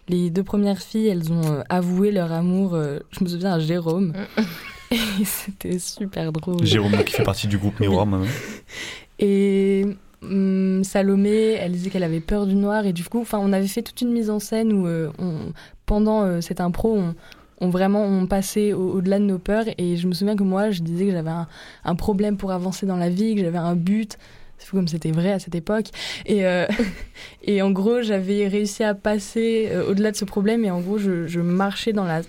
les 0.08 0.30
deux 0.30 0.42
premières 0.42 0.80
filles, 0.80 1.08
elles 1.08 1.32
ont 1.32 1.46
euh, 1.46 1.62
avoué 1.68 2.10
leur 2.10 2.32
amour, 2.32 2.74
euh, 2.74 2.98
je 3.10 3.24
me 3.24 3.28
souviens, 3.28 3.54
à 3.54 3.58
Jérôme. 3.58 4.12
Et 4.90 5.24
c'était 5.24 5.78
super 5.78 6.32
drôle. 6.32 6.64
Jérôme, 6.64 6.92
qui 7.04 7.14
fait 7.14 7.24
partie 7.24 7.48
du 7.48 7.58
groupe 7.58 7.80
Miroir 7.80 8.06
maintenant. 8.06 8.30
Et 9.18 9.84
hum, 10.22 10.82
Salomé, 10.84 11.52
elle 11.52 11.72
disait 11.72 11.90
qu'elle 11.90 12.02
avait 12.02 12.20
peur 12.20 12.46
du 12.46 12.54
noir. 12.54 12.86
Et 12.86 12.92
du 12.92 13.04
coup, 13.04 13.20
enfin, 13.20 13.38
on 13.40 13.52
avait 13.52 13.66
fait 13.66 13.82
toute 13.82 14.00
une 14.00 14.12
mise 14.12 14.30
en 14.30 14.38
scène 14.38 14.72
où, 14.72 14.86
euh, 14.86 15.10
on, 15.18 15.52
pendant 15.86 16.22
euh, 16.22 16.40
cette 16.40 16.60
impro, 16.60 16.96
on, 16.96 17.14
on 17.60 17.68
vraiment 17.68 18.04
on 18.04 18.26
passait 18.26 18.72
au- 18.72 18.94
au-delà 18.94 19.18
de 19.18 19.24
nos 19.24 19.38
peurs. 19.38 19.64
Et 19.78 19.96
je 19.96 20.06
me 20.06 20.12
souviens 20.12 20.36
que 20.36 20.42
moi, 20.42 20.70
je 20.70 20.82
disais 20.82 21.06
que 21.06 21.12
j'avais 21.12 21.30
un, 21.84 21.94
problème 21.94 22.36
pour 22.36 22.52
avancer 22.52 22.86
dans 22.86 22.96
la 22.96 23.08
vie, 23.08 23.34
que 23.34 23.42
j'avais 23.42 23.58
un 23.58 23.74
but. 23.74 24.18
C'est 24.58 24.66
fou 24.66 24.76
comme 24.76 24.88
c'était 24.88 25.10
vrai 25.10 25.32
à 25.32 25.38
cette 25.38 25.54
époque. 25.54 25.86
Et, 26.26 26.46
euh, 26.46 26.66
et 27.42 27.62
en 27.62 27.70
gros, 27.70 28.02
j'avais 28.02 28.48
réussi 28.48 28.84
à 28.84 28.94
passer 28.94 29.68
euh, 29.70 29.90
au-delà 29.90 30.10
de 30.10 30.16
ce 30.16 30.24
problème. 30.24 30.64
Et 30.64 30.70
en 30.70 30.80
gros, 30.80 30.98
je, 30.98 31.40
marchais 31.40 31.92
dans 31.92 32.04
la. 32.04 32.22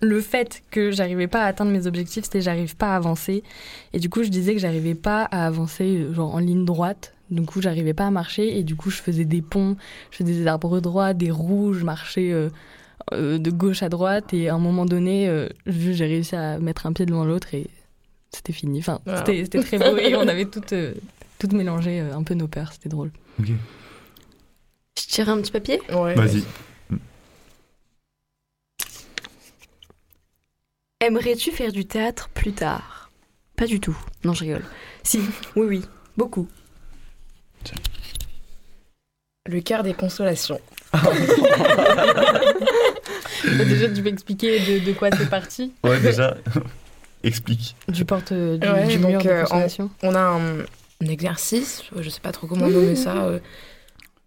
Le 0.00 0.20
fait 0.20 0.62
que 0.70 0.92
j'arrivais 0.92 1.26
pas 1.26 1.42
à 1.42 1.46
atteindre 1.46 1.72
mes 1.72 1.88
objectifs, 1.88 2.24
c'était 2.24 2.40
j'arrive 2.40 2.76
pas 2.76 2.92
à 2.92 2.96
avancer. 2.96 3.42
Et 3.92 3.98
du 3.98 4.08
coup, 4.08 4.22
je 4.22 4.28
disais 4.28 4.54
que 4.54 4.60
j'arrivais 4.60 4.94
pas 4.94 5.24
à 5.24 5.44
avancer 5.46 5.98
euh, 5.98 6.14
genre 6.14 6.34
en 6.34 6.38
ligne 6.38 6.64
droite. 6.64 7.14
Du 7.30 7.42
coup, 7.42 7.60
j'arrivais 7.60 7.94
pas 7.94 8.06
à 8.06 8.10
marcher 8.10 8.58
et 8.58 8.62
du 8.62 8.74
coup, 8.74 8.88
je 8.88 9.02
faisais 9.02 9.26
des 9.26 9.42
ponts, 9.42 9.76
je 10.10 10.18
faisais 10.18 10.32
des 10.32 10.46
arbres 10.46 10.80
droits, 10.80 11.12
des 11.12 11.30
roues, 11.30 11.74
je 11.74 11.84
marchais 11.84 12.32
euh, 13.12 13.38
de 13.38 13.50
gauche 13.50 13.82
à 13.82 13.88
droite 13.88 14.32
et 14.34 14.48
à 14.48 14.54
un 14.54 14.58
moment 14.58 14.84
donné, 14.86 15.28
euh, 15.28 15.48
j'ai 15.66 16.06
réussi 16.06 16.36
à 16.36 16.58
mettre 16.58 16.86
un 16.86 16.92
pied 16.92 17.06
devant 17.06 17.24
l'autre 17.24 17.54
et 17.54 17.68
c'était 18.32 18.52
fini. 18.52 18.78
Enfin, 18.80 19.00
Wow. 19.06 19.16
c'était 19.18 19.44
c'était 19.44 19.62
très 19.62 19.78
beau 19.78 19.96
et 19.98 20.14
on 20.16 20.26
avait 20.28 20.44
toutes 20.46 20.72
euh, 20.72 20.94
toutes 21.38 21.52
mélangé 21.52 22.00
euh, 22.00 22.14
un 22.14 22.22
peu 22.22 22.34
nos 22.34 22.48
peurs, 22.48 22.72
c'était 22.72 22.88
drôle. 22.88 23.10
Ok. 23.40 23.48
Je 24.98 25.06
tirais 25.06 25.30
un 25.32 25.40
petit 25.40 25.52
papier? 25.52 25.80
Ouais. 25.92 26.14
Vas-y. 26.14 26.42
Aimerais-tu 31.00 31.52
faire 31.52 31.72
du 31.72 31.84
théâtre 31.86 32.28
plus 32.30 32.52
tard? 32.52 33.10
Pas 33.56 33.66
du 33.66 33.80
tout. 33.80 33.96
Non, 34.24 34.34
je 34.34 34.40
rigole. 34.44 34.64
Si, 35.04 35.18
oui, 35.56 35.66
oui, 35.66 35.82
beaucoup. 36.16 36.48
Le 39.46 39.60
cœur 39.60 39.82
des 39.82 39.94
consolations. 39.94 40.60
Bah, 40.92 41.00
déjà, 43.64 43.88
tu 43.88 44.02
peux 44.02 44.08
expliquer 44.08 44.58
de, 44.60 44.84
de 44.84 44.92
quoi 44.92 45.08
c'est 45.16 45.28
parti 45.30 45.72
Ouais, 45.84 46.00
déjà, 46.00 46.36
explique. 47.22 47.76
Du 47.88 48.04
porte 48.04 48.32
du, 48.32 48.66
Ouais, 48.68 48.86
du 48.86 48.98
donc, 48.98 49.10
mur 49.10 49.22
de 49.22 49.28
euh. 49.28 49.44
On 50.02 50.14
a 50.14 50.20
un, 50.20 50.60
un 50.60 51.06
exercice, 51.06 51.82
je 51.96 52.08
sais 52.08 52.20
pas 52.20 52.32
trop 52.32 52.46
comment 52.46 52.68
nommer 52.68 52.96
ça. 52.96 53.16
euh, 53.24 53.38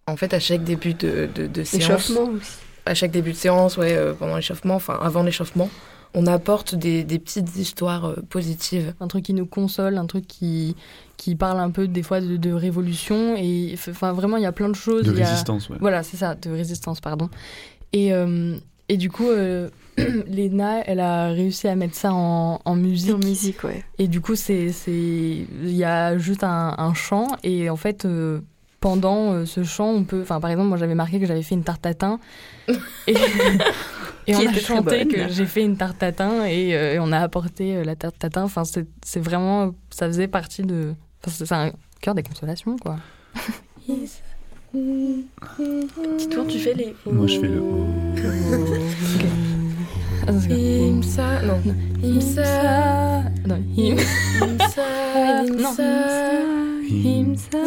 en 0.07 0.15
fait, 0.17 0.33
à 0.33 0.39
chaque 0.39 0.63
début 0.63 0.93
de, 0.93 1.29
de, 1.33 1.47
de 1.47 1.63
séance, 1.63 1.83
Échauffement 1.83 2.29
aussi. 2.35 2.51
à 2.85 2.93
chaque 2.93 3.11
début 3.11 3.31
de 3.31 3.37
séance, 3.37 3.77
ouais, 3.77 3.95
euh, 3.95 4.13
pendant 4.13 4.35
l'échauffement, 4.35 4.75
enfin 4.75 4.99
avant 5.01 5.23
l'échauffement, 5.23 5.69
on 6.13 6.27
apporte 6.27 6.75
des, 6.75 7.03
des 7.03 7.19
petites 7.19 7.55
histoires 7.55 8.05
euh, 8.05 8.15
positives. 8.29 8.93
un 8.99 9.07
truc 9.07 9.25
qui 9.25 9.33
nous 9.33 9.45
console, 9.45 9.97
un 9.97 10.05
truc 10.07 10.27
qui, 10.27 10.75
qui 11.21 11.35
parle 11.35 11.59
un 11.59 11.69
peu 11.69 11.87
des 11.87 12.01
fois 12.01 12.19
de, 12.19 12.35
de 12.35 12.51
révolution. 12.51 13.35
Et 13.37 13.75
enfin, 13.89 14.11
vraiment, 14.11 14.37
il 14.37 14.43
y 14.43 14.47
a 14.47 14.51
plein 14.51 14.69
de 14.69 14.75
choses. 14.75 15.03
De 15.05 15.11
a- 15.11 15.23
résistance, 15.23 15.69
ouais. 15.69 15.77
Voilà, 15.79 16.01
c'est 16.01 16.17
ça, 16.17 16.33
de 16.33 16.49
résistance, 16.49 16.99
pardon. 16.99 17.29
Et, 17.93 18.11
euh, 18.11 18.57
et 18.89 18.97
du 18.97 19.11
coup, 19.11 19.29
euh, 19.29 19.69
Léna, 20.27 20.81
elle 20.87 20.99
a 20.99 21.27
réussi 21.27 21.67
à 21.67 21.75
mettre 21.75 21.93
ça 21.93 22.11
en, 22.11 22.59
en 22.65 22.75
musique. 22.75 23.13
En 23.13 23.19
musique, 23.19 23.63
ouais. 23.63 23.83
Et 23.99 24.07
du 24.07 24.19
coup, 24.19 24.33
c'est, 24.35 24.71
c'est, 24.71 24.91
il 24.91 25.75
y 25.75 25.83
a 25.83 26.17
juste 26.17 26.43
un, 26.43 26.73
un 26.75 26.93
chant. 26.95 27.27
Et 27.43 27.69
en 27.69 27.75
fait, 27.75 28.05
euh, 28.05 28.39
pendant 28.79 29.31
euh, 29.33 29.45
ce 29.45 29.63
chant, 29.63 29.89
on 29.89 30.03
peut. 30.03 30.21
Enfin, 30.23 30.39
par 30.39 30.49
exemple, 30.49 30.69
moi, 30.69 30.77
j'avais 30.77 30.95
marqué 30.95 31.19
que 31.19 31.27
j'avais 31.27 31.43
fait 31.43 31.53
une 31.53 31.63
tarte 31.63 31.83
tatin. 31.83 32.19
Et, 33.07 33.13
et 34.27 34.35
on 34.35 34.39
a 34.47 34.53
chanté 34.53 35.07
que 35.07 35.27
j'ai 35.29 35.45
fait 35.45 35.63
une 35.63 35.77
tarte 35.77 35.97
tatin 35.97 36.45
et, 36.45 36.75
euh, 36.75 36.93
et 36.93 36.99
on 36.99 37.11
a 37.11 37.19
apporté 37.19 37.75
euh, 37.75 37.83
la 37.83 37.95
tarte 37.95 38.17
tatin. 38.19 38.43
Enfin, 38.43 38.63
c'est, 38.63 38.85
c'est 39.03 39.19
vraiment. 39.19 39.73
Ça 39.89 40.07
faisait 40.07 40.27
partie 40.27 40.61
de. 40.63 40.93
Enfin, 41.25 41.45
c'est, 41.45 41.51
un 41.53 41.71
cœur 42.01 42.15
des 42.15 42.23
consolations, 42.23 42.75
quoi. 42.77 42.97
Dis-toi, 44.73 46.45
tu 46.47 46.59
fais 46.59 46.73
les. 46.73 46.95
Moi, 47.05 47.27
je 47.27 47.39
fais 47.39 47.47
le. 47.47 47.61
Ah, 50.27 50.31
c'est- 50.39 50.89
Imsa, 50.89 51.41
non. 51.43 51.59
Imsa, 52.03 53.23
Non, 53.47 53.57
him- 53.75 53.97
Imsa, 54.41 55.43
Non. 55.43 55.69
Imsa, 55.69 55.83
Imsa, 56.91 57.57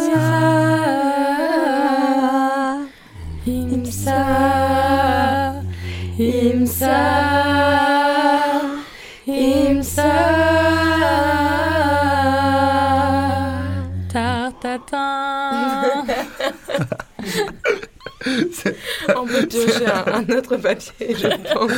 On 19.17 19.27
peut 19.27 19.47
piocher 19.47 19.87
un, 19.87 20.05
un 20.15 20.29
autre 20.37 20.57
papier, 20.57 20.93
je 21.17 21.29
pense. 21.55 21.71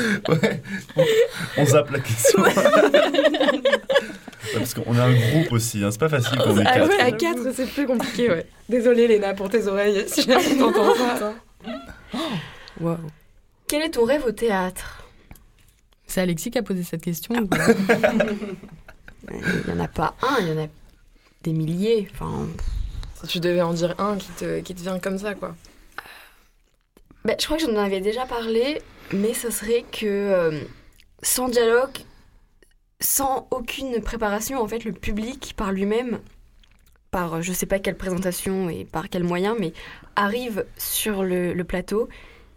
Ouais, 0.42 0.62
on, 0.96 1.04
on 1.58 1.66
zappe 1.66 1.90
la 1.90 2.00
question. 2.00 2.42
Ouais, 4.54 4.60
parce 4.60 4.74
qu'on 4.74 4.96
a 4.96 5.02
un 5.02 5.12
groupe 5.12 5.52
aussi, 5.52 5.82
hein, 5.82 5.90
c'est 5.90 5.98
pas 5.98 6.08
facile 6.08 6.38
quand 6.38 6.50
on 6.50 6.58
est 6.58 6.64
Ah 6.66 6.74
quatre. 6.78 6.88
ouais, 6.88 7.00
à 7.00 7.10
4, 7.10 7.52
c'est 7.52 7.66
plus 7.66 7.84
compliqué, 7.86 8.30
ouais. 8.30 8.46
Désolée, 8.68 9.08
Léna, 9.08 9.34
pour 9.34 9.48
tes 9.48 9.66
oreilles, 9.66 10.04
si 10.06 10.22
jamais 10.22 10.56
t'entends 10.56 10.94
ça. 10.94 11.34
Waouh. 12.80 12.96
Quel 13.66 13.82
est 13.82 13.90
ton 13.90 14.04
rêve 14.04 14.24
au 14.24 14.30
théâtre? 14.30 15.02
C'est 16.06 16.20
Alexis 16.20 16.52
qui 16.52 16.58
a 16.58 16.62
posé 16.62 16.84
cette 16.84 17.02
question 17.02 17.34
ou 17.34 17.46
pas? 17.48 17.66
Il 19.32 19.72
n'y 19.74 19.80
en 19.80 19.84
a 19.84 19.88
pas 19.88 20.14
un, 20.22 20.36
il 20.40 20.48
y 20.48 20.52
en 20.52 20.62
a 20.64 20.68
des 21.42 21.52
milliers. 21.52 22.08
Enfin, 22.14 22.46
Si 23.22 23.26
tu 23.26 23.40
devais 23.40 23.62
en 23.62 23.72
dire 23.72 23.96
un 23.98 24.16
qui 24.16 24.28
te, 24.38 24.60
qui 24.60 24.74
te 24.76 24.80
vient 24.80 25.00
comme 25.00 25.18
ça, 25.18 25.34
quoi. 25.34 25.56
Ben, 27.26 27.34
je 27.40 27.44
crois 27.44 27.56
que 27.56 27.64
j'en 27.64 27.74
avais 27.76 28.00
déjà 28.00 28.24
parlé, 28.24 28.80
mais 29.12 29.34
ce 29.34 29.50
serait 29.50 29.84
que 29.90 30.06
euh, 30.06 30.60
sans 31.22 31.48
dialogue, 31.48 31.98
sans 33.00 33.48
aucune 33.50 34.00
préparation, 34.00 34.62
en 34.62 34.68
fait, 34.68 34.84
le 34.84 34.92
public 34.92 35.54
par 35.56 35.72
lui-même, 35.72 36.20
par 37.10 37.34
euh, 37.34 37.40
je 37.40 37.52
sais 37.52 37.66
pas 37.66 37.80
quelle 37.80 37.96
présentation 37.96 38.70
et 38.70 38.84
par 38.84 39.08
quel 39.08 39.24
moyen, 39.24 39.56
mais 39.58 39.72
arrive 40.14 40.66
sur 40.78 41.24
le, 41.24 41.60
plateau 41.64 42.08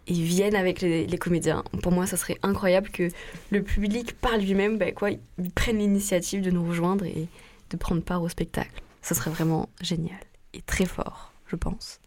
et 0.06 0.12
viennent 0.12 0.54
avec 0.54 0.82
les, 0.82 1.18
comédiens. 1.18 1.64
Pour 1.82 1.90
moi, 1.90 2.06
ça 2.06 2.16
serait 2.16 2.38
incroyable 2.44 2.90
que 2.90 3.08
le 3.50 3.64
public 3.64 4.16
par 4.20 4.38
lui-même, 4.38 4.78
ben, 4.78 4.94
quoi, 4.94 5.10
prenne 5.56 5.78
l'initiative 5.78 6.42
de 6.42 6.50
nous 6.52 6.64
rejoindre 6.64 7.06
et 7.06 7.26
de 7.70 7.76
prendre 7.76 8.02
part 8.02 8.22
au 8.22 8.28
spectacle. 8.28 8.82
Ça 9.02 9.16
serait 9.16 9.30
vraiment 9.30 9.68
génial 9.82 10.20
et 10.52 10.62
très 10.62 10.86
fort, 10.86 11.32
je 11.48 11.56
pense. 11.56 11.98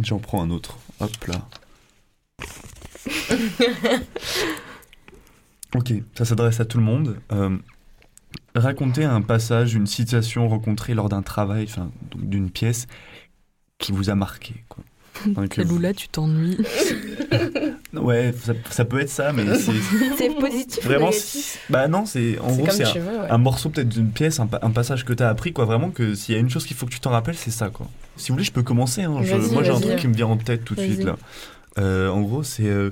J'en 0.00 0.18
prends 0.18 0.42
un 0.42 0.50
autre. 0.50 0.78
Hop 1.00 1.12
là. 1.26 1.48
ok, 5.74 5.92
ça 6.14 6.24
s'adresse 6.24 6.60
à 6.60 6.64
tout 6.64 6.78
le 6.78 6.84
monde. 6.84 7.18
Euh, 7.32 7.58
racontez 8.54 9.04
un 9.04 9.22
passage, 9.22 9.74
une 9.74 9.86
situation 9.86 10.48
rencontrée 10.48 10.94
lors 10.94 11.08
d'un 11.08 11.22
travail, 11.22 11.64
enfin, 11.68 11.90
d'une 12.14 12.50
pièce 12.50 12.86
qui 13.78 13.92
vous 13.92 14.10
a 14.10 14.14
marqué. 14.14 14.64
Quoi. 14.68 14.84
Loula, 15.64 15.92
tu 15.94 16.08
t'ennuies. 16.08 16.58
Ouais, 17.94 18.32
ça, 18.42 18.54
ça 18.70 18.84
peut 18.86 19.00
être 19.00 19.10
ça, 19.10 19.32
mais 19.32 19.44
c'est 19.58 19.72
C'est 20.16 20.34
positif 20.38 20.82
vraiment. 20.84 21.10
Bah 21.68 21.88
non, 21.88 22.06
c'est 22.06 22.38
en 22.38 22.54
gros 22.56 22.66
c'est 22.70 22.84
un, 22.84 22.90
tu 22.90 22.98
veux, 23.00 23.18
ouais. 23.20 23.28
un 23.30 23.38
morceau 23.38 23.68
peut-être 23.68 23.88
d'une 23.90 24.10
pièce, 24.10 24.40
un, 24.40 24.46
pa- 24.46 24.60
un 24.62 24.70
passage 24.70 25.04
que 25.04 25.12
tu 25.12 25.22
as 25.22 25.28
appris, 25.28 25.52
quoi. 25.52 25.66
Vraiment 25.66 25.90
que 25.90 26.14
s'il 26.14 26.34
y 26.34 26.38
a 26.38 26.40
une 26.40 26.48
chose 26.48 26.64
qu'il 26.64 26.74
faut 26.76 26.86
que 26.86 26.90
tu 26.92 27.00
t'en 27.00 27.10
rappelles, 27.10 27.36
c'est 27.36 27.50
ça, 27.50 27.68
quoi. 27.68 27.86
Si 28.16 28.28
vous 28.28 28.34
voulez, 28.36 28.44
je 28.44 28.52
peux 28.52 28.62
commencer. 28.62 29.02
hein. 29.02 29.18
Je- 29.22 29.34
moi, 29.52 29.62
j'ai 29.62 29.70
un 29.72 29.80
truc 29.80 29.96
qui 29.96 30.08
me 30.08 30.14
vient 30.14 30.26
en 30.26 30.38
tête 30.38 30.64
tout 30.64 30.74
de 30.74 30.80
suite 30.80 31.04
là. 31.04 31.16
Euh, 31.78 32.08
en 32.08 32.22
gros, 32.22 32.42
c'est 32.42 32.64
euh, 32.66 32.90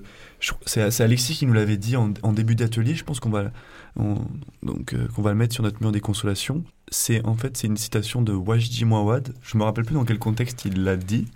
c'est 0.66 0.90
c'est 0.90 1.02
Alexis 1.02 1.34
qui 1.34 1.46
nous 1.46 1.52
l'avait 1.54 1.76
dit 1.78 1.96
en, 1.96 2.12
en 2.22 2.32
début 2.32 2.54
d'atelier. 2.54 2.94
Je 2.94 3.04
pense 3.04 3.20
qu'on 3.20 3.30
va 3.30 3.50
on- 3.98 4.16
donc 4.62 4.92
euh, 4.94 5.06
qu'on 5.14 5.22
va 5.22 5.30
le 5.30 5.36
mettre 5.36 5.54
sur 5.54 5.62
notre 5.62 5.80
mur 5.82 5.92
des 5.92 6.00
consolations. 6.00 6.62
C'est 6.90 7.24
en 7.26 7.36
fait 7.36 7.56
c'est 7.56 7.66
une 7.68 7.76
citation 7.76 8.20
de 8.22 8.32
Wajdi 8.32 8.84
Mouawad. 8.84 9.34
Je 9.42 9.56
me 9.58 9.64
rappelle 9.64 9.84
plus 9.84 9.94
dans 9.94 10.04
quel 10.04 10.18
contexte 10.18 10.64
il 10.66 10.82
l'a 10.84 10.96
dit, 10.96 11.26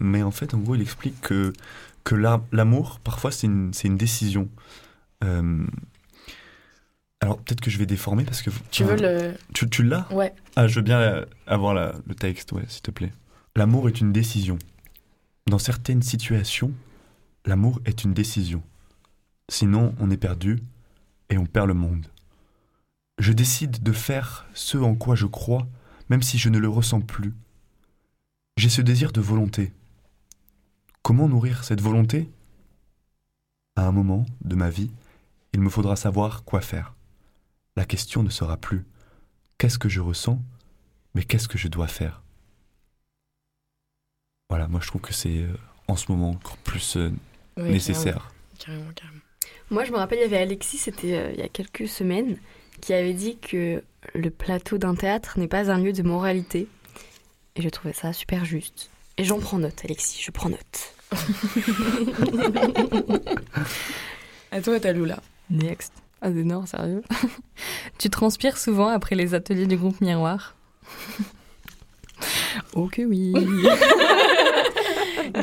mais 0.00 0.22
en 0.22 0.30
fait, 0.30 0.54
en 0.54 0.58
gros, 0.58 0.74
il 0.74 0.82
explique 0.82 1.20
que 1.20 1.52
que 2.04 2.14
l'am- 2.14 2.44
l'amour, 2.52 3.00
parfois, 3.00 3.32
c'est 3.32 3.46
une, 3.48 3.72
une 3.84 3.96
décision. 3.96 4.48
Euh, 5.24 5.66
alors, 7.20 7.38
peut-être 7.38 7.60
que 7.60 7.70
je 7.70 7.78
vais 7.78 7.86
déformer 7.86 8.24
parce 8.24 8.42
que. 8.42 8.50
Tu 8.70 8.84
veux 8.84 8.96
le. 8.96 9.34
Tu, 9.54 9.68
tu 9.68 9.82
l'as 9.82 10.06
Ouais. 10.12 10.32
Ah, 10.54 10.68
je 10.68 10.76
veux 10.76 10.82
bien 10.82 11.24
avoir 11.46 11.74
la- 11.74 11.94
le 12.06 12.14
texte, 12.14 12.52
ouais, 12.52 12.64
s'il 12.68 12.82
te 12.82 12.90
plaît. 12.90 13.12
L'amour 13.56 13.88
est 13.88 14.00
une 14.00 14.12
décision. 14.12 14.58
Dans 15.48 15.58
certaines 15.58 16.02
situations, 16.02 16.72
l'amour 17.46 17.80
est 17.86 18.04
une 18.04 18.12
décision. 18.14 18.62
Sinon, 19.48 19.94
on 20.00 20.10
est 20.10 20.16
perdu 20.16 20.58
et 21.30 21.38
on 21.38 21.46
perd 21.46 21.68
le 21.68 21.74
monde. 21.74 22.06
Je 23.18 23.32
décide 23.32 23.82
de 23.82 23.92
faire 23.92 24.46
ce 24.52 24.76
en 24.76 24.94
quoi 24.94 25.14
je 25.14 25.26
crois, 25.26 25.66
même 26.10 26.22
si 26.22 26.36
je 26.36 26.50
ne 26.50 26.58
le 26.58 26.68
ressens 26.68 27.00
plus. 27.00 27.32
J'ai 28.58 28.68
ce 28.68 28.82
désir 28.82 29.12
de 29.12 29.20
volonté. 29.20 29.72
Comment 31.06 31.28
nourrir 31.28 31.62
cette 31.62 31.80
volonté? 31.80 32.28
À 33.76 33.86
un 33.86 33.92
moment 33.92 34.26
de 34.40 34.56
ma 34.56 34.70
vie, 34.70 34.90
il 35.52 35.60
me 35.60 35.70
faudra 35.70 35.94
savoir 35.94 36.42
quoi 36.42 36.60
faire. 36.60 36.96
La 37.76 37.84
question 37.84 38.24
ne 38.24 38.28
sera 38.28 38.56
plus 38.56 38.84
qu'est-ce 39.56 39.78
que 39.78 39.88
je 39.88 40.00
ressens, 40.00 40.42
mais 41.14 41.22
qu'est-ce 41.22 41.46
que 41.46 41.58
je 41.58 41.68
dois 41.68 41.86
faire? 41.86 42.24
Voilà, 44.50 44.66
moi 44.66 44.80
je 44.82 44.88
trouve 44.88 45.00
que 45.00 45.12
c'est 45.12 45.42
euh, 45.42 45.56
en 45.86 45.94
ce 45.94 46.10
moment 46.10 46.30
encore 46.30 46.56
plus 46.56 46.96
euh, 46.96 47.12
Oui, 47.56 47.70
nécessaire. 47.70 48.32
Carrément, 48.58 48.90
carrément. 48.90 48.92
carrément. 48.96 49.20
Moi, 49.70 49.84
je 49.84 49.92
me 49.92 49.98
rappelle, 49.98 50.18
il 50.18 50.22
y 50.22 50.24
avait 50.24 50.38
Alexis, 50.38 50.78
c'était 50.78 51.14
euh, 51.14 51.30
il 51.34 51.38
y 51.38 51.44
a 51.44 51.48
quelques 51.48 51.86
semaines, 51.86 52.36
qui 52.80 52.92
avait 52.92 53.14
dit 53.14 53.38
que 53.38 53.84
le 54.12 54.30
plateau 54.30 54.76
d'un 54.76 54.96
théâtre 54.96 55.38
n'est 55.38 55.46
pas 55.46 55.70
un 55.70 55.78
lieu 55.78 55.92
de 55.92 56.02
moralité. 56.02 56.66
Et 57.54 57.62
je 57.62 57.68
trouvais 57.68 57.94
ça 57.94 58.12
super 58.12 58.44
juste. 58.44 58.90
Et 59.18 59.22
j'en 59.22 59.38
prends 59.38 59.60
note, 59.60 59.84
Alexis, 59.84 60.20
je 60.20 60.32
prends 60.32 60.48
note. 60.48 60.95
À 64.52 64.60
toi, 64.60 64.78
Taloula. 64.80 65.20
Next. 65.50 65.92
Ah, 66.22 66.30
non, 66.30 66.64
sérieux. 66.66 67.02
tu 67.98 68.08
transpires 68.10 68.58
souvent 68.58 68.88
après 68.88 69.14
les 69.14 69.34
ateliers 69.34 69.66
du 69.66 69.76
groupe 69.76 70.00
Miroir 70.00 70.56
Oh 72.74 72.88
que 72.88 73.02
oui. 73.02 73.34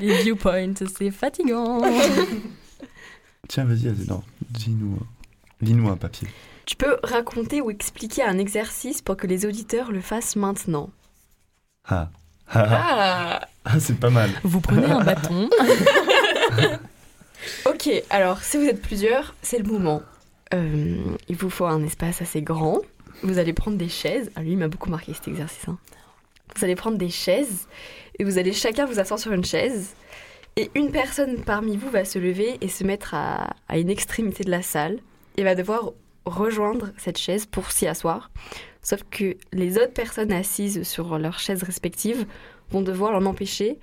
les 0.02 0.24
viewpoints, 0.24 0.74
c'est 0.98 1.12
fatigant. 1.12 1.82
Tiens, 3.48 3.66
vas-y, 3.66 3.90
Azénor, 3.90 4.24
dis-nous, 4.50 4.98
lis-nous 5.62 5.90
un 5.90 5.98
papier. 5.98 6.28
Tu 6.66 6.76
peux 6.76 6.98
raconter 7.04 7.62
ou 7.62 7.70
expliquer 7.70 8.24
un 8.24 8.40
exercice 8.40 9.02
pour 9.02 9.18
que 9.18 9.28
les 9.28 9.46
auditeurs 9.46 9.92
le 9.92 10.02
fassent 10.02 10.36
maintenant. 10.36 10.90
Ah, 11.88 12.10
ah, 12.52 13.42
ah, 13.66 13.80
c'est 13.80 13.98
pas 14.00 14.10
mal. 14.10 14.30
Vous 14.44 14.62
prenez 14.62 14.86
un 14.86 15.04
bâton. 15.04 15.50
Ok, 17.66 17.90
alors 18.10 18.40
si 18.42 18.58
vous 18.58 18.64
êtes 18.66 18.82
plusieurs, 18.82 19.36
c'est 19.42 19.58
le 19.58 19.66
moment. 19.70 20.02
Euh, 20.54 20.96
il 21.28 21.36
vous 21.36 21.50
faut 21.50 21.66
un 21.66 21.84
espace 21.84 22.22
assez 22.22 22.42
grand. 22.42 22.80
Vous 23.22 23.38
allez 23.38 23.52
prendre 23.54 23.78
des 23.78 23.90
chaises. 23.90 24.32
Ah, 24.36 24.42
lui, 24.42 24.52
il 24.52 24.58
m'a 24.58 24.68
beaucoup 24.70 24.90
marqué 24.90 25.14
cet 25.14 25.28
exercice. 25.28 25.68
hein. 25.68 25.78
Vous 26.56 26.64
allez 26.64 26.76
prendre 26.76 26.98
des 26.98 27.10
chaises 27.10 27.68
et 28.20 28.24
vous 28.24 28.38
allez 28.38 28.54
chacun 28.54 28.86
vous 28.86 29.00
asseoir 29.00 29.20
sur 29.20 29.34
une 29.34 29.44
chaise. 29.44 29.94
Et 30.56 30.70
une 30.76 30.92
personne 30.92 31.42
parmi 31.44 31.76
vous 31.78 31.90
va 31.90 32.06
se 32.06 32.20
lever 32.20 32.58
et 32.62 32.68
se 32.68 32.84
mettre 32.84 33.14
à, 33.14 33.56
à 33.68 33.78
une 33.78 33.90
extrémité 33.90 34.44
de 34.44 34.52
la 34.52 34.62
salle 34.62 35.00
et 35.36 35.44
va 35.44 35.56
devoir 35.56 35.92
rejoindre 36.26 36.90
cette 36.98 37.18
chaise 37.18 37.46
pour 37.46 37.72
s'y 37.72 37.88
asseoir. 37.88 38.30
Sauf 38.84 39.02
que 39.10 39.36
les 39.54 39.78
autres 39.78 39.94
personnes 39.94 40.32
assises 40.32 40.84
sur 40.84 41.18
leurs 41.18 41.40
chaises 41.40 41.64
respectives 41.64 42.26
vont 42.70 42.82
devoir 42.82 43.12
l'en 43.14 43.26
empêcher 43.26 43.80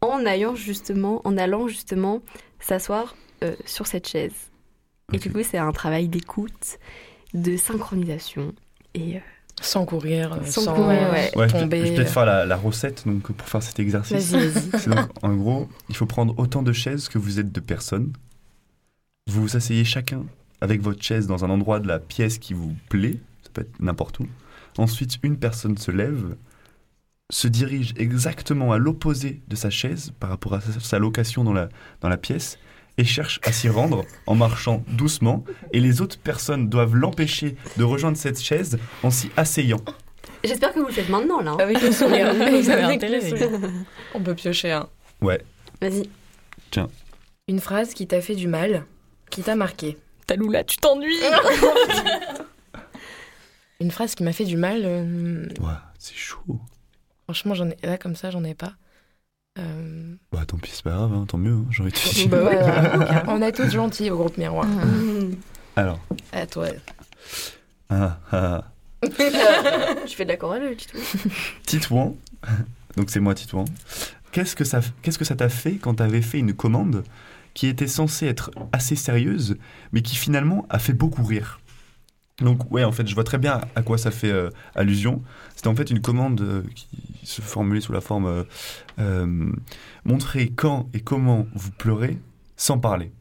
en 0.00 0.24
allant 0.24 0.54
justement, 0.54 1.20
en 1.24 1.36
allant 1.36 1.66
justement 1.68 2.22
s'asseoir 2.60 3.14
euh, 3.42 3.54
sur 3.66 3.86
cette 3.86 4.06
chaise. 4.08 4.32
Et 5.12 5.18
du 5.18 5.30
coup, 5.30 5.42
c'est 5.42 5.58
un 5.58 5.72
travail 5.72 6.08
d'écoute, 6.08 6.78
de 7.34 7.56
synchronisation. 7.56 8.54
Et 8.94 9.16
euh, 9.16 9.20
Sans 9.60 9.84
courir, 9.84 10.32
euh, 10.34 10.44
Sans 10.44 10.62
sans, 10.62 10.74
courir, 10.74 11.10
ouais. 11.12 11.30
Ouais, 11.36 11.48
je 11.48 11.54
vais- 11.54 11.60
tomber. 11.60 11.78
je 11.80 11.84
vais 11.90 11.94
peut-être 11.96 12.10
faire 12.12 12.24
la, 12.26 12.46
la 12.46 12.56
recette 12.56 13.02
donc, 13.06 13.32
pour 13.32 13.48
faire 13.48 13.62
cet 13.62 13.78
exercice. 13.80 14.30
vas-y, 14.32 14.48
vas-y. 14.48 14.70
C'est 14.80 14.90
donc, 14.90 15.08
en 15.22 15.34
gros, 15.34 15.68
il 15.88 15.96
faut 15.96 16.06
prendre 16.06 16.34
autant 16.38 16.62
de 16.62 16.72
chaises 16.72 17.08
que 17.08 17.18
vous 17.18 17.40
êtes 17.40 17.50
de 17.52 17.60
personnes. 17.60 18.12
Vous 19.26 19.42
vous 19.42 19.56
asseyez 19.56 19.84
chacun 19.84 20.24
avec 20.60 20.80
votre 20.80 21.02
chaise 21.02 21.26
dans 21.26 21.44
un 21.44 21.50
endroit 21.50 21.80
de 21.80 21.88
la 21.88 21.98
pièce 21.98 22.38
qui 22.38 22.54
vous 22.54 22.74
plaît, 22.88 23.18
ça 23.42 23.50
peut 23.52 23.62
être 23.62 23.80
n'importe 23.80 24.20
où. 24.20 24.26
Ensuite, 24.78 25.18
une 25.22 25.38
personne 25.38 25.76
se 25.78 25.90
lève, 25.90 26.36
se 27.30 27.48
dirige 27.48 27.94
exactement 27.96 28.72
à 28.72 28.78
l'opposé 28.78 29.42
de 29.48 29.56
sa 29.56 29.70
chaise 29.70 30.12
par 30.18 30.30
rapport 30.30 30.54
à 30.54 30.60
sa, 30.60 30.98
location 30.98 31.44
dans 31.44 31.52
la, 31.52 31.68
dans 32.00 32.08
la 32.08 32.16
pièce 32.16 32.58
et 32.98 33.04
cherche 33.04 33.40
à 33.44 33.52
s'y 33.52 33.68
rendre 33.68 34.04
en 34.26 34.34
marchant 34.34 34.84
doucement. 34.88 35.44
Et 35.72 35.80
les 35.80 36.00
autres 36.00 36.18
personnes 36.18 36.68
doivent 36.68 36.94
l'empêcher 36.94 37.56
de 37.76 37.84
rejoindre 37.84 38.16
cette 38.16 38.40
chaise 38.40 38.78
en 39.02 39.10
s'y 39.10 39.30
asseyant. 39.36 39.80
J'espère 40.44 40.74
que 40.74 40.80
vous 40.80 40.86
le 40.86 40.92
faites 40.92 41.08
maintenant, 41.08 41.40
là. 41.40 41.52
hein. 41.52 41.56
Avec 41.60 41.80
le 41.80 41.90
sourire. 41.90 42.32
Vous 42.34 42.40
avez 42.70 42.82
Avec 42.82 43.02
le 43.02 43.06
intérêt, 43.06 43.20
les 43.20 43.30
sourire. 43.30 43.60
On 44.14 44.20
peut 44.20 44.34
piocher 44.34 44.72
un. 44.72 44.88
Vas-y. 45.20 46.08
Une 47.48 47.60
phrase 47.60 47.94
qui 47.94 48.06
t'a 48.06 48.20
fait 48.20 48.34
du 48.34 48.48
mal, 48.48 48.84
qui 49.30 49.42
t'a 49.42 49.54
marqué. 49.56 49.96
Taloula, 50.26 50.64
tu 50.64 50.76
t'ennuies. 50.78 51.20
Une 53.84 53.90
phrase 53.90 54.14
qui 54.14 54.22
m'a 54.22 54.32
fait 54.32 54.46
du 54.46 54.56
mal, 54.56 54.80
euh, 54.84 55.46
Ouais, 55.60 55.74
c'est 55.98 56.14
chaud. 56.16 56.58
franchement, 57.24 57.52
j'en 57.54 57.68
ai 57.68 57.76
là 57.82 57.98
comme 57.98 58.16
ça, 58.16 58.30
j'en 58.30 58.42
ai 58.44 58.54
pas. 58.54 58.72
Euh, 59.58 60.14
Bah 60.32 60.44
tant 60.46 60.56
pis, 60.56 60.70
c'est 60.72 60.82
pas 60.82 60.92
grave, 60.92 61.12
hein, 61.12 61.26
tant 61.28 61.36
mieux, 61.36 61.52
hein, 61.52 61.66
j'ai 61.70 61.82
envie 61.82 61.92
de 61.92 61.96
te 61.98 62.14
dire. 62.14 62.28
bah 62.30 62.42
ouais, 62.44 63.22
on 63.28 63.42
est 63.42 63.52
tous 63.52 63.68
gentils 63.70 64.10
au 64.10 64.16
groupe 64.16 64.38
miroir. 64.38 64.66
Alors, 65.76 66.00
À 66.32 66.46
toi. 66.46 66.68
ah, 67.90 68.18
ah, 68.32 68.64
tu 69.02 70.16
fais 70.16 70.24
de 70.24 70.30
la 70.30 70.36
chorale, 70.38 70.74
tu 70.78 70.86
tout. 70.86 70.96
Titouan, 71.66 72.16
donc 72.96 73.10
c'est 73.10 73.20
moi 73.20 73.34
Titouan, 73.34 73.66
qu'est-ce 74.32 74.56
que 74.56 74.64
ça 74.64 74.80
qu'est-ce 75.02 75.18
que 75.18 75.26
ça 75.26 75.36
t'a 75.36 75.50
fait 75.50 75.74
quand 75.74 75.96
tu 75.96 76.02
avais 76.02 76.22
fait 76.22 76.38
une 76.38 76.54
commande 76.54 77.04
qui 77.52 77.66
était 77.66 77.86
censée 77.86 78.26
être 78.26 78.50
assez 78.72 78.96
sérieuse, 78.96 79.56
mais 79.92 80.00
qui 80.00 80.16
finalement 80.16 80.64
a 80.70 80.78
fait 80.78 80.94
beaucoup 80.94 81.22
rire? 81.22 81.60
Donc 82.40 82.70
ouais, 82.72 82.84
en 82.84 82.92
fait, 82.92 83.06
je 83.06 83.14
vois 83.14 83.24
très 83.24 83.38
bien 83.38 83.60
à 83.76 83.82
quoi 83.82 83.96
ça 83.98 84.10
fait 84.10 84.30
euh, 84.30 84.50
allusion. 84.74 85.22
C'était 85.54 85.68
en 85.68 85.74
fait 85.76 85.90
une 85.90 86.00
commande 86.00 86.40
euh, 86.40 86.62
qui 86.74 86.86
se 87.24 87.40
formulait 87.42 87.80
sous 87.80 87.92
la 87.92 88.00
forme 88.00 88.26
euh, 88.26 88.42
euh, 88.98 89.52
montrer 90.04 90.48
quand 90.48 90.88
et 90.94 91.00
comment 91.00 91.46
vous 91.54 91.70
pleurez 91.70 92.18
sans 92.56 92.78
parler. 92.78 93.12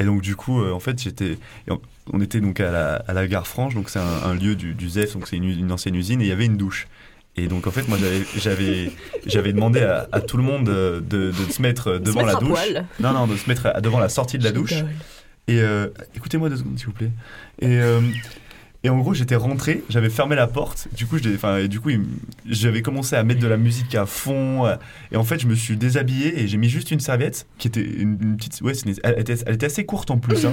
Et 0.00 0.04
donc 0.04 0.22
du 0.22 0.36
coup, 0.36 0.64
en 0.64 0.78
fait, 0.78 1.00
j'étais, 1.02 1.38
on 2.12 2.20
était 2.20 2.40
donc 2.40 2.60
à 2.60 2.70
la, 2.70 2.94
à 3.08 3.12
la 3.12 3.26
gare 3.26 3.48
Franche, 3.48 3.74
donc 3.74 3.90
c'est 3.90 3.98
un, 3.98 4.22
un 4.30 4.34
lieu 4.34 4.54
du, 4.54 4.74
du 4.74 4.88
ZEF, 4.88 5.14
donc 5.14 5.26
c'est 5.26 5.36
une, 5.36 5.44
une 5.44 5.72
ancienne 5.72 5.96
usine, 5.96 6.20
et 6.20 6.24
il 6.24 6.28
y 6.28 6.32
avait 6.32 6.46
une 6.46 6.56
douche. 6.56 6.86
Et 7.34 7.48
donc 7.48 7.66
en 7.66 7.72
fait, 7.72 7.86
moi 7.88 7.98
j'avais 8.36 8.92
j'avais 9.26 9.52
demandé 9.52 9.80
à, 9.80 10.08
à 10.12 10.20
tout 10.20 10.36
le 10.36 10.44
monde 10.44 10.64
de, 10.66 11.02
de, 11.08 11.32
de 11.32 11.52
se 11.52 11.60
mettre 11.62 11.98
devant 11.98 12.22
mettre 12.24 12.34
la 12.34 12.40
douche. 12.40 12.50
poil. 12.70 12.86
Non 13.00 13.12
non, 13.12 13.26
de 13.26 13.36
se 13.36 13.48
mettre 13.48 13.66
à- 13.66 13.80
devant 13.80 13.98
la 13.98 14.08
sortie 14.08 14.38
de 14.38 14.44
la 14.44 14.52
douche. 14.52 14.74
Et 15.48 15.60
euh, 15.60 15.88
écoutez-moi 16.14 16.50
deux 16.50 16.58
secondes, 16.58 16.78
s'il 16.78 16.86
vous 16.86 16.92
plaît. 16.92 17.10
Et, 17.60 17.78
euh, 17.80 18.00
et 18.84 18.90
en 18.90 18.98
gros, 18.98 19.14
j'étais 19.14 19.34
rentré, 19.34 19.82
j'avais 19.88 20.10
fermé 20.10 20.36
la 20.36 20.46
porte. 20.46 20.88
Du 20.94 21.06
coup, 21.06 21.16
j'avais 22.46 22.82
commencé 22.82 23.16
à 23.16 23.24
mettre 23.24 23.40
de 23.40 23.48
la 23.48 23.56
musique 23.56 23.94
à 23.94 24.06
fond. 24.06 24.66
Et 25.10 25.16
en 25.16 25.24
fait, 25.24 25.40
je 25.40 25.46
me 25.46 25.54
suis 25.54 25.76
déshabillé 25.76 26.40
et 26.40 26.46
j'ai 26.46 26.58
mis 26.58 26.68
juste 26.68 26.90
une 26.90 27.00
serviette 27.00 27.46
qui 27.56 27.66
était 27.66 27.82
une, 27.82 28.36
petite. 28.36 28.60
Ouais, 28.60 28.74
elle, 29.02 29.18
était, 29.18 29.36
elle 29.46 29.54
était 29.54 29.66
assez 29.66 29.84
courte 29.84 30.10
en 30.10 30.18
plus. 30.18 30.44
hein. 30.46 30.52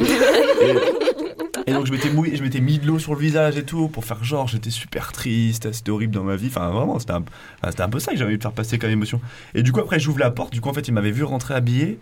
Et, 1.67 1.73
donc, 1.73 1.87
je 1.87 1.91
m'étais 1.91 2.11
mouillé, 2.11 2.35
je 2.35 2.43
m'étais 2.43 2.61
mis 2.61 2.79
de 2.79 2.85
l'eau 2.85 2.99
sur 2.99 3.13
le 3.15 3.19
visage 3.19 3.57
et 3.57 3.63
tout 3.63 3.87
pour 3.89 4.05
faire 4.05 4.23
genre, 4.23 4.47
j'étais 4.47 4.69
super 4.69 5.11
triste, 5.11 5.71
c'était 5.71 5.89
horrible 5.89 6.13
dans 6.13 6.23
ma 6.23 6.35
vie. 6.35 6.47
Enfin, 6.47 6.69
vraiment, 6.69 6.99
c'était 6.99 7.13
un, 7.13 7.23
un 7.63 7.89
peu 7.89 7.99
ça 7.99 8.11
que 8.11 8.17
j'avais 8.17 8.29
envie 8.29 8.37
de 8.37 8.43
faire 8.43 8.51
passer 8.51 8.77
comme 8.77 8.91
émotion. 8.91 9.19
Et 9.55 9.61
du 9.63 9.71
coup, 9.71 9.81
après, 9.81 9.99
j'ouvre 9.99 10.19
la 10.19 10.31
porte. 10.31 10.53
Du 10.53 10.61
coup, 10.61 10.69
en 10.69 10.73
fait, 10.73 10.87
il 10.87 10.93
m'avait 10.93 11.11
vu 11.11 11.23
rentrer 11.23 11.53
habillé. 11.53 11.99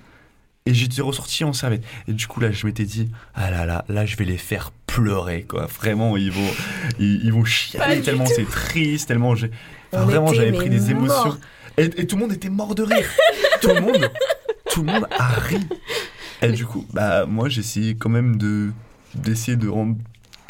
Et 0.65 0.73
j'étais 0.73 1.01
ressorti 1.01 1.43
en 1.43 1.51
serviette. 1.51 1.83
Et 2.07 2.13
du 2.13 2.25
coup, 2.27 2.39
là, 2.39 2.51
je 2.51 2.65
m'étais 2.65 2.85
dit, 2.85 3.09
ah 3.35 3.51
là 3.51 3.65
là, 3.65 3.83
là, 3.89 4.05
je 4.05 4.15
vais 4.15 4.25
les 4.25 4.37
faire 4.37 4.71
pleurer, 4.87 5.43
quoi. 5.43 5.65
Vraiment, 5.65 6.15
ils 6.15 6.31
vont, 6.31 6.49
ils, 6.99 7.25
ils 7.25 7.33
vont 7.33 7.43
chialer 7.43 8.01
tellement 8.01 8.25
c'est 8.25 8.45
triste, 8.49 9.07
tellement 9.09 9.35
j'ai. 9.35 9.51
enfin, 9.91 10.05
vraiment, 10.05 10.33
j'avais 10.33 10.53
pris 10.53 10.69
des 10.69 10.91
émotions. 10.91 11.37
Et, 11.77 11.83
et 11.83 12.07
tout 12.07 12.15
le 12.15 12.21
monde 12.21 12.33
était 12.33 12.49
mort 12.49 12.75
de 12.75 12.83
rire. 12.83 13.09
tout 13.61 13.69
le 13.69 13.81
monde, 13.81 14.09
tout 14.71 14.83
le 14.83 14.91
monde 14.91 15.07
a 15.11 15.27
ri. 15.27 15.59
Et 16.41 16.51
du 16.51 16.65
coup, 16.65 16.85
bah, 16.93 17.25
moi, 17.25 17.49
j'ai 17.49 17.61
essayé 17.61 17.95
quand 17.95 18.09
même 18.09 18.37
de, 18.37 18.71
d'essayer 19.15 19.57
de 19.57 19.67
rendre 19.67 19.95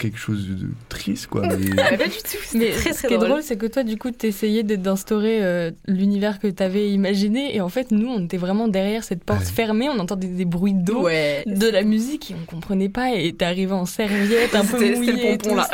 quelque 0.04 0.20
chose 0.20 0.48
de 0.48 0.68
triste, 0.90 1.28
quoi. 1.28 1.42
Mais... 1.48 1.98
Pas 1.98 2.08
du 2.08 2.12
tout. 2.18 2.38
Mais 2.54 2.72
C'était 2.72 2.72
très 2.72 2.94
ce 2.94 2.98
très 3.00 3.08
qui 3.08 3.14
est 3.16 3.18
drôle. 3.18 3.42
c'est 3.44 3.58
que 3.58 3.66
toi, 3.66 3.84
du 3.84 3.98
coup, 3.98 4.12
t'essayais 4.12 4.64
d'instaurer 4.64 5.40
euh, 5.44 5.72
l'univers 5.88 6.40
que 6.40 6.48
t'avais 6.48 6.90
imaginé. 6.90 7.56
Et 7.56 7.62
en 7.62 7.70
fait, 7.70 7.92
nous, 7.92 8.08
on 8.08 8.24
était 8.26 8.38
vraiment 8.38 8.68
derrière 8.68 9.04
cette 9.04 9.24
porte 9.24 9.40
Ouais. 9.40 9.46
fermée. 9.46 9.90
On 9.90 10.00
entendait 10.00 10.28
des 10.28 10.46
bruits 10.46 10.74
d'eau, 10.74 11.04
Ouais. 11.04 11.44
de 11.48 11.68
la 11.70 11.84
musique, 11.84 12.32
et 12.32 12.36
on 12.42 12.46
comprenait 12.46 12.90
pas. 12.90 13.16
Et 13.16 13.34
t'es 13.34 13.46
arrivé 13.46 13.72
en 13.74 13.86
serviette, 13.86 14.54
un 14.56 14.66
peu 14.66 14.78
C'était- 14.78 14.96
c'était 14.96 15.06
le 15.12 15.18
mouillée. 15.18 15.38
pompon, 15.38 15.56
là. 15.56 15.68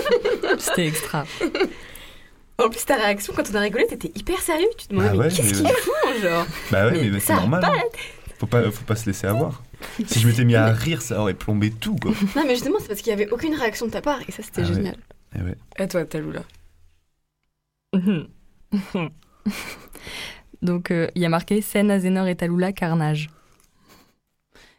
c'était- 0.58 0.86
extra. 0.86 1.24
En 2.58 2.68
plus, 2.68 2.84
ta 2.84 2.96
réaction 2.96 3.32
quand 3.34 3.44
on 3.50 3.54
a 3.54 3.60
rigolé, 3.60 3.86
t'étais 3.86 4.12
hyper 4.14 4.38
sérieux. 4.40 4.66
Tu 4.76 4.86
te 4.86 4.90
demandais, 4.92 5.08
Ah 5.10 5.14
mais 5.14 5.18
ouais, 5.20 5.28
qu'est-ce 5.28 5.62
mais- 5.62 5.68
qu'ils 5.70 5.76
font, 5.78 6.22
genre 6.22 6.46
Bah 6.70 6.86
ouais, 6.86 6.92
Mais 6.92 7.08
mais, 7.10 7.20
c'est 7.20 7.26
ça 7.28 7.34
va 7.34 7.40
normal. 7.40 7.60
pas, 7.62 7.68
hein. 7.68 7.82
Faut 8.40 8.46
pas, 8.46 8.70
faut 8.70 8.84
pas 8.84 8.96
se 8.96 9.04
laisser 9.04 9.26
avoir. 9.26 9.62
Si 10.06 10.18
je 10.18 10.26
m'étais 10.26 10.44
mis 10.44 10.54
à 10.56 10.72
rire, 10.72 11.02
ça 11.02 11.20
aurait 11.20 11.34
plombé 11.34 11.70
tout, 11.70 11.94
quoi. 11.96 12.10
Non, 12.36 12.42
mais 12.46 12.54
justement, 12.54 12.78
c'est 12.80 12.88
parce 12.88 13.00
qu'il 13.02 13.10
y 13.10 13.12
avait 13.12 13.28
aucune 13.30 13.54
réaction 13.54 13.84
de 13.86 13.90
ta 13.92 14.00
part, 14.00 14.20
et 14.26 14.32
ça, 14.32 14.42
c'était 14.42 14.62
Ah 14.64 14.68
ouais. 14.68 14.74
génial. 14.74 14.96
Eh 15.38 15.42
ouais. 15.42 15.54
À 15.78 15.86
toi, 15.86 16.04
Taloula. 16.06 16.42
Donc, 20.62 20.90
euh, 20.90 21.08
il 21.14 21.22
y 21.22 21.26
a 21.26 21.28
marqué 21.28 21.60
scène 21.62 21.90
Azénor 21.90 22.26
et 22.28 22.36
Talula, 22.36 22.72
carnage. 22.72 23.28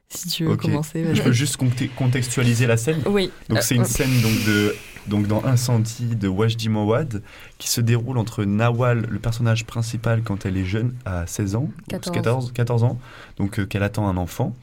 Si 0.10 0.28
tu 0.28 0.46
veux 0.46 0.52
Ok. 0.54 0.62
commencer, 0.64 1.04
Je 1.04 1.08
vas-y. 1.10 1.22
peux 1.22 1.32
juste 1.32 1.58
contextualiser 1.96 2.68
la 2.68 2.78
scène. 2.78 3.02
Oui. 3.06 3.32
Donc 3.48 3.60
Euh, 3.60 3.62
c'est 3.62 3.76
une 3.76 3.82
euh, 3.84 3.86
scène 3.86 4.22
donc 4.22 4.34
de 4.46 4.76
donc 5.08 5.28
dans 5.28 5.44
Incendie 5.46 6.16
de 6.16 6.28
Wajdi 6.28 6.70
Mawad 6.70 7.24
qui 7.58 7.70
se 7.70 7.82
déroule 7.82 8.18
entre 8.18 8.44
Nawal, 8.44 9.06
le 9.10 9.20
personnage 9.20 9.66
principal 9.66 10.24
quand 10.24 10.46
elle 10.46 10.58
est 10.58 10.66
jeune 10.66 10.96
à 11.06 11.26
16 11.28 11.56
ans, 11.56 11.70
14. 11.90 12.16
14, 12.16 12.52
14 12.54 12.84
ans, 12.84 13.00
donc 13.38 13.60
euh, 13.60 13.66
qu'elle 13.66 13.84
attend 13.84 14.08
un 14.08 14.18
enfant 14.18 14.56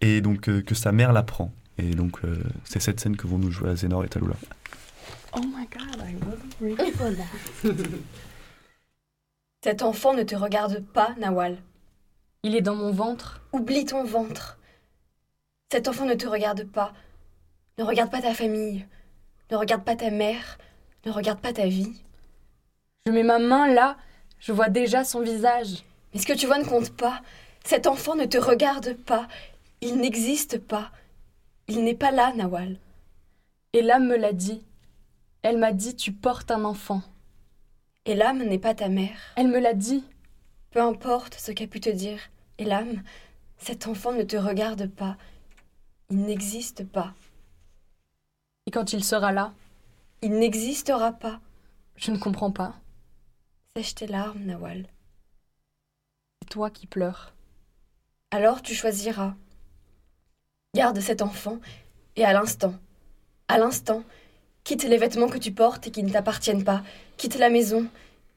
et 0.00 0.20
donc 0.20 0.48
euh, 0.48 0.62
que 0.62 0.74
sa 0.74 0.92
mère 0.92 1.12
la 1.12 1.22
prend. 1.22 1.52
Et 1.78 1.94
donc 1.94 2.20
euh, 2.24 2.42
c'est 2.64 2.80
cette 2.80 3.00
scène 3.00 3.16
que 3.16 3.26
vont 3.26 3.38
nous 3.38 3.50
jouer 3.50 3.70
à 3.70 3.76
Zénor 3.76 4.04
et 4.04 4.08
Talula. 4.08 4.36
Oh 5.34 5.40
my 5.40 5.66
god, 5.70 6.02
I 6.02 6.16
wasn't 6.26 6.56
ready 6.60 6.90
for 6.92 7.10
that. 7.14 7.72
Cet 9.62 9.82
enfant 9.82 10.14
ne 10.14 10.22
te 10.22 10.34
regarde 10.34 10.82
pas, 10.94 11.14
Nawal. 11.18 11.58
Il 12.42 12.56
est 12.56 12.62
dans 12.62 12.74
mon 12.74 12.92
ventre. 12.92 13.42
Oublie 13.52 13.84
ton 13.84 14.04
ventre. 14.04 14.58
Cet 15.70 15.86
enfant 15.86 16.06
ne 16.06 16.14
te 16.14 16.26
regarde 16.26 16.64
pas. 16.64 16.94
Ne 17.78 17.84
regarde 17.84 18.10
pas 18.10 18.22
ta 18.22 18.32
famille. 18.32 18.86
Ne 19.50 19.56
regarde 19.56 19.84
pas 19.84 19.96
ta 19.96 20.10
mère. 20.10 20.58
Ne 21.04 21.10
regarde 21.10 21.40
pas 21.40 21.52
ta 21.52 21.66
vie. 21.66 21.92
Je 23.06 23.12
mets 23.12 23.22
ma 23.22 23.38
main 23.38 23.66
là, 23.72 23.96
je 24.38 24.52
vois 24.52 24.68
déjà 24.68 25.04
son 25.04 25.20
visage. 25.20 25.84
Mais 26.12 26.20
ce 26.20 26.26
que 26.26 26.32
tu 26.32 26.46
vois 26.46 26.58
ne 26.58 26.64
compte 26.64 26.90
pas. 26.90 27.22
Cet 27.64 27.86
enfant 27.86 28.14
ne 28.14 28.26
te 28.26 28.38
regarde 28.38 28.94
pas. 28.94 29.26
Il 29.80 29.96
n'existe 29.96 30.58
pas. 30.58 30.90
Il 31.68 31.84
n'est 31.84 31.94
pas 31.94 32.10
là, 32.10 32.32
Nawal. 32.34 32.78
Et 33.72 33.82
l'âme 33.82 34.06
me 34.06 34.16
l'a 34.16 34.32
dit. 34.32 34.64
Elle 35.42 35.58
m'a 35.58 35.72
dit 35.72 35.96
tu 35.96 36.12
portes 36.12 36.50
un 36.50 36.64
enfant. 36.64 37.02
Et 38.04 38.14
l'âme 38.14 38.42
n'est 38.42 38.58
pas 38.58 38.74
ta 38.74 38.88
mère. 38.88 39.18
Elle 39.36 39.48
me 39.48 39.60
l'a 39.60 39.74
dit. 39.74 40.04
Peu 40.70 40.80
importe 40.80 41.34
ce 41.34 41.52
qu'a 41.52 41.66
pu 41.66 41.80
te 41.80 41.90
dire. 41.90 42.20
Et 42.58 42.64
l'âme, 42.64 43.02
cet 43.58 43.86
enfant 43.86 44.12
ne 44.12 44.22
te 44.22 44.36
regarde 44.36 44.86
pas. 44.88 45.16
Il 46.10 46.18
n'existe 46.18 46.84
pas. 46.84 47.14
Et 48.70 48.72
quand 48.72 48.92
il 48.92 49.02
sera 49.02 49.32
là, 49.32 49.52
Il 50.22 50.38
n'existera 50.38 51.10
pas. 51.10 51.40
je 51.96 52.12
ne 52.12 52.18
comprends 52.18 52.52
pas. 52.52 52.76
Sèche 53.76 53.96
tes 53.96 54.06
larmes, 54.06 54.44
Nawal. 54.44 54.86
C'est 56.40 56.50
toi 56.50 56.70
qui 56.70 56.86
pleures. 56.86 57.34
Alors 58.30 58.62
tu 58.62 58.76
choisiras. 58.76 59.34
Garde 60.76 61.00
cet 61.00 61.20
enfant 61.20 61.58
et 62.14 62.24
à 62.24 62.32
l'instant, 62.32 62.74
à 63.48 63.58
l'instant, 63.58 64.04
quitte 64.62 64.84
les 64.84 64.98
vêtements 64.98 65.28
que 65.28 65.38
tu 65.38 65.50
portes 65.50 65.88
et 65.88 65.90
qui 65.90 66.04
ne 66.04 66.12
t'appartiennent 66.12 66.62
pas, 66.62 66.84
quitte 67.16 67.38
la 67.38 67.50
maison, 67.50 67.88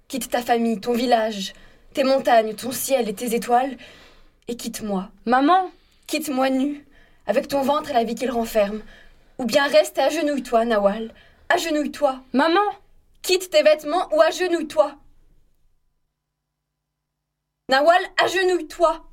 quitte 0.08 0.32
ta 0.32 0.42
famille, 0.42 0.82
ton 0.82 0.94
village, 0.94 1.54
tes 1.94 2.04
montagnes, 2.04 2.56
ton 2.56 2.72
ciel 2.72 3.08
et 3.08 3.14
tes 3.14 3.36
étoiles, 3.36 3.78
et 4.48 4.58
quitte-moi. 4.58 5.12
Maman 5.28 5.70
Quitte-moi 6.08 6.50
nu, 6.50 6.88
avec 7.28 7.48
ton 7.48 7.62
ventre 7.62 7.92
et 7.92 7.94
la 7.94 8.04
vie 8.04 8.16
qu'il 8.16 8.32
renferme. 8.32 8.82
Ou 9.40 9.46
bien 9.46 9.68
reste 9.68 9.98
et 9.98 10.02
agenouille-toi, 10.02 10.66
Nawal. 10.66 11.14
Agenouille-toi. 11.50 12.24
Maman 12.34 12.60
Quitte 13.22 13.50
tes 13.50 13.64
vêtements 13.64 14.14
ou 14.14 14.22
agenouille-toi. 14.22 14.98
Nawal, 17.70 18.02
agenouille-toi. 18.22 19.10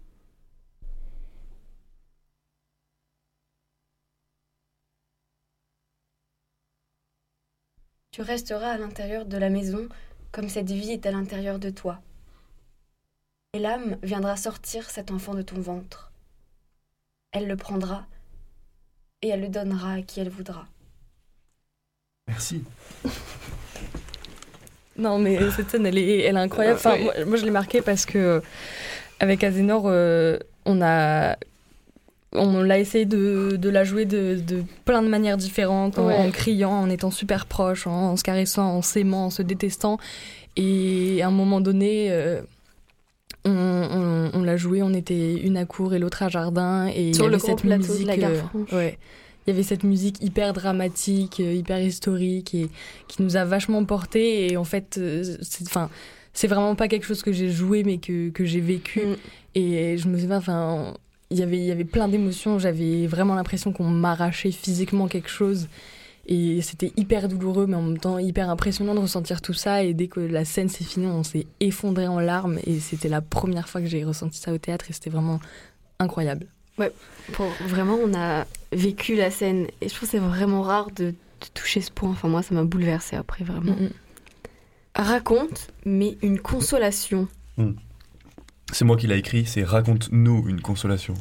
Tu 8.10 8.22
resteras 8.22 8.72
à 8.72 8.78
l'intérieur 8.78 9.24
de 9.24 9.36
la 9.38 9.50
maison 9.50 9.88
comme 10.32 10.48
cette 10.48 10.70
vie 10.70 10.92
est 10.92 11.06
à 11.06 11.12
l'intérieur 11.12 11.58
de 11.58 11.70
toi. 11.70 12.00
Et 13.52 13.58
l'âme 13.58 13.96
viendra 14.02 14.36
sortir 14.36 14.90
cet 14.90 15.10
enfant 15.10 15.34
de 15.34 15.42
ton 15.42 15.60
ventre. 15.60 16.12
Elle 17.32 17.46
le 17.46 17.56
prendra 17.56 18.06
et 19.22 19.28
elle 19.28 19.40
le 19.42 19.48
donnera 19.48 19.94
à 19.94 20.02
qui 20.02 20.20
elle 20.20 20.30
voudra. 20.30 20.66
Merci. 22.28 22.62
Non, 24.96 25.18
mais 25.18 25.38
cette 25.52 25.70
scène, 25.70 25.86
elle 25.86 25.96
est, 25.96 26.18
elle 26.20 26.36
est 26.36 26.40
incroyable. 26.40 26.76
Enfin, 26.76 26.98
moi, 26.98 27.14
moi, 27.24 27.36
je 27.38 27.44
l'ai 27.46 27.50
marquée 27.50 27.80
parce 27.80 28.04
que, 28.04 28.42
avec 29.18 29.42
Azénor, 29.42 29.84
euh, 29.86 30.38
on 30.66 30.82
a. 30.82 31.36
On 32.32 32.62
l'a 32.62 32.78
essayé 32.78 33.06
de, 33.06 33.56
de 33.56 33.70
la 33.70 33.82
jouer 33.82 34.04
de, 34.04 34.38
de 34.46 34.62
plein 34.84 35.00
de 35.02 35.08
manières 35.08 35.38
différentes, 35.38 35.98
en, 35.98 36.06
Ouais. 36.08 36.14
en 36.16 36.30
criant, 36.30 36.72
en 36.72 36.90
étant 36.90 37.10
super 37.10 37.46
proche, 37.46 37.86
en, 37.86 38.10
en 38.12 38.16
se 38.16 38.22
caressant, 38.22 38.66
en 38.76 38.82
s'aimant, 38.82 39.26
en 39.26 39.30
se 39.30 39.40
détestant. 39.42 39.98
Et 40.56 41.22
à 41.22 41.28
un 41.28 41.32
moment 41.32 41.60
donné, 41.62 42.08
euh, 42.10 42.42
on, 43.44 43.50
on- 43.50 44.30
on 44.34 44.42
l'a 44.42 44.56
joué, 44.56 44.82
on 44.82 44.92
était 44.92 45.34
une 45.34 45.56
à 45.56 45.64
court 45.64 45.94
et 45.94 45.98
l'autre 45.98 46.22
à 46.22 46.28
jardin. 46.28 46.88
Et 46.88 47.02
il 47.04 47.10
y 47.10 47.14
Sur 47.14 47.28
le 47.28 47.34
avait 47.34 47.46
cette 47.46 47.62
plateau 47.62 47.82
de 47.86 47.88
musique. 47.92 48.06
la 48.06 48.16
gare 48.16 48.30
euh, 48.30 48.42
Franche. 48.42 48.72
ouais. 48.72 48.98
Il 49.46 49.50
y 49.50 49.52
avait 49.54 49.62
cette 49.62 49.84
musique 49.84 50.22
hyper 50.22 50.52
dramatique, 50.52 51.40
euh, 51.40 51.52
hyper 51.54 51.80
historique 51.80 52.54
et 52.54 52.68
qui 53.08 53.22
nous 53.22 53.36
a 53.36 53.44
vachement 53.44 53.84
porté. 53.84 54.52
Et 54.52 54.56
en 54.56 54.64
fait, 54.64 54.96
euh, 54.98 55.24
c'est, 55.40 55.66
enfin, 55.66 55.88
c'est 56.34 56.46
vraiment 56.46 56.74
pas 56.74 56.88
quelque 56.88 57.06
chose 57.06 57.22
que 57.22 57.32
j'ai 57.32 57.50
joué, 57.50 57.82
mais 57.82 57.96
que, 57.98 58.28
que 58.28 58.44
j'ai 58.44 58.60
vécu. 58.60 59.00
Mm. 59.00 59.16
Et 59.56 59.96
je 59.98 60.08
me 60.08 60.18
souviens, 60.18 60.36
enfin, 60.36 60.94
il 61.30 61.38
y 61.38 61.42
avait, 61.42 61.56
il 61.56 61.64
y 61.64 61.70
avait 61.72 61.84
plein 61.84 62.06
d'émotions. 62.08 62.58
J'avais 62.58 63.06
vraiment 63.06 63.34
l'impression 63.34 63.72
qu'on 63.72 63.84
m'arrachait 63.88 64.50
physiquement 64.52 65.08
quelque 65.08 65.30
chose. 65.30 65.68
Et 66.26 66.62
c'était 66.62 66.92
hyper 66.96 67.28
douloureux, 67.28 67.66
mais 67.66 67.76
en 67.76 67.82
même 67.82 67.98
temps 67.98 68.18
hyper 68.18 68.50
impressionnant 68.50 68.94
de 68.94 69.00
ressentir 69.00 69.40
tout 69.40 69.54
ça. 69.54 69.82
Et 69.82 69.94
dès 69.94 70.06
que 70.06 70.20
la 70.20 70.44
scène 70.44 70.68
s'est 70.68 70.84
finie, 70.84 71.06
on 71.06 71.22
s'est 71.22 71.46
effondré 71.60 72.06
en 72.06 72.20
larmes. 72.20 72.58
Et 72.64 72.78
c'était 72.78 73.08
la 73.08 73.20
première 73.20 73.68
fois 73.68 73.80
que 73.80 73.86
j'ai 73.86 74.04
ressenti 74.04 74.38
ça 74.38 74.52
au 74.52 74.58
théâtre. 74.58 74.86
Et 74.90 74.92
c'était 74.92 75.10
vraiment 75.10 75.40
incroyable. 75.98 76.46
Ouais, 76.78 76.92
pour, 77.32 77.46
vraiment, 77.66 77.96
on 78.02 78.14
a 78.14 78.46
vécu 78.72 79.16
la 79.16 79.30
scène. 79.30 79.66
Et 79.80 79.88
je 79.88 79.94
trouve 79.94 80.08
que 80.08 80.12
c'est 80.12 80.18
vraiment 80.18 80.62
rare 80.62 80.90
de, 80.90 81.06
de 81.06 81.14
toucher 81.54 81.80
ce 81.80 81.90
point. 81.90 82.10
Enfin, 82.10 82.28
moi, 82.28 82.42
ça 82.42 82.54
m'a 82.54 82.64
bouleversée 82.64 83.16
après, 83.16 83.44
vraiment. 83.44 83.72
Mm, 83.72 83.84
mm. 83.84 83.90
Raconte, 84.96 85.68
mais 85.84 86.16
une 86.22 86.38
consolation. 86.38 87.28
C'est 88.72 88.84
moi 88.84 88.96
qui 88.96 89.06
l'a 89.06 89.16
écrit, 89.16 89.46
c'est 89.46 89.64
Raconte-nous 89.64 90.48
une 90.48 90.60
consolation. 90.60 91.14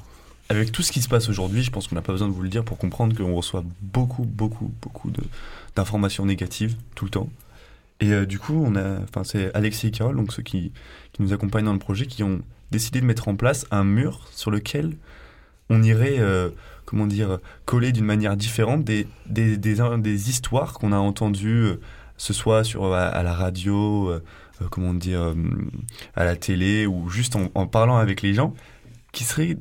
Avec 0.51 0.71
tout 0.71 0.81
ce 0.81 0.91
qui 0.91 1.01
se 1.01 1.07
passe 1.07 1.29
aujourd'hui, 1.29 1.61
je 1.61 1.69
pense 1.69 1.87
qu'on 1.87 1.95
n'a 1.95 2.01
pas 2.01 2.11
besoin 2.11 2.27
de 2.27 2.33
vous 2.33 2.41
le 2.41 2.49
dire 2.49 2.63
pour 2.63 2.79
comprendre 2.79 3.15
qu'on 3.15 3.35
reçoit 3.35 3.63
beaucoup, 3.81 4.25
beaucoup, 4.25 4.71
beaucoup 4.81 5.11
d'informations 5.75 6.25
négatives 6.25 6.75
tout 6.95 7.05
le 7.05 7.11
temps. 7.11 7.29
Et 7.99 8.11
euh, 8.13 8.25
du 8.25 8.39
coup, 8.39 8.63
on 8.65 8.75
a, 8.75 8.99
enfin, 9.03 9.23
c'est 9.23 9.53
Alexis 9.53 9.87
et 9.87 9.91
Carole, 9.91 10.15
donc 10.15 10.33
ceux 10.33 10.41
qui, 10.41 10.71
qui 11.13 11.21
nous 11.21 11.33
accompagnent 11.33 11.65
dans 11.65 11.73
le 11.73 11.79
projet, 11.79 12.07
qui 12.07 12.23
ont 12.23 12.41
décidé 12.71 12.99
de 12.99 13.05
mettre 13.05 13.27
en 13.27 13.35
place 13.35 13.67
un 13.69 13.83
mur 13.83 14.27
sur 14.31 14.49
lequel 14.49 14.95
on 15.69 15.83
irait, 15.83 16.17
euh, 16.17 16.49
comment 16.85 17.05
dire, 17.05 17.37
coller 17.65 17.91
d'une 17.91 18.05
manière 18.05 18.35
différente 18.35 18.83
des, 18.83 19.05
des, 19.27 19.55
des, 19.55 19.75
des 19.97 20.29
histoires 20.31 20.73
qu'on 20.73 20.93
a 20.93 20.97
entendues, 20.97 21.63
euh, 21.63 21.79
ce 22.17 22.33
soit 22.33 22.63
sur, 22.63 22.91
à, 22.95 23.21
la 23.21 23.33
radio, 23.33 24.11
comment 24.71 24.93
dire, 24.93 25.35
à 26.15 26.25
la 26.25 26.35
télé, 26.35 26.85
ou 26.85 27.09
juste 27.09 27.37
en 27.37 27.65
parlant 27.65 27.95
avec 27.95 28.21
les 28.21 28.33
gens, 28.33 28.53
qui 29.13 29.23
seraient, 29.23 29.55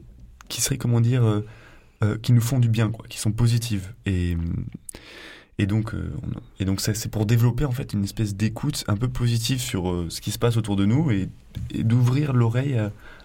qui 0.49 0.61
seraient 0.61 0.79
comment 0.79 1.01
dire, 1.01 1.25
euh, 1.25 1.47
euh, 2.03 2.19
qui 2.19 2.33
nous 2.33 2.41
font 2.41 2.59
du 2.59 2.69
bien, 2.69 2.91
quoi, 2.91 3.07
qui 3.09 3.19
sont 3.19 3.33
positives. 3.33 3.93
Et, 4.07 4.37
et 5.59 5.67
donc, 5.67 5.95
euh, 5.95 6.13
et 6.61 6.65
donc 6.65 6.81
ça, 6.81 6.95
c'est 6.95 7.11
pour 7.11 7.27
développer 7.27 7.65
en 7.65 7.73
fait 7.73 7.93
une 7.93 8.05
espèce 8.05 8.35
d'écoute 8.35 8.85
un 8.89 8.97
peu 8.97 9.09
positive 9.09 9.61
sur 9.61 10.07
ce 10.09 10.21
qui 10.21 10.31
se 10.31 10.39
passe 10.39 10.57
autour 10.57 10.77
de 10.77 10.85
nous 10.85 11.11
et, 11.11 11.29
d'ouvrir 11.75 12.33
l'oreille 12.33 12.79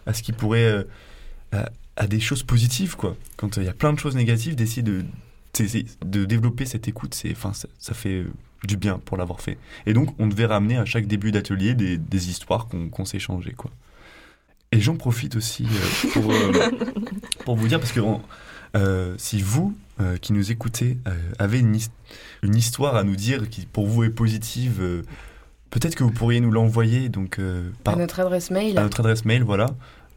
à, 0.07 0.13
ce 0.13 0.23
qui 0.23 0.31
pourrait, 0.31 0.85
à, 1.51 2.07
des 2.07 2.19
choses 2.19 2.41
positives, 2.41 2.95
quoi. 2.95 3.15
Quand 3.37 3.57
il 3.57 3.63
y 3.63 3.67
a 3.67 3.73
plein 3.73 3.93
de 3.93 3.99
choses 3.99 4.15
négatives, 4.15 4.55
d'essayer 4.55 4.81
de, 4.81 5.03
de 6.03 6.25
développer 6.25 6.65
cette 6.65 6.87
écoute, 6.87 7.13
c'est, 7.13 7.31
enfin, 7.31 7.53
ça, 7.53 7.67
ça 7.77 7.93
fait 7.93 8.25
du 8.63 8.75
bien 8.75 8.97
pour 9.05 9.17
l'avoir 9.17 9.39
fait. 9.39 9.59
Et 9.85 9.93
donc, 9.93 10.15
on 10.17 10.25
devait 10.25 10.47
ramener 10.47 10.77
à 10.77 10.85
chaque 10.85 11.05
début 11.05 11.31
d'atelier 11.31 11.75
des, 11.75 11.97
des 11.99 12.29
histoires 12.29 12.65
qu'on, 12.67 12.89
qu'on 12.89 13.05
s'échangeait, 13.05 13.53
quoi. 13.53 13.69
Et 14.73 14.81
j'en 14.81 14.95
profite 14.95 15.35
aussi 15.35 15.65
euh, 15.65 16.09
pour, 16.13 16.31
euh, 16.31 16.51
pour 17.45 17.55
vous 17.55 17.67
dire, 17.67 17.79
parce 17.79 17.91
que 17.91 17.99
euh, 18.75 19.13
si 19.17 19.41
vous, 19.41 19.75
euh, 20.01 20.17
qui 20.17 20.33
nous 20.33 20.51
écoutez, 20.51 20.97
euh, 21.07 21.11
avez 21.39 21.59
une, 21.59 21.75
his- 21.75 21.89
une 22.41 22.55
histoire 22.55 22.95
à 22.95 23.03
nous 23.03 23.15
dire 23.15 23.49
qui 23.49 23.65
pour 23.65 23.87
vous 23.87 24.03
est 24.03 24.09
positive, 24.09 24.79
euh, 24.81 25.01
peut-être 25.69 25.95
que 25.95 26.03
vous 26.03 26.11
pourriez 26.11 26.39
nous 26.39 26.51
l'envoyer 26.51 27.09
donc, 27.09 27.37
euh, 27.39 27.69
par, 27.83 27.93
À 27.93 27.97
notre 27.97 28.19
adresse 28.19 28.49
mail. 28.51 28.77
à 28.77 28.81
notre 28.83 28.99
adresse 29.01 29.25
mail, 29.25 29.43
voilà. 29.43 29.67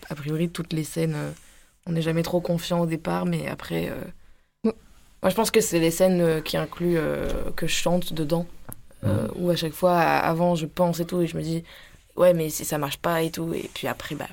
a 0.10 0.16
priori, 0.16 0.50
toutes 0.50 0.74
les 0.74 0.84
scènes, 0.84 1.16
on 1.88 1.92
n'est 1.92 2.04
jamais 2.04 2.22
trop 2.22 2.40
confiant 2.40 2.80
au 2.82 2.86
départ, 2.86 3.26
mais 3.26 3.48
après. 3.48 3.92
Moi, 5.22 5.30
je 5.30 5.36
pense 5.36 5.52
que 5.52 5.62
c'est 5.62 5.80
les 5.80 5.92
scènes 5.92 6.22
euh, 6.22 6.42
qui 6.42 6.56
incluent 6.58 6.98
euh, 6.98 7.28
que 7.56 7.68
je 7.68 7.74
chante 7.74 8.14
dedans, 8.14 8.46
euh, 9.04 9.28
où 9.36 9.50
à 9.50 9.56
chaque 9.56 9.74
fois, 9.74 9.98
avant, 10.00 10.56
je 10.56 10.66
pense 10.66 11.00
et 11.00 11.06
tout, 11.06 11.22
et 11.22 11.28
je 11.28 11.36
me 11.38 11.42
dis, 11.42 11.64
ouais, 12.16 12.34
mais 12.34 12.50
si 12.50 12.64
ça 12.66 12.78
marche 12.78 12.98
pas 12.98 13.22
et 13.22 13.30
tout, 13.32 13.54
et 13.54 13.70
puis 13.74 13.88
après, 13.88 14.16
bah, 14.16 14.28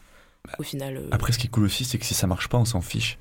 au 0.59 0.63
final. 0.63 0.97
euh, 0.97 1.09
Après, 1.11 1.33
ce 1.33 1.39
qui 1.39 1.49
est 1.49 1.51
cool 1.51 1.65
aussi, 1.65 1.85
c'est 1.85 1.99
que 1.99 2.05
si 2.05 2.15
ça 2.15 2.27
marche 2.29 2.49
pas, 2.49 2.59
on 2.59 2.65
s'en 2.65 2.81
fiche. 2.81 3.19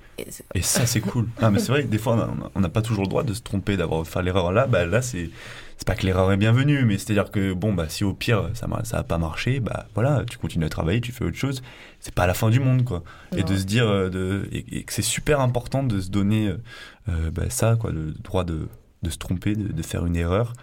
et 0.53 0.61
ça, 0.61 0.85
c'est 0.85 1.01
cool. 1.01 1.27
Ah, 1.41 1.49
mais 1.51 1.59
c'est 1.59 1.71
vrai 1.71 1.81
que 1.83 1.87
des 1.87 1.97
fois, 1.97 2.29
on 2.53 2.59
n'a 2.59 2.69
pas 2.69 2.81
toujours 2.83 3.03
le 3.03 3.09
droit 3.09 3.23
de 3.23 3.33
se 3.33 3.41
tromper, 3.41 3.77
d'avoir 3.77 4.05
fait 4.05 4.21
l'erreur 4.21 4.51
là. 4.51 4.67
Bah, 4.67 4.85
là, 4.85 5.01
c'est 5.01 5.29
c'est 5.77 5.85
pas 5.85 5.95
que 5.95 6.05
l'erreur 6.05 6.31
est 6.31 6.37
bienvenue, 6.37 6.85
mais 6.85 6.97
c'est-à-dire 6.97 7.31
que, 7.31 7.51
bon, 7.51 7.73
bah, 7.73 7.89
si 7.89 8.05
au 8.05 8.13
pire, 8.13 8.49
ça 8.53 8.65
n'a 8.67 8.85
ça 8.85 8.99
a 8.99 9.03
pas 9.03 9.17
marché, 9.17 9.59
bah, 9.59 9.87
voilà, 9.93 10.23
tu 10.29 10.37
continues 10.37 10.65
à 10.65 10.69
travailler, 10.69 11.01
tu 11.01 11.11
fais 11.11 11.25
autre 11.25 11.35
chose. 11.35 11.61
C'est 11.99 12.13
pas 12.13 12.27
la 12.27 12.33
fin 12.33 12.49
du 12.49 12.59
monde, 12.61 12.85
quoi. 12.85 13.03
Et 13.35 13.43
de 13.43 13.57
se 13.57 13.63
dire, 13.65 13.85
de, 13.87 14.47
et, 14.53 14.77
et 14.77 14.83
que 14.83 14.93
c'est 14.93 15.01
super 15.01 15.41
important 15.41 15.83
de 15.83 15.99
se 15.99 16.09
donner 16.09 16.53
bah, 17.07 17.49
ça, 17.49 17.75
quoi, 17.75 17.91
le 17.91 18.11
droit 18.11 18.43
de, 18.43 18.67
de 19.03 19.09
se 19.09 19.17
tromper, 19.17 19.55
de, 19.55 19.71
de 19.71 19.81
faire 19.83 20.05
une 20.05 20.15
erreur, 20.15 20.53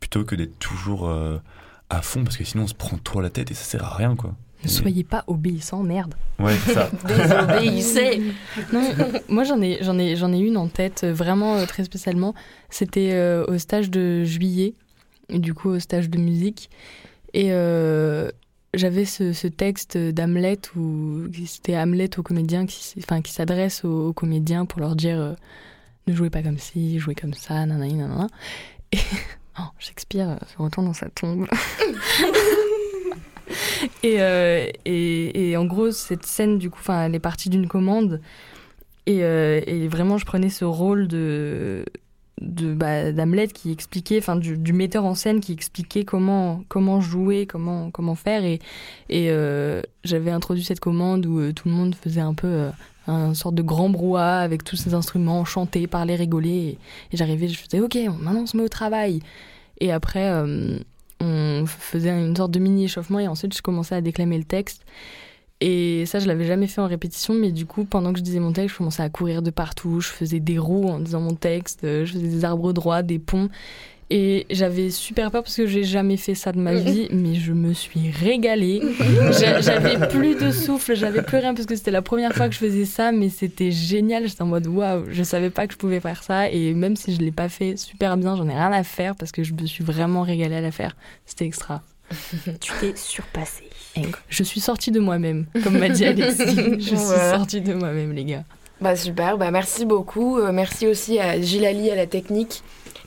plutôt 0.00 0.24
que 0.24 0.34
d'être 0.34 0.58
toujours 0.58 1.08
euh, 1.08 1.38
à 1.90 2.02
fond, 2.02 2.24
parce 2.24 2.36
que 2.36 2.44
sinon, 2.44 2.64
on 2.64 2.66
se 2.66 2.74
prend 2.74 2.98
trop 2.98 3.20
la 3.20 3.30
tête 3.30 3.50
et 3.50 3.54
ça 3.54 3.64
sert 3.64 3.84
à 3.84 3.94
rien, 3.96 4.16
quoi. 4.16 4.34
Ne 4.64 4.68
soyez 4.68 5.02
pas 5.02 5.24
obéissants, 5.26 5.82
merde. 5.82 6.14
Ouais, 6.38 6.54
ça. 6.56 6.88
Désobéissez 7.08 8.22
Non, 8.72 8.82
moi 9.28 9.42
j'en 9.42 9.60
ai, 9.60 9.78
j'en 9.82 9.98
ai, 9.98 10.14
j'en 10.14 10.32
ai 10.32 10.38
une 10.38 10.56
en 10.56 10.68
tête, 10.68 11.02
euh, 11.02 11.12
vraiment 11.12 11.56
euh, 11.56 11.66
très 11.66 11.82
spécialement. 11.82 12.32
C'était 12.70 13.10
euh, 13.12 13.44
au 13.48 13.58
stage 13.58 13.90
de 13.90 14.22
juillet, 14.22 14.74
et 15.28 15.40
du 15.40 15.52
coup 15.52 15.70
au 15.70 15.80
stage 15.80 16.08
de 16.10 16.18
musique. 16.18 16.70
Et 17.34 17.48
euh, 17.50 18.30
j'avais 18.74 19.04
ce, 19.04 19.32
ce 19.32 19.46
texte 19.46 19.98
d'Hamlet 19.98 20.58
où 20.76 21.26
c'était 21.46 21.76
Hamlet 21.76 22.18
aux 22.18 22.22
comédiens 22.22 22.66
qui, 22.66 22.94
s'adresse 23.26 23.84
aux, 23.84 24.12
comédiens 24.12 24.64
pour 24.64 24.80
leur 24.80 24.96
dire 24.96 25.20
euh, 25.20 25.34
ne 26.06 26.14
jouez 26.14 26.30
pas 26.30 26.42
comme 26.42 26.58
ci, 26.58 26.98
jouez 26.98 27.14
comme 27.14 27.34
ça, 27.34 27.66
nanani, 27.66 27.94
nanana. 27.94 28.28
Et 28.92 28.98
oh, 29.58 29.64
Shakespeare 29.78 30.30
euh, 30.30 30.36
se 30.52 30.62
retourne 30.62 30.86
dans 30.86 30.92
sa 30.92 31.08
tombe. 31.08 31.46
et, 34.02 34.20
euh, 34.20 34.66
et, 34.84 35.50
et 35.50 35.56
en 35.56 35.64
gros, 35.64 35.90
cette 35.90 36.26
scène, 36.26 36.58
du 36.58 36.70
coup, 36.70 36.80
elle 36.88 37.14
est 37.14 37.20
partie 37.20 37.50
d'une 37.50 37.68
commande. 37.68 38.20
Et, 39.06 39.24
euh, 39.24 39.60
et 39.66 39.88
vraiment, 39.88 40.18
je 40.18 40.24
prenais 40.24 40.50
ce 40.50 40.64
rôle 40.64 41.08
de 41.08 41.84
de 42.42 42.74
bah, 42.74 43.12
qui 43.46 43.72
expliquait, 43.72 44.18
enfin 44.18 44.36
du, 44.36 44.72
metteur 44.72 45.04
en 45.04 45.14
scène 45.14 45.40
qui 45.40 45.52
expliquait 45.52 46.04
comment 46.04 46.62
comment 46.68 47.00
jouer, 47.00 47.46
comment 47.46 47.90
comment 47.90 48.14
faire. 48.14 48.44
Et 48.44 48.60
euh, 49.10 49.82
j'avais 50.04 50.30
introduit 50.30 50.64
cette 50.64 50.80
commande 50.80 51.26
où 51.26 51.38
euh, 51.40 51.52
tout 51.52 51.68
le 51.68 51.74
monde 51.74 51.94
faisait 51.94 52.20
un 52.20 52.34
peu 52.34 52.48
euh, 52.48 52.70
un 53.06 53.34
sorte 53.34 53.54
de 53.54 53.62
grand 53.62 53.88
brouhaha 53.88 54.40
avec 54.40 54.64
tous 54.64 54.76
ces 54.76 54.94
instruments, 54.94 55.44
chanter, 55.44 55.86
parler, 55.86 56.16
rigoler. 56.16 56.50
Et, 56.50 56.78
et 57.12 57.16
j'arrivais, 57.16 57.48
je 57.48 57.58
faisais 57.58 57.80
ok, 57.80 57.96
maintenant 58.20 58.42
on 58.42 58.46
se 58.46 58.56
met 58.56 58.62
au 58.62 58.68
travail. 58.68 59.20
Et 59.80 59.92
après 59.92 60.30
euh, 60.30 60.78
on 61.20 61.64
faisait 61.66 62.10
une 62.10 62.36
sorte 62.36 62.50
de 62.50 62.58
mini 62.58 62.84
échauffement 62.84 63.20
et 63.20 63.28
ensuite 63.28 63.56
je 63.56 63.62
commençais 63.62 63.94
à 63.94 64.00
déclamer 64.00 64.38
le 64.38 64.44
texte 64.44 64.84
Et 65.64 66.06
ça, 66.06 66.18
je 66.18 66.26
l'avais 66.26 66.44
jamais 66.44 66.66
fait 66.66 66.80
en 66.80 66.88
répétition, 66.88 67.34
mais 67.34 67.52
du 67.52 67.66
coup, 67.66 67.84
pendant 67.84 68.12
que 68.12 68.18
je 68.18 68.24
disais 68.24 68.40
mon 68.40 68.52
texte, 68.52 68.72
je 68.74 68.78
commençais 68.78 69.02
à 69.04 69.08
courir 69.08 69.42
de 69.42 69.50
partout. 69.50 70.00
Je 70.00 70.08
faisais 70.08 70.40
des 70.40 70.58
roues 70.58 70.88
en 70.88 70.98
disant 70.98 71.20
mon 71.20 71.34
texte, 71.34 71.84
euh, 71.84 72.04
je 72.04 72.14
faisais 72.14 72.26
des 72.26 72.44
arbres 72.44 72.72
droits, 72.72 73.02
des 73.02 73.20
ponts. 73.20 73.48
Et 74.10 74.44
j'avais 74.50 74.90
super 74.90 75.30
peur 75.30 75.42
parce 75.44 75.56
que 75.56 75.66
j'ai 75.66 75.84
jamais 75.84 76.16
fait 76.16 76.34
ça 76.34 76.50
de 76.50 76.58
ma 76.58 76.74
vie, 76.90 77.06
mais 77.12 77.36
je 77.36 77.52
me 77.52 77.72
suis 77.74 78.10
régalée. 78.10 78.82
J'a- 79.40 79.60
J'avais 79.60 80.08
plus 80.08 80.34
de 80.34 80.50
souffle, 80.50 80.96
j'avais 80.96 81.22
plus 81.22 81.38
rien 81.38 81.54
parce 81.54 81.66
que 81.66 81.76
c'était 81.76 81.92
la 81.92 82.02
première 82.02 82.32
fois 82.34 82.48
que 82.48 82.54
je 82.54 82.58
faisais 82.58 82.84
ça, 82.84 83.12
mais 83.12 83.28
c'était 83.28 83.70
génial. 83.70 84.26
J'étais 84.28 84.42
en 84.42 84.46
mode 84.46 84.66
waouh, 84.66 85.04
je 85.10 85.22
savais 85.22 85.50
pas 85.50 85.68
que 85.68 85.74
je 85.74 85.78
pouvais 85.78 86.00
faire 86.00 86.24
ça. 86.24 86.50
Et 86.50 86.74
même 86.74 86.96
si 86.96 87.14
je 87.14 87.20
l'ai 87.20 87.30
pas 87.32 87.48
fait 87.48 87.76
super 87.78 88.16
bien, 88.16 88.34
j'en 88.36 88.48
ai 88.48 88.52
rien 88.54 88.72
à 88.72 88.82
faire 88.82 89.14
parce 89.14 89.30
que 89.30 89.44
je 89.44 89.54
me 89.54 89.64
suis 89.66 89.84
vraiment 89.84 90.22
régalée 90.22 90.56
à 90.56 90.60
la 90.60 90.72
faire. 90.72 90.96
C'était 91.24 91.46
extra. 91.46 91.82
Tu 92.60 92.72
t'es 92.80 92.92
Je 94.28 94.42
suis 94.42 94.60
sortie 94.60 94.90
de 94.90 95.00
moi-même, 95.00 95.46
comme 95.62 95.78
m'a 95.78 95.88
dit 95.88 96.04
Alexis. 96.04 96.44
Je 96.78 96.80
suis 96.80 96.96
Voilà. 96.96 97.36
sortie 97.36 97.60
de 97.60 97.74
moi-même, 97.74 98.12
les 98.12 98.24
gars. 98.24 98.44
Bah 98.80 98.96
super, 98.96 99.38
bah 99.38 99.50
merci 99.52 99.84
beaucoup. 99.84 100.38
Euh, 100.38 100.50
merci 100.52 100.86
aussi 100.88 101.18
à 101.20 101.40
Gilali 101.40 101.90
à 101.90 101.94
la 101.94 102.06
technique. 102.06 102.62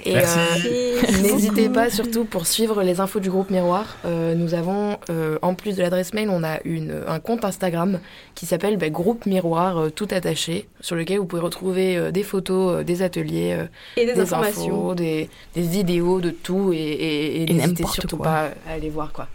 Et 0.06 0.14
Merci. 0.14 0.38
euh, 0.68 1.02
n'hésitez 1.22 1.70
pas 1.70 1.90
surtout 1.90 2.26
pour 2.26 2.48
suivre 2.48 2.84
les 2.84 3.00
infos 3.00 3.20
du 3.22 3.30
groupe 3.30 3.50
Miroir. 3.50 3.96
Euh, 4.06 4.36
nous 4.36 4.54
avons, 4.54 4.98
euh, 5.10 5.38
en 5.42 5.54
plus 5.56 5.76
de 5.78 5.82
l'adresse 5.82 6.14
mail, 6.14 6.30
on 6.30 6.44
a 6.44 6.60
une, 6.66 7.02
un 7.08 7.20
compte 7.20 7.46
Instagram 7.46 8.00
qui 8.36 8.46
s'appelle 8.46 8.76
bah, 8.78 8.90
Groupe 8.90 9.26
Miroir 9.26 9.78
euh, 9.78 9.90
tout 9.90 10.08
attaché, 10.12 10.68
sur 10.82 10.96
lequel 10.98 11.20
vous 11.20 11.26
pouvez 11.26 11.42
retrouver 11.42 11.96
euh, 11.98 12.12
des 12.12 12.24
photos, 12.24 12.80
euh, 12.82 12.84
des 12.84 13.02
ateliers, 13.02 13.56
euh, 13.58 13.66
Et 13.98 14.06
des, 14.06 14.14
des 14.14 14.20
informations. 14.22 14.66
infos, 14.66 14.96
des, 14.96 15.30
des 15.56 15.62
vidéos, 15.62 16.20
de 16.20 16.30
tout. 16.30 16.72
Et, 16.74 16.78
et, 16.78 17.42
et 17.44 17.50
Et 17.52 17.54
n'hésitez 17.54 17.86
surtout 17.88 18.18
quoi. 18.18 18.26
pas 18.26 18.50
à 18.70 18.74
aller 18.74 18.90
voir 18.90 19.12
quoi. 19.14 19.28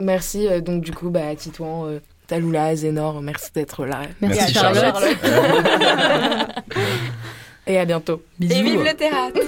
Merci 0.00 0.48
euh, 0.48 0.60
donc 0.60 0.82
du 0.82 0.92
coup 0.92 1.10
bah, 1.10 1.28
à 1.30 1.34
Titouan, 1.34 1.86
euh, 1.86 2.00
Taloula, 2.26 2.74
Zénor, 2.76 3.20
merci 3.22 3.50
d'être 3.54 3.84
là. 3.84 4.02
Merci, 4.20 4.38
Merci, 4.38 4.54
Charlotte. 4.54 4.82
Charlotte. 4.82 5.16
Et 7.66 7.78
à 7.78 7.84
bientôt. 7.84 8.22
Bisous. 8.38 8.54
Et 8.54 8.62
vive 8.62 8.82
le 8.82 8.94
théâtre 8.94 9.40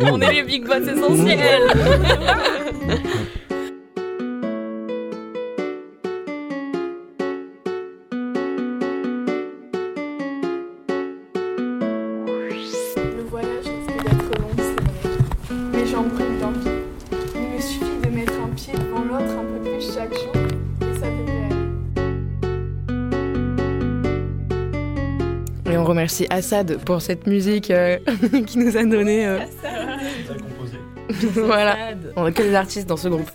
On 0.12 0.20
est 0.20 0.32
les 0.32 0.42
big 0.42 0.66
boss 0.66 0.86
essentiels 0.86 1.62
remercie 26.04 26.26
Assad 26.28 26.84
pour 26.84 27.00
cette 27.00 27.26
musique 27.26 27.70
euh, 27.70 27.98
qui 28.46 28.58
nous 28.58 28.76
a 28.76 28.84
donné. 28.84 29.26
euh, 29.26 29.38
voilà, 31.34 31.94
on 32.14 32.24
a 32.24 32.32
que 32.32 32.42
des 32.42 32.54
artistes 32.54 32.86
dans 32.86 32.98
ce 32.98 33.08
groupe. 33.08 33.30